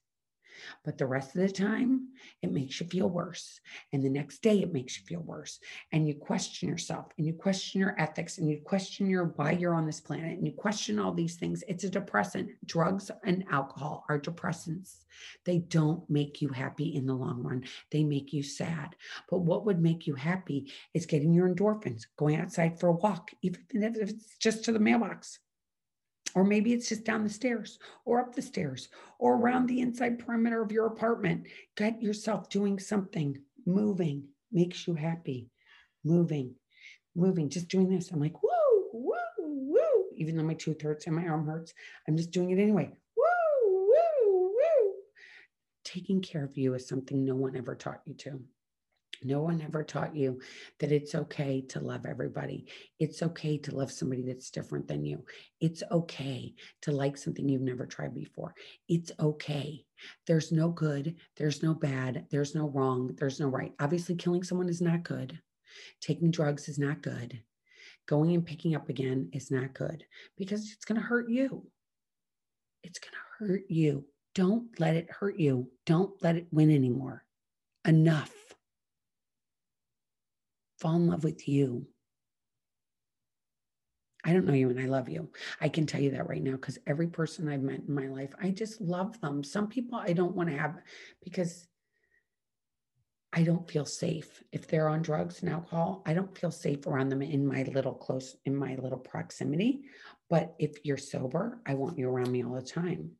but 0.84 0.98
the 0.98 1.06
rest 1.06 1.34
of 1.34 1.42
the 1.42 1.48
time, 1.48 2.08
it 2.42 2.52
makes 2.52 2.80
you 2.80 2.86
feel 2.86 3.08
worse. 3.08 3.60
And 3.92 4.04
the 4.04 4.10
next 4.10 4.42
day, 4.42 4.60
it 4.60 4.72
makes 4.72 4.98
you 4.98 5.04
feel 5.06 5.20
worse. 5.20 5.58
And 5.92 6.06
you 6.06 6.14
question 6.14 6.68
yourself 6.68 7.06
and 7.18 7.26
you 7.26 7.32
question 7.32 7.80
your 7.80 7.94
ethics 7.98 8.38
and 8.38 8.48
you 8.48 8.60
question 8.64 9.08
your 9.08 9.32
why 9.36 9.52
you're 9.52 9.74
on 9.74 9.86
this 9.86 10.00
planet 10.00 10.38
and 10.38 10.46
you 10.46 10.52
question 10.52 10.98
all 10.98 11.12
these 11.12 11.36
things. 11.36 11.64
It's 11.68 11.84
a 11.84 11.90
depressant. 11.90 12.50
Drugs 12.64 13.10
and 13.24 13.44
alcohol 13.50 14.04
are 14.08 14.18
depressants. 14.18 15.04
They 15.44 15.58
don't 15.58 16.08
make 16.10 16.42
you 16.42 16.48
happy 16.48 16.94
in 16.94 17.06
the 17.06 17.14
long 17.14 17.42
run, 17.42 17.64
they 17.90 18.02
make 18.02 18.32
you 18.32 18.42
sad. 18.42 18.96
But 19.30 19.38
what 19.38 19.64
would 19.64 19.80
make 19.80 20.06
you 20.06 20.14
happy 20.14 20.72
is 20.92 21.06
getting 21.06 21.32
your 21.32 21.48
endorphins, 21.48 22.06
going 22.16 22.36
outside 22.36 22.80
for 22.80 22.88
a 22.88 22.92
walk, 22.92 23.30
even 23.42 23.60
if 23.70 23.96
it's 23.96 24.36
just 24.38 24.64
to 24.64 24.72
the 24.72 24.78
mailbox 24.78 25.38
or 26.34 26.44
maybe 26.44 26.72
it's 26.72 26.88
just 26.88 27.04
down 27.04 27.22
the 27.22 27.30
stairs 27.30 27.78
or 28.04 28.20
up 28.20 28.34
the 28.34 28.42
stairs 28.42 28.88
or 29.18 29.36
around 29.36 29.66
the 29.66 29.80
inside 29.80 30.18
perimeter 30.18 30.62
of 30.62 30.72
your 30.72 30.86
apartment. 30.86 31.46
Get 31.76 32.02
yourself 32.02 32.48
doing 32.48 32.78
something, 32.78 33.38
moving 33.66 34.28
makes 34.54 34.86
you 34.86 34.94
happy. 34.94 35.48
Moving, 36.04 36.54
moving, 37.16 37.48
just 37.48 37.68
doing 37.68 37.88
this. 37.88 38.10
I'm 38.10 38.20
like, 38.20 38.42
woo, 38.42 38.50
woo, 38.92 39.14
woo. 39.38 40.04
Even 40.16 40.36
though 40.36 40.44
my 40.44 40.54
tooth 40.54 40.80
hurts 40.82 41.06
and 41.06 41.16
my 41.16 41.26
arm 41.26 41.46
hurts, 41.46 41.74
I'm 42.06 42.16
just 42.16 42.30
doing 42.30 42.50
it 42.50 42.62
anyway. 42.62 42.90
Woo, 43.16 43.24
woo, 43.64 44.50
woo. 44.54 44.92
Taking 45.84 46.20
care 46.20 46.44
of 46.44 46.56
you 46.56 46.74
is 46.74 46.86
something 46.86 47.24
no 47.24 47.34
one 47.34 47.56
ever 47.56 47.74
taught 47.74 48.02
you 48.04 48.14
to. 48.14 48.40
No 49.24 49.40
one 49.40 49.62
ever 49.62 49.82
taught 49.82 50.14
you 50.14 50.40
that 50.78 50.92
it's 50.92 51.14
okay 51.14 51.62
to 51.68 51.80
love 51.80 52.04
everybody. 52.04 52.66
It's 53.00 53.22
okay 53.22 53.56
to 53.58 53.74
love 53.74 53.90
somebody 53.90 54.22
that's 54.22 54.50
different 54.50 54.86
than 54.86 55.02
you. 55.04 55.24
It's 55.60 55.82
okay 55.90 56.54
to 56.82 56.92
like 56.92 57.16
something 57.16 57.48
you've 57.48 57.62
never 57.62 57.86
tried 57.86 58.14
before. 58.14 58.54
It's 58.86 59.10
okay. 59.18 59.86
There's 60.26 60.52
no 60.52 60.68
good, 60.68 61.16
there's 61.38 61.62
no 61.62 61.72
bad, 61.72 62.26
there's 62.30 62.54
no 62.54 62.68
wrong, 62.68 63.14
there's 63.18 63.40
no 63.40 63.48
right. 63.48 63.72
Obviously, 63.80 64.14
killing 64.14 64.42
someone 64.42 64.68
is 64.68 64.82
not 64.82 65.02
good. 65.04 65.40
Taking 66.02 66.30
drugs 66.30 66.68
is 66.68 66.78
not 66.78 67.00
good. 67.00 67.42
Going 68.06 68.34
and 68.34 68.44
picking 68.44 68.74
up 68.74 68.90
again 68.90 69.30
is 69.32 69.50
not 69.50 69.72
good 69.72 70.04
because 70.36 70.70
it's 70.70 70.84
going 70.84 71.00
to 71.00 71.06
hurt 71.06 71.30
you. 71.30 71.66
It's 72.82 72.98
going 72.98 73.12
to 73.14 73.46
hurt 73.46 73.62
you. 73.70 74.04
Don't 74.34 74.78
let 74.78 74.96
it 74.96 75.10
hurt 75.10 75.38
you. 75.38 75.70
Don't 75.86 76.12
let 76.22 76.36
it 76.36 76.46
win 76.50 76.70
anymore. 76.70 77.24
Enough 77.86 78.30
fall 80.84 80.96
in 80.96 81.06
love 81.06 81.24
with 81.24 81.48
you. 81.48 81.86
I 84.22 84.34
don't 84.34 84.44
know 84.44 84.52
you 84.52 84.68
and 84.68 84.78
I 84.78 84.84
love 84.84 85.08
you. 85.08 85.30
I 85.62 85.70
can 85.70 85.86
tell 85.86 86.00
you 86.00 86.10
that 86.10 86.28
right 86.28 86.42
now 86.42 86.52
because 86.52 86.78
every 86.86 87.06
person 87.06 87.48
I've 87.48 87.62
met 87.62 87.84
in 87.88 87.94
my 87.94 88.08
life, 88.08 88.34
I 88.40 88.50
just 88.50 88.82
love 88.82 89.18
them. 89.22 89.42
Some 89.42 89.68
people 89.68 89.98
I 89.98 90.12
don't 90.12 90.36
want 90.36 90.50
to 90.50 90.58
have 90.58 90.76
because 91.22 91.66
I 93.32 93.44
don't 93.44 93.68
feel 93.68 93.86
safe. 93.86 94.42
If 94.52 94.68
they're 94.68 94.88
on 94.88 95.00
drugs 95.00 95.40
and 95.40 95.50
alcohol, 95.50 96.02
I 96.04 96.12
don't 96.12 96.36
feel 96.36 96.50
safe 96.50 96.86
around 96.86 97.08
them 97.08 97.22
in 97.22 97.46
my 97.46 97.62
little 97.62 97.94
close, 97.94 98.36
in 98.44 98.54
my 98.54 98.76
little 98.76 98.98
proximity. 98.98 99.84
But 100.28 100.54
if 100.58 100.84
you're 100.84 100.98
sober, 100.98 101.60
I 101.66 101.74
want 101.74 101.98
you 101.98 102.10
around 102.10 102.30
me 102.30 102.44
all 102.44 102.54
the 102.54 102.62
time 102.62 103.12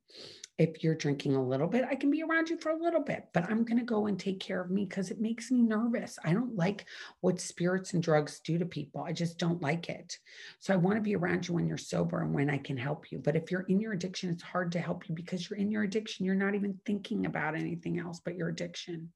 if 0.57 0.83
you're 0.83 0.95
drinking 0.95 1.35
a 1.35 1.43
little 1.43 1.67
bit, 1.67 1.83
I 1.89 1.95
can 1.95 2.09
be 2.09 2.23
around 2.23 2.49
you 2.49 2.57
for 2.57 2.69
a 2.69 2.81
little 2.81 3.01
bit, 3.01 3.27
but 3.33 3.43
I'm 3.49 3.65
going 3.65 3.77
to 3.77 3.83
go 3.83 4.07
and 4.07 4.17
take 4.17 4.39
care 4.39 4.61
of 4.61 4.71
me 4.71 4.85
because 4.85 5.11
it 5.11 5.19
makes 5.19 5.51
me 5.51 5.61
nervous. 5.61 6.17
I 6.23 6.31
don't 6.31 6.55
like 6.55 6.85
what 7.19 7.41
spirits 7.41 7.93
and 7.93 8.01
drugs 8.01 8.39
do 8.39 8.57
to 8.57 8.65
people. 8.65 9.03
I 9.03 9.11
just 9.11 9.37
don't 9.37 9.61
like 9.61 9.89
it. 9.89 10.17
So 10.59 10.73
I 10.73 10.77
want 10.77 10.95
to 10.95 11.01
be 11.01 11.15
around 11.15 11.47
you 11.47 11.55
when 11.55 11.67
you're 11.67 11.77
sober 11.77 12.21
and 12.21 12.33
when 12.33 12.49
I 12.49 12.57
can 12.57 12.77
help 12.77 13.11
you. 13.11 13.19
But 13.19 13.35
if 13.35 13.51
you're 13.51 13.61
in 13.67 13.81
your 13.81 13.93
addiction, 13.93 14.29
it's 14.29 14.43
hard 14.43 14.71
to 14.73 14.79
help 14.79 15.09
you 15.09 15.15
because 15.15 15.49
you're 15.49 15.59
in 15.59 15.71
your 15.71 15.83
addiction. 15.83 16.25
You're 16.25 16.35
not 16.35 16.55
even 16.55 16.79
thinking 16.85 17.25
about 17.25 17.55
anything 17.55 17.99
else 17.99 18.21
but 18.23 18.35
your 18.35 18.47
addiction. 18.47 19.11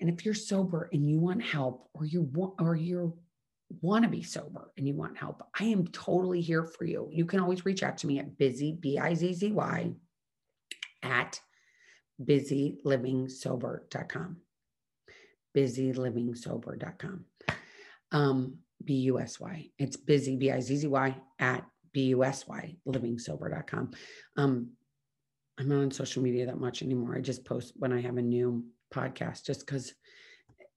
And 0.00 0.10
if 0.10 0.24
you're 0.24 0.34
sober 0.34 0.88
and 0.92 1.08
you 1.08 1.20
want 1.20 1.42
help 1.42 1.88
or 1.94 2.04
you 2.04 2.22
want 2.22 2.54
or 2.60 2.74
you're 2.74 3.12
want 3.80 4.04
to 4.04 4.10
be 4.10 4.22
sober 4.22 4.70
and 4.76 4.86
you 4.86 4.94
want 4.94 5.18
help, 5.18 5.42
I 5.58 5.64
am 5.64 5.86
totally 5.88 6.40
here 6.40 6.64
for 6.64 6.84
you. 6.84 7.08
You 7.10 7.26
can 7.26 7.40
always 7.40 7.64
reach 7.64 7.82
out 7.82 7.98
to 7.98 8.06
me 8.06 8.18
at 8.18 8.38
busy, 8.38 8.76
B 8.78 8.98
I 8.98 9.14
Z 9.14 9.34
Z 9.34 9.52
Y, 9.52 9.92
at 11.02 11.40
busylivingsober.com. 12.22 14.36
Busylivingsober.com. 15.56 17.24
Um, 18.12 18.58
B 18.84 18.94
U 18.94 19.18
S 19.18 19.40
Y. 19.40 19.70
It's 19.78 19.96
busy, 19.96 20.36
B 20.36 20.50
I 20.50 20.60
Z 20.60 20.76
Z 20.76 20.86
Y, 20.86 21.16
at 21.38 21.64
B 21.92 22.06
U 22.06 22.24
S 22.24 22.46
Y, 22.46 22.76
livingsober.com. 22.86 23.90
Um, 24.36 24.70
I'm 25.58 25.68
not 25.68 25.82
on 25.82 25.90
social 25.90 26.22
media 26.22 26.46
that 26.46 26.60
much 26.60 26.82
anymore. 26.82 27.16
I 27.16 27.20
just 27.20 27.44
post 27.44 27.72
when 27.76 27.92
I 27.92 28.00
have 28.00 28.16
a 28.16 28.22
new 28.22 28.64
podcast 28.94 29.44
just 29.44 29.66
because 29.66 29.92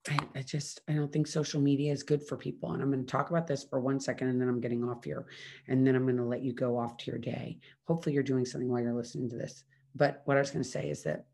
I, 0.09 0.17
I, 0.35 0.41
just 0.41 0.81
I 0.87 0.93
don't 0.93 1.11
think 1.11 1.27
social 1.27 1.61
media 1.61 1.91
is 1.91 2.01
good 2.01 2.23
for 2.23 2.35
people. 2.35 2.71
And 2.71 2.81
I'm 2.81 2.91
going 2.91 3.05
to 3.05 3.11
talk 3.11 3.29
about 3.29 3.45
this 3.45 3.63
for 3.63 3.79
one 3.79 3.99
second 3.99 4.29
and 4.29 4.41
then 4.41 4.49
I'm 4.49 4.59
getting 4.59 4.83
off 4.83 5.03
here. 5.03 5.25
And 5.67 5.85
then 5.85 5.95
I'm 5.95 6.03
going 6.03 6.17
to 6.17 6.23
let 6.23 6.41
you 6.41 6.53
go 6.53 6.77
off 6.77 6.97
to 6.97 7.11
your 7.11 7.19
day. 7.19 7.59
Hopefully 7.83 8.15
you're 8.15 8.23
doing 8.23 8.45
something 8.45 8.69
while 8.69 8.81
you're 8.81 8.93
listening 8.93 9.29
to 9.29 9.37
this. 9.37 9.63
But 9.93 10.21
what 10.25 10.37
I 10.37 10.39
was 10.39 10.49
going 10.51 10.63
to 10.63 10.69
say 10.69 10.89
is 10.89 11.03
that 11.03 11.25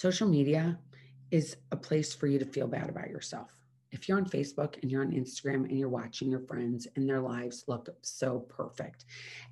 Social 0.00 0.26
media 0.26 0.78
is 1.30 1.56
a 1.72 1.76
place 1.76 2.14
for 2.14 2.26
you 2.26 2.38
to 2.38 2.44
feel 2.46 2.66
bad 2.66 2.88
about 2.88 3.10
yourself. 3.10 3.50
If 3.92 4.08
you're 4.08 4.16
on 4.16 4.24
Facebook 4.24 4.80
and 4.80 4.90
you're 4.90 5.02
on 5.02 5.10
Instagram 5.10 5.68
and 5.68 5.78
you're 5.78 5.90
watching 5.90 6.30
your 6.30 6.40
friends 6.40 6.86
and 6.96 7.06
their 7.06 7.20
lives 7.20 7.64
look 7.66 7.88
so 8.00 8.38
perfect, 8.48 9.04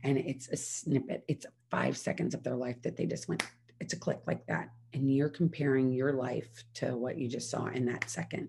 and 0.05 0.16
it's 0.16 0.49
a 0.49 0.57
snippet, 0.57 1.24
it's 1.28 1.45
five 1.70 1.99
seconds 1.99 2.34
of 2.34 2.43
their 2.43 2.57
life 2.57 2.80
that 2.80 2.97
they 2.97 3.05
just 3.05 3.28
went, 3.28 3.43
it's 3.81 3.93
a 3.93 3.99
click 3.99 4.20
like 4.26 4.47
that. 4.47 4.70
And 4.95 5.14
you're 5.14 5.29
comparing 5.29 5.93
your 5.93 6.12
life 6.12 6.64
to 6.74 6.97
what 6.97 7.18
you 7.18 7.29
just 7.29 7.51
saw 7.51 7.66
in 7.66 7.85
that 7.87 8.09
second. 8.09 8.49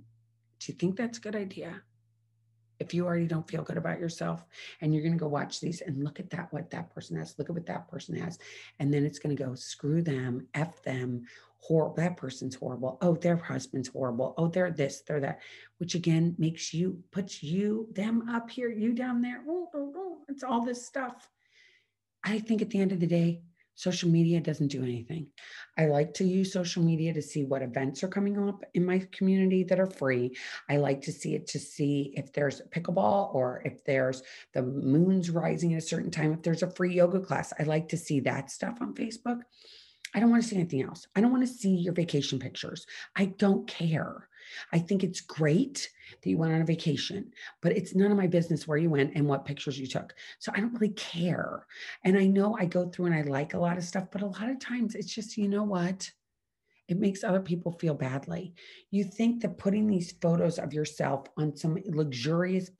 Do 0.59 0.71
you 0.71 0.77
think 0.77 0.95
that's 0.95 1.17
a 1.17 1.21
good 1.21 1.35
idea? 1.35 1.81
if 2.79 2.93
you 2.93 3.05
already 3.05 3.27
don't 3.27 3.47
feel 3.47 3.63
good 3.63 3.77
about 3.77 3.99
yourself 3.99 4.45
and 4.81 4.93
you're 4.93 5.03
going 5.03 5.13
to 5.13 5.19
go 5.19 5.27
watch 5.27 5.59
these 5.59 5.81
and 5.81 6.03
look 6.03 6.19
at 6.19 6.29
that 6.29 6.51
what 6.51 6.69
that 6.71 6.89
person 6.93 7.17
has 7.17 7.35
look 7.37 7.49
at 7.49 7.55
what 7.55 7.65
that 7.65 7.87
person 7.89 8.15
has 8.15 8.39
and 8.79 8.93
then 8.93 9.05
it's 9.05 9.19
going 9.19 9.35
to 9.35 9.43
go 9.43 9.53
screw 9.53 10.01
them 10.01 10.47
f 10.53 10.81
them 10.83 11.23
horrible 11.59 11.95
that 11.95 12.15
person's 12.15 12.55
horrible 12.55 12.97
oh 13.01 13.15
their 13.15 13.35
husband's 13.35 13.89
horrible 13.89 14.33
oh 14.37 14.47
they're 14.47 14.71
this 14.71 15.03
they're 15.05 15.19
that 15.19 15.39
which 15.77 15.93
again 15.95 16.33
makes 16.37 16.73
you 16.73 17.01
puts 17.11 17.43
you 17.43 17.87
them 17.93 18.27
up 18.29 18.49
here 18.49 18.69
you 18.69 18.93
down 18.93 19.21
there 19.21 19.43
it's 20.29 20.43
all 20.43 20.63
this 20.63 20.85
stuff 20.85 21.29
i 22.23 22.39
think 22.39 22.61
at 22.61 22.69
the 22.69 22.79
end 22.79 22.91
of 22.91 22.99
the 22.99 23.07
day 23.07 23.41
Social 23.79 24.09
media 24.09 24.41
doesn't 24.41 24.67
do 24.67 24.83
anything. 24.83 25.27
I 25.77 25.85
like 25.85 26.13
to 26.15 26.25
use 26.25 26.51
social 26.51 26.83
media 26.83 27.13
to 27.13 27.21
see 27.21 27.45
what 27.45 27.61
events 27.61 28.03
are 28.03 28.09
coming 28.09 28.37
up 28.37 28.61
in 28.73 28.85
my 28.85 29.07
community 29.13 29.63
that 29.63 29.79
are 29.79 29.89
free. 29.89 30.35
I 30.69 30.75
like 30.75 30.99
to 31.03 31.13
see 31.13 31.33
it 31.33 31.47
to 31.47 31.59
see 31.59 32.11
if 32.17 32.33
there's 32.33 32.61
pickleball 32.75 33.33
or 33.33 33.61
if 33.63 33.85
there's 33.85 34.21
the 34.53 34.63
moon's 34.63 35.29
rising 35.29 35.75
at 35.75 35.81
a 35.81 35.87
certain 35.87 36.11
time, 36.11 36.33
if 36.33 36.41
there's 36.41 36.61
a 36.61 36.71
free 36.71 36.93
yoga 36.93 37.21
class. 37.21 37.53
I 37.57 37.63
like 37.63 37.87
to 37.89 37.97
see 37.97 38.19
that 38.19 38.51
stuff 38.51 38.79
on 38.81 38.95
Facebook. 38.95 39.39
I 40.13 40.19
don't 40.19 40.29
want 40.29 40.43
to 40.43 40.49
see 40.49 40.57
anything 40.57 40.83
else. 40.83 41.07
I 41.15 41.21
don't 41.21 41.31
want 41.31 41.47
to 41.47 41.53
see 41.53 41.75
your 41.75 41.93
vacation 41.93 42.37
pictures. 42.37 42.85
I 43.15 43.27
don't 43.27 43.65
care. 43.65 44.27
I 44.71 44.79
think 44.79 45.03
it's 45.03 45.21
great 45.21 45.89
that 46.21 46.29
you 46.29 46.37
went 46.37 46.53
on 46.53 46.61
a 46.61 46.65
vacation, 46.65 47.31
but 47.61 47.71
it's 47.71 47.95
none 47.95 48.11
of 48.11 48.17
my 48.17 48.27
business 48.27 48.67
where 48.67 48.77
you 48.77 48.89
went 48.89 49.13
and 49.15 49.27
what 49.27 49.45
pictures 49.45 49.79
you 49.79 49.87
took. 49.87 50.13
So 50.39 50.51
I 50.55 50.59
don't 50.59 50.73
really 50.73 50.93
care. 50.93 51.65
And 52.03 52.17
I 52.17 52.27
know 52.27 52.57
I 52.57 52.65
go 52.65 52.87
through 52.87 53.07
and 53.07 53.15
I 53.15 53.21
like 53.21 53.53
a 53.53 53.59
lot 53.59 53.77
of 53.77 53.83
stuff, 53.83 54.07
but 54.11 54.21
a 54.21 54.27
lot 54.27 54.49
of 54.49 54.59
times 54.59 54.95
it's 54.95 55.13
just, 55.13 55.37
you 55.37 55.47
know 55.47 55.63
what? 55.63 56.09
It 56.87 56.97
makes 56.97 57.23
other 57.23 57.39
people 57.39 57.73
feel 57.73 57.93
badly. 57.93 58.55
You 58.89 59.03
think 59.03 59.41
that 59.41 59.59
putting 59.59 59.85
these 59.85 60.13
photos 60.13 60.57
of 60.57 60.73
yourself 60.73 61.27
on 61.37 61.55
some 61.55 61.77
luxurious 61.85 62.71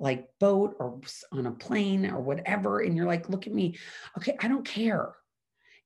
like 0.00 0.28
boat 0.40 0.74
or 0.80 1.00
on 1.30 1.46
a 1.46 1.52
plane 1.52 2.10
or 2.10 2.20
whatever, 2.20 2.80
and 2.80 2.96
you're 2.96 3.06
like, 3.06 3.28
look 3.28 3.46
at 3.46 3.54
me. 3.54 3.76
Okay, 4.18 4.36
I 4.40 4.48
don't 4.48 4.64
care 4.64 5.14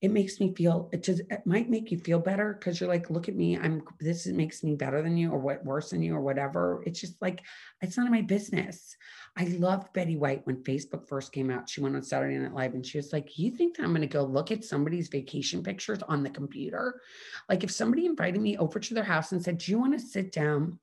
it 0.02 0.10
makes 0.10 0.40
me 0.40 0.54
feel 0.54 0.90
it 0.92 1.02
just 1.02 1.22
it 1.30 1.46
might 1.46 1.70
make 1.70 1.90
you 1.90 1.98
feel 1.98 2.18
better 2.18 2.54
because 2.54 2.78
you're 2.78 2.88
like 2.88 3.08
look 3.08 3.28
at 3.28 3.34
me 3.34 3.56
i'm 3.56 3.82
this 3.98 4.26
makes 4.26 4.62
me 4.62 4.74
better 4.74 5.00
than 5.00 5.16
you 5.16 5.30
or 5.30 5.38
what 5.38 5.64
worse 5.64 5.90
than 5.90 6.02
you 6.02 6.14
or 6.14 6.20
whatever. 6.20 6.82
It's 6.86 7.00
just 7.00 7.20
like 7.22 7.42
it's 7.80 7.96
none 7.96 8.06
of 8.06 8.12
my 8.12 8.20
business. 8.20 8.94
I 9.36 9.44
loved 9.44 9.92
betty 9.94 10.16
white 10.16 10.46
when 10.46 10.62
facebook 10.62 11.08
first 11.08 11.32
came 11.32 11.50
out. 11.50 11.68
She 11.68 11.80
went 11.80 11.96
on 11.96 12.02
saturday 12.02 12.36
night 12.36 12.52
live 12.52 12.74
and 12.74 12.84
she 12.84 12.98
was 12.98 13.12
like 13.12 13.38
you 13.38 13.50
think 13.50 13.76
that 13.76 13.84
i'm 13.84 13.90
going 13.90 14.02
to 14.02 14.06
go 14.06 14.22
look 14.22 14.50
at 14.50 14.64
somebody's 14.64 15.08
vacation 15.08 15.62
pictures 15.62 16.02
on 16.08 16.22
the 16.22 16.30
computer? 16.30 17.00
Like 17.48 17.64
if 17.64 17.70
somebody 17.70 18.04
invited 18.04 18.40
me 18.40 18.58
over 18.58 18.78
to 18.78 18.94
their 18.94 19.04
house 19.04 19.32
and 19.32 19.42
said 19.42 19.58
do 19.58 19.70
you 19.70 19.78
want 19.78 19.98
to 19.98 20.06
sit 20.06 20.30
down 20.30 20.78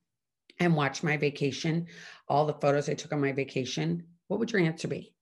and 0.59 0.75
watch 0.75 1.03
my 1.03 1.17
vacation 1.17 1.87
all 2.27 2.45
the 2.45 2.53
photos 2.53 2.89
i 2.89 2.93
took 2.93 3.13
on 3.13 3.21
my 3.21 3.31
vacation? 3.31 4.05
What 4.27 4.39
would 4.39 4.51
your 4.51 4.61
answer 4.61 4.87
be 4.87 5.12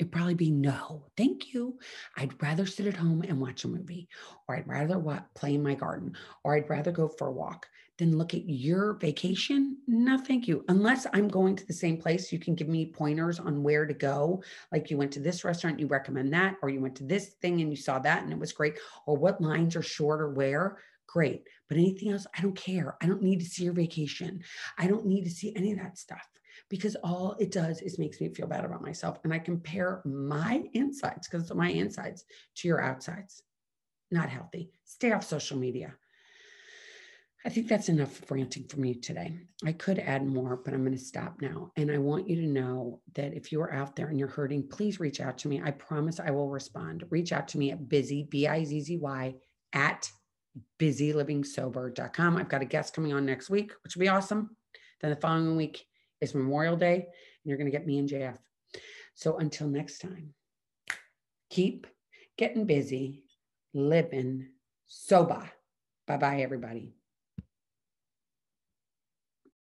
it'd 0.00 0.10
probably 0.10 0.34
be 0.34 0.50
no, 0.50 1.04
thank 1.14 1.52
you. 1.52 1.78
I'd 2.16 2.42
rather 2.42 2.64
sit 2.64 2.86
at 2.86 2.96
home 2.96 3.22
and 3.28 3.38
watch 3.38 3.64
a 3.64 3.68
movie, 3.68 4.08
or 4.48 4.56
I'd 4.56 4.66
rather 4.66 4.98
play 5.34 5.54
in 5.54 5.62
my 5.62 5.74
garden, 5.74 6.16
or 6.42 6.56
I'd 6.56 6.70
rather 6.70 6.90
go 6.90 7.06
for 7.06 7.28
a 7.28 7.32
walk 7.32 7.68
than 7.98 8.16
look 8.16 8.32
at 8.32 8.48
your 8.48 8.94
vacation. 8.94 9.76
No, 9.86 10.16
thank 10.16 10.48
you. 10.48 10.64
Unless 10.68 11.06
I'm 11.12 11.28
going 11.28 11.54
to 11.54 11.66
the 11.66 11.74
same 11.74 11.98
place, 11.98 12.32
you 12.32 12.38
can 12.38 12.54
give 12.54 12.66
me 12.66 12.86
pointers 12.86 13.38
on 13.38 13.62
where 13.62 13.84
to 13.84 13.92
go. 13.92 14.42
Like 14.72 14.90
you 14.90 14.96
went 14.96 15.12
to 15.12 15.20
this 15.20 15.44
restaurant, 15.44 15.78
you 15.78 15.86
recommend 15.86 16.32
that, 16.32 16.56
or 16.62 16.70
you 16.70 16.80
went 16.80 16.96
to 16.96 17.04
this 17.04 17.34
thing 17.42 17.60
and 17.60 17.70
you 17.70 17.76
saw 17.76 17.98
that 17.98 18.22
and 18.22 18.32
it 18.32 18.38
was 18.38 18.52
great, 18.52 18.78
or 19.04 19.18
what 19.18 19.42
lines 19.42 19.76
are 19.76 19.82
short 19.82 20.22
or 20.22 20.30
where. 20.30 20.78
Great. 21.08 21.46
But 21.68 21.76
anything 21.76 22.10
else, 22.10 22.26
I 22.34 22.40
don't 22.40 22.56
care. 22.56 22.96
I 23.02 23.06
don't 23.06 23.22
need 23.22 23.40
to 23.40 23.46
see 23.46 23.64
your 23.64 23.74
vacation. 23.74 24.44
I 24.78 24.86
don't 24.86 25.04
need 25.04 25.24
to 25.24 25.30
see 25.30 25.54
any 25.54 25.72
of 25.72 25.78
that 25.78 25.98
stuff 25.98 26.26
because 26.70 26.96
all 27.02 27.36
it 27.38 27.50
does 27.50 27.82
is 27.82 27.98
makes 27.98 28.20
me 28.20 28.28
feel 28.30 28.46
bad 28.46 28.64
about 28.64 28.80
myself. 28.80 29.18
And 29.24 29.34
I 29.34 29.38
compare 29.38 30.00
my 30.06 30.64
insides, 30.72 31.28
because 31.28 31.52
my 31.52 31.68
insides, 31.68 32.24
to 32.56 32.68
your 32.68 32.80
outsides. 32.80 33.42
Not 34.10 34.30
healthy. 34.30 34.70
Stay 34.84 35.12
off 35.12 35.24
social 35.24 35.58
media. 35.58 35.94
I 37.44 37.48
think 37.48 37.68
that's 37.68 37.88
enough 37.88 38.30
ranting 38.30 38.64
from 38.64 38.84
you 38.84 38.94
today. 38.94 39.38
I 39.64 39.72
could 39.72 39.98
add 39.98 40.26
more, 40.26 40.60
but 40.62 40.74
I'm 40.74 40.84
going 40.84 40.96
to 40.96 41.02
stop 41.02 41.40
now. 41.40 41.72
And 41.76 41.90
I 41.90 41.96
want 41.96 42.28
you 42.28 42.36
to 42.36 42.46
know 42.46 43.00
that 43.14 43.34
if 43.34 43.50
you're 43.50 43.72
out 43.72 43.96
there 43.96 44.08
and 44.08 44.18
you're 44.18 44.28
hurting, 44.28 44.68
please 44.68 45.00
reach 45.00 45.20
out 45.20 45.38
to 45.38 45.48
me. 45.48 45.60
I 45.64 45.70
promise 45.70 46.20
I 46.20 46.30
will 46.30 46.50
respond. 46.50 47.04
Reach 47.08 47.32
out 47.32 47.48
to 47.48 47.58
me 47.58 47.70
at 47.72 47.88
busy, 47.88 48.24
B 48.30 48.46
I 48.46 48.62
Z 48.64 48.80
Z 48.82 48.98
Y, 48.98 49.34
at 49.72 50.10
busylivingsober.com. 50.78 52.36
I've 52.36 52.48
got 52.48 52.62
a 52.62 52.66
guest 52.66 52.94
coming 52.94 53.14
on 53.14 53.24
next 53.24 53.48
week, 53.48 53.72
which 53.82 53.96
will 53.96 54.00
be 54.00 54.08
awesome. 54.08 54.56
Then 55.00 55.10
the 55.10 55.16
following 55.16 55.56
week, 55.56 55.86
it's 56.20 56.34
Memorial 56.34 56.76
Day, 56.76 56.94
and 56.94 57.04
you're 57.44 57.58
going 57.58 57.70
to 57.70 57.76
get 57.76 57.86
me 57.86 57.98
and 57.98 58.08
JF. 58.08 58.38
So 59.14 59.38
until 59.38 59.68
next 59.68 59.98
time, 59.98 60.34
keep 61.50 61.86
getting 62.36 62.64
busy, 62.64 63.24
living 63.74 64.48
sober. 64.86 65.50
Bye 66.06 66.16
bye, 66.16 66.40
everybody. 66.40 66.94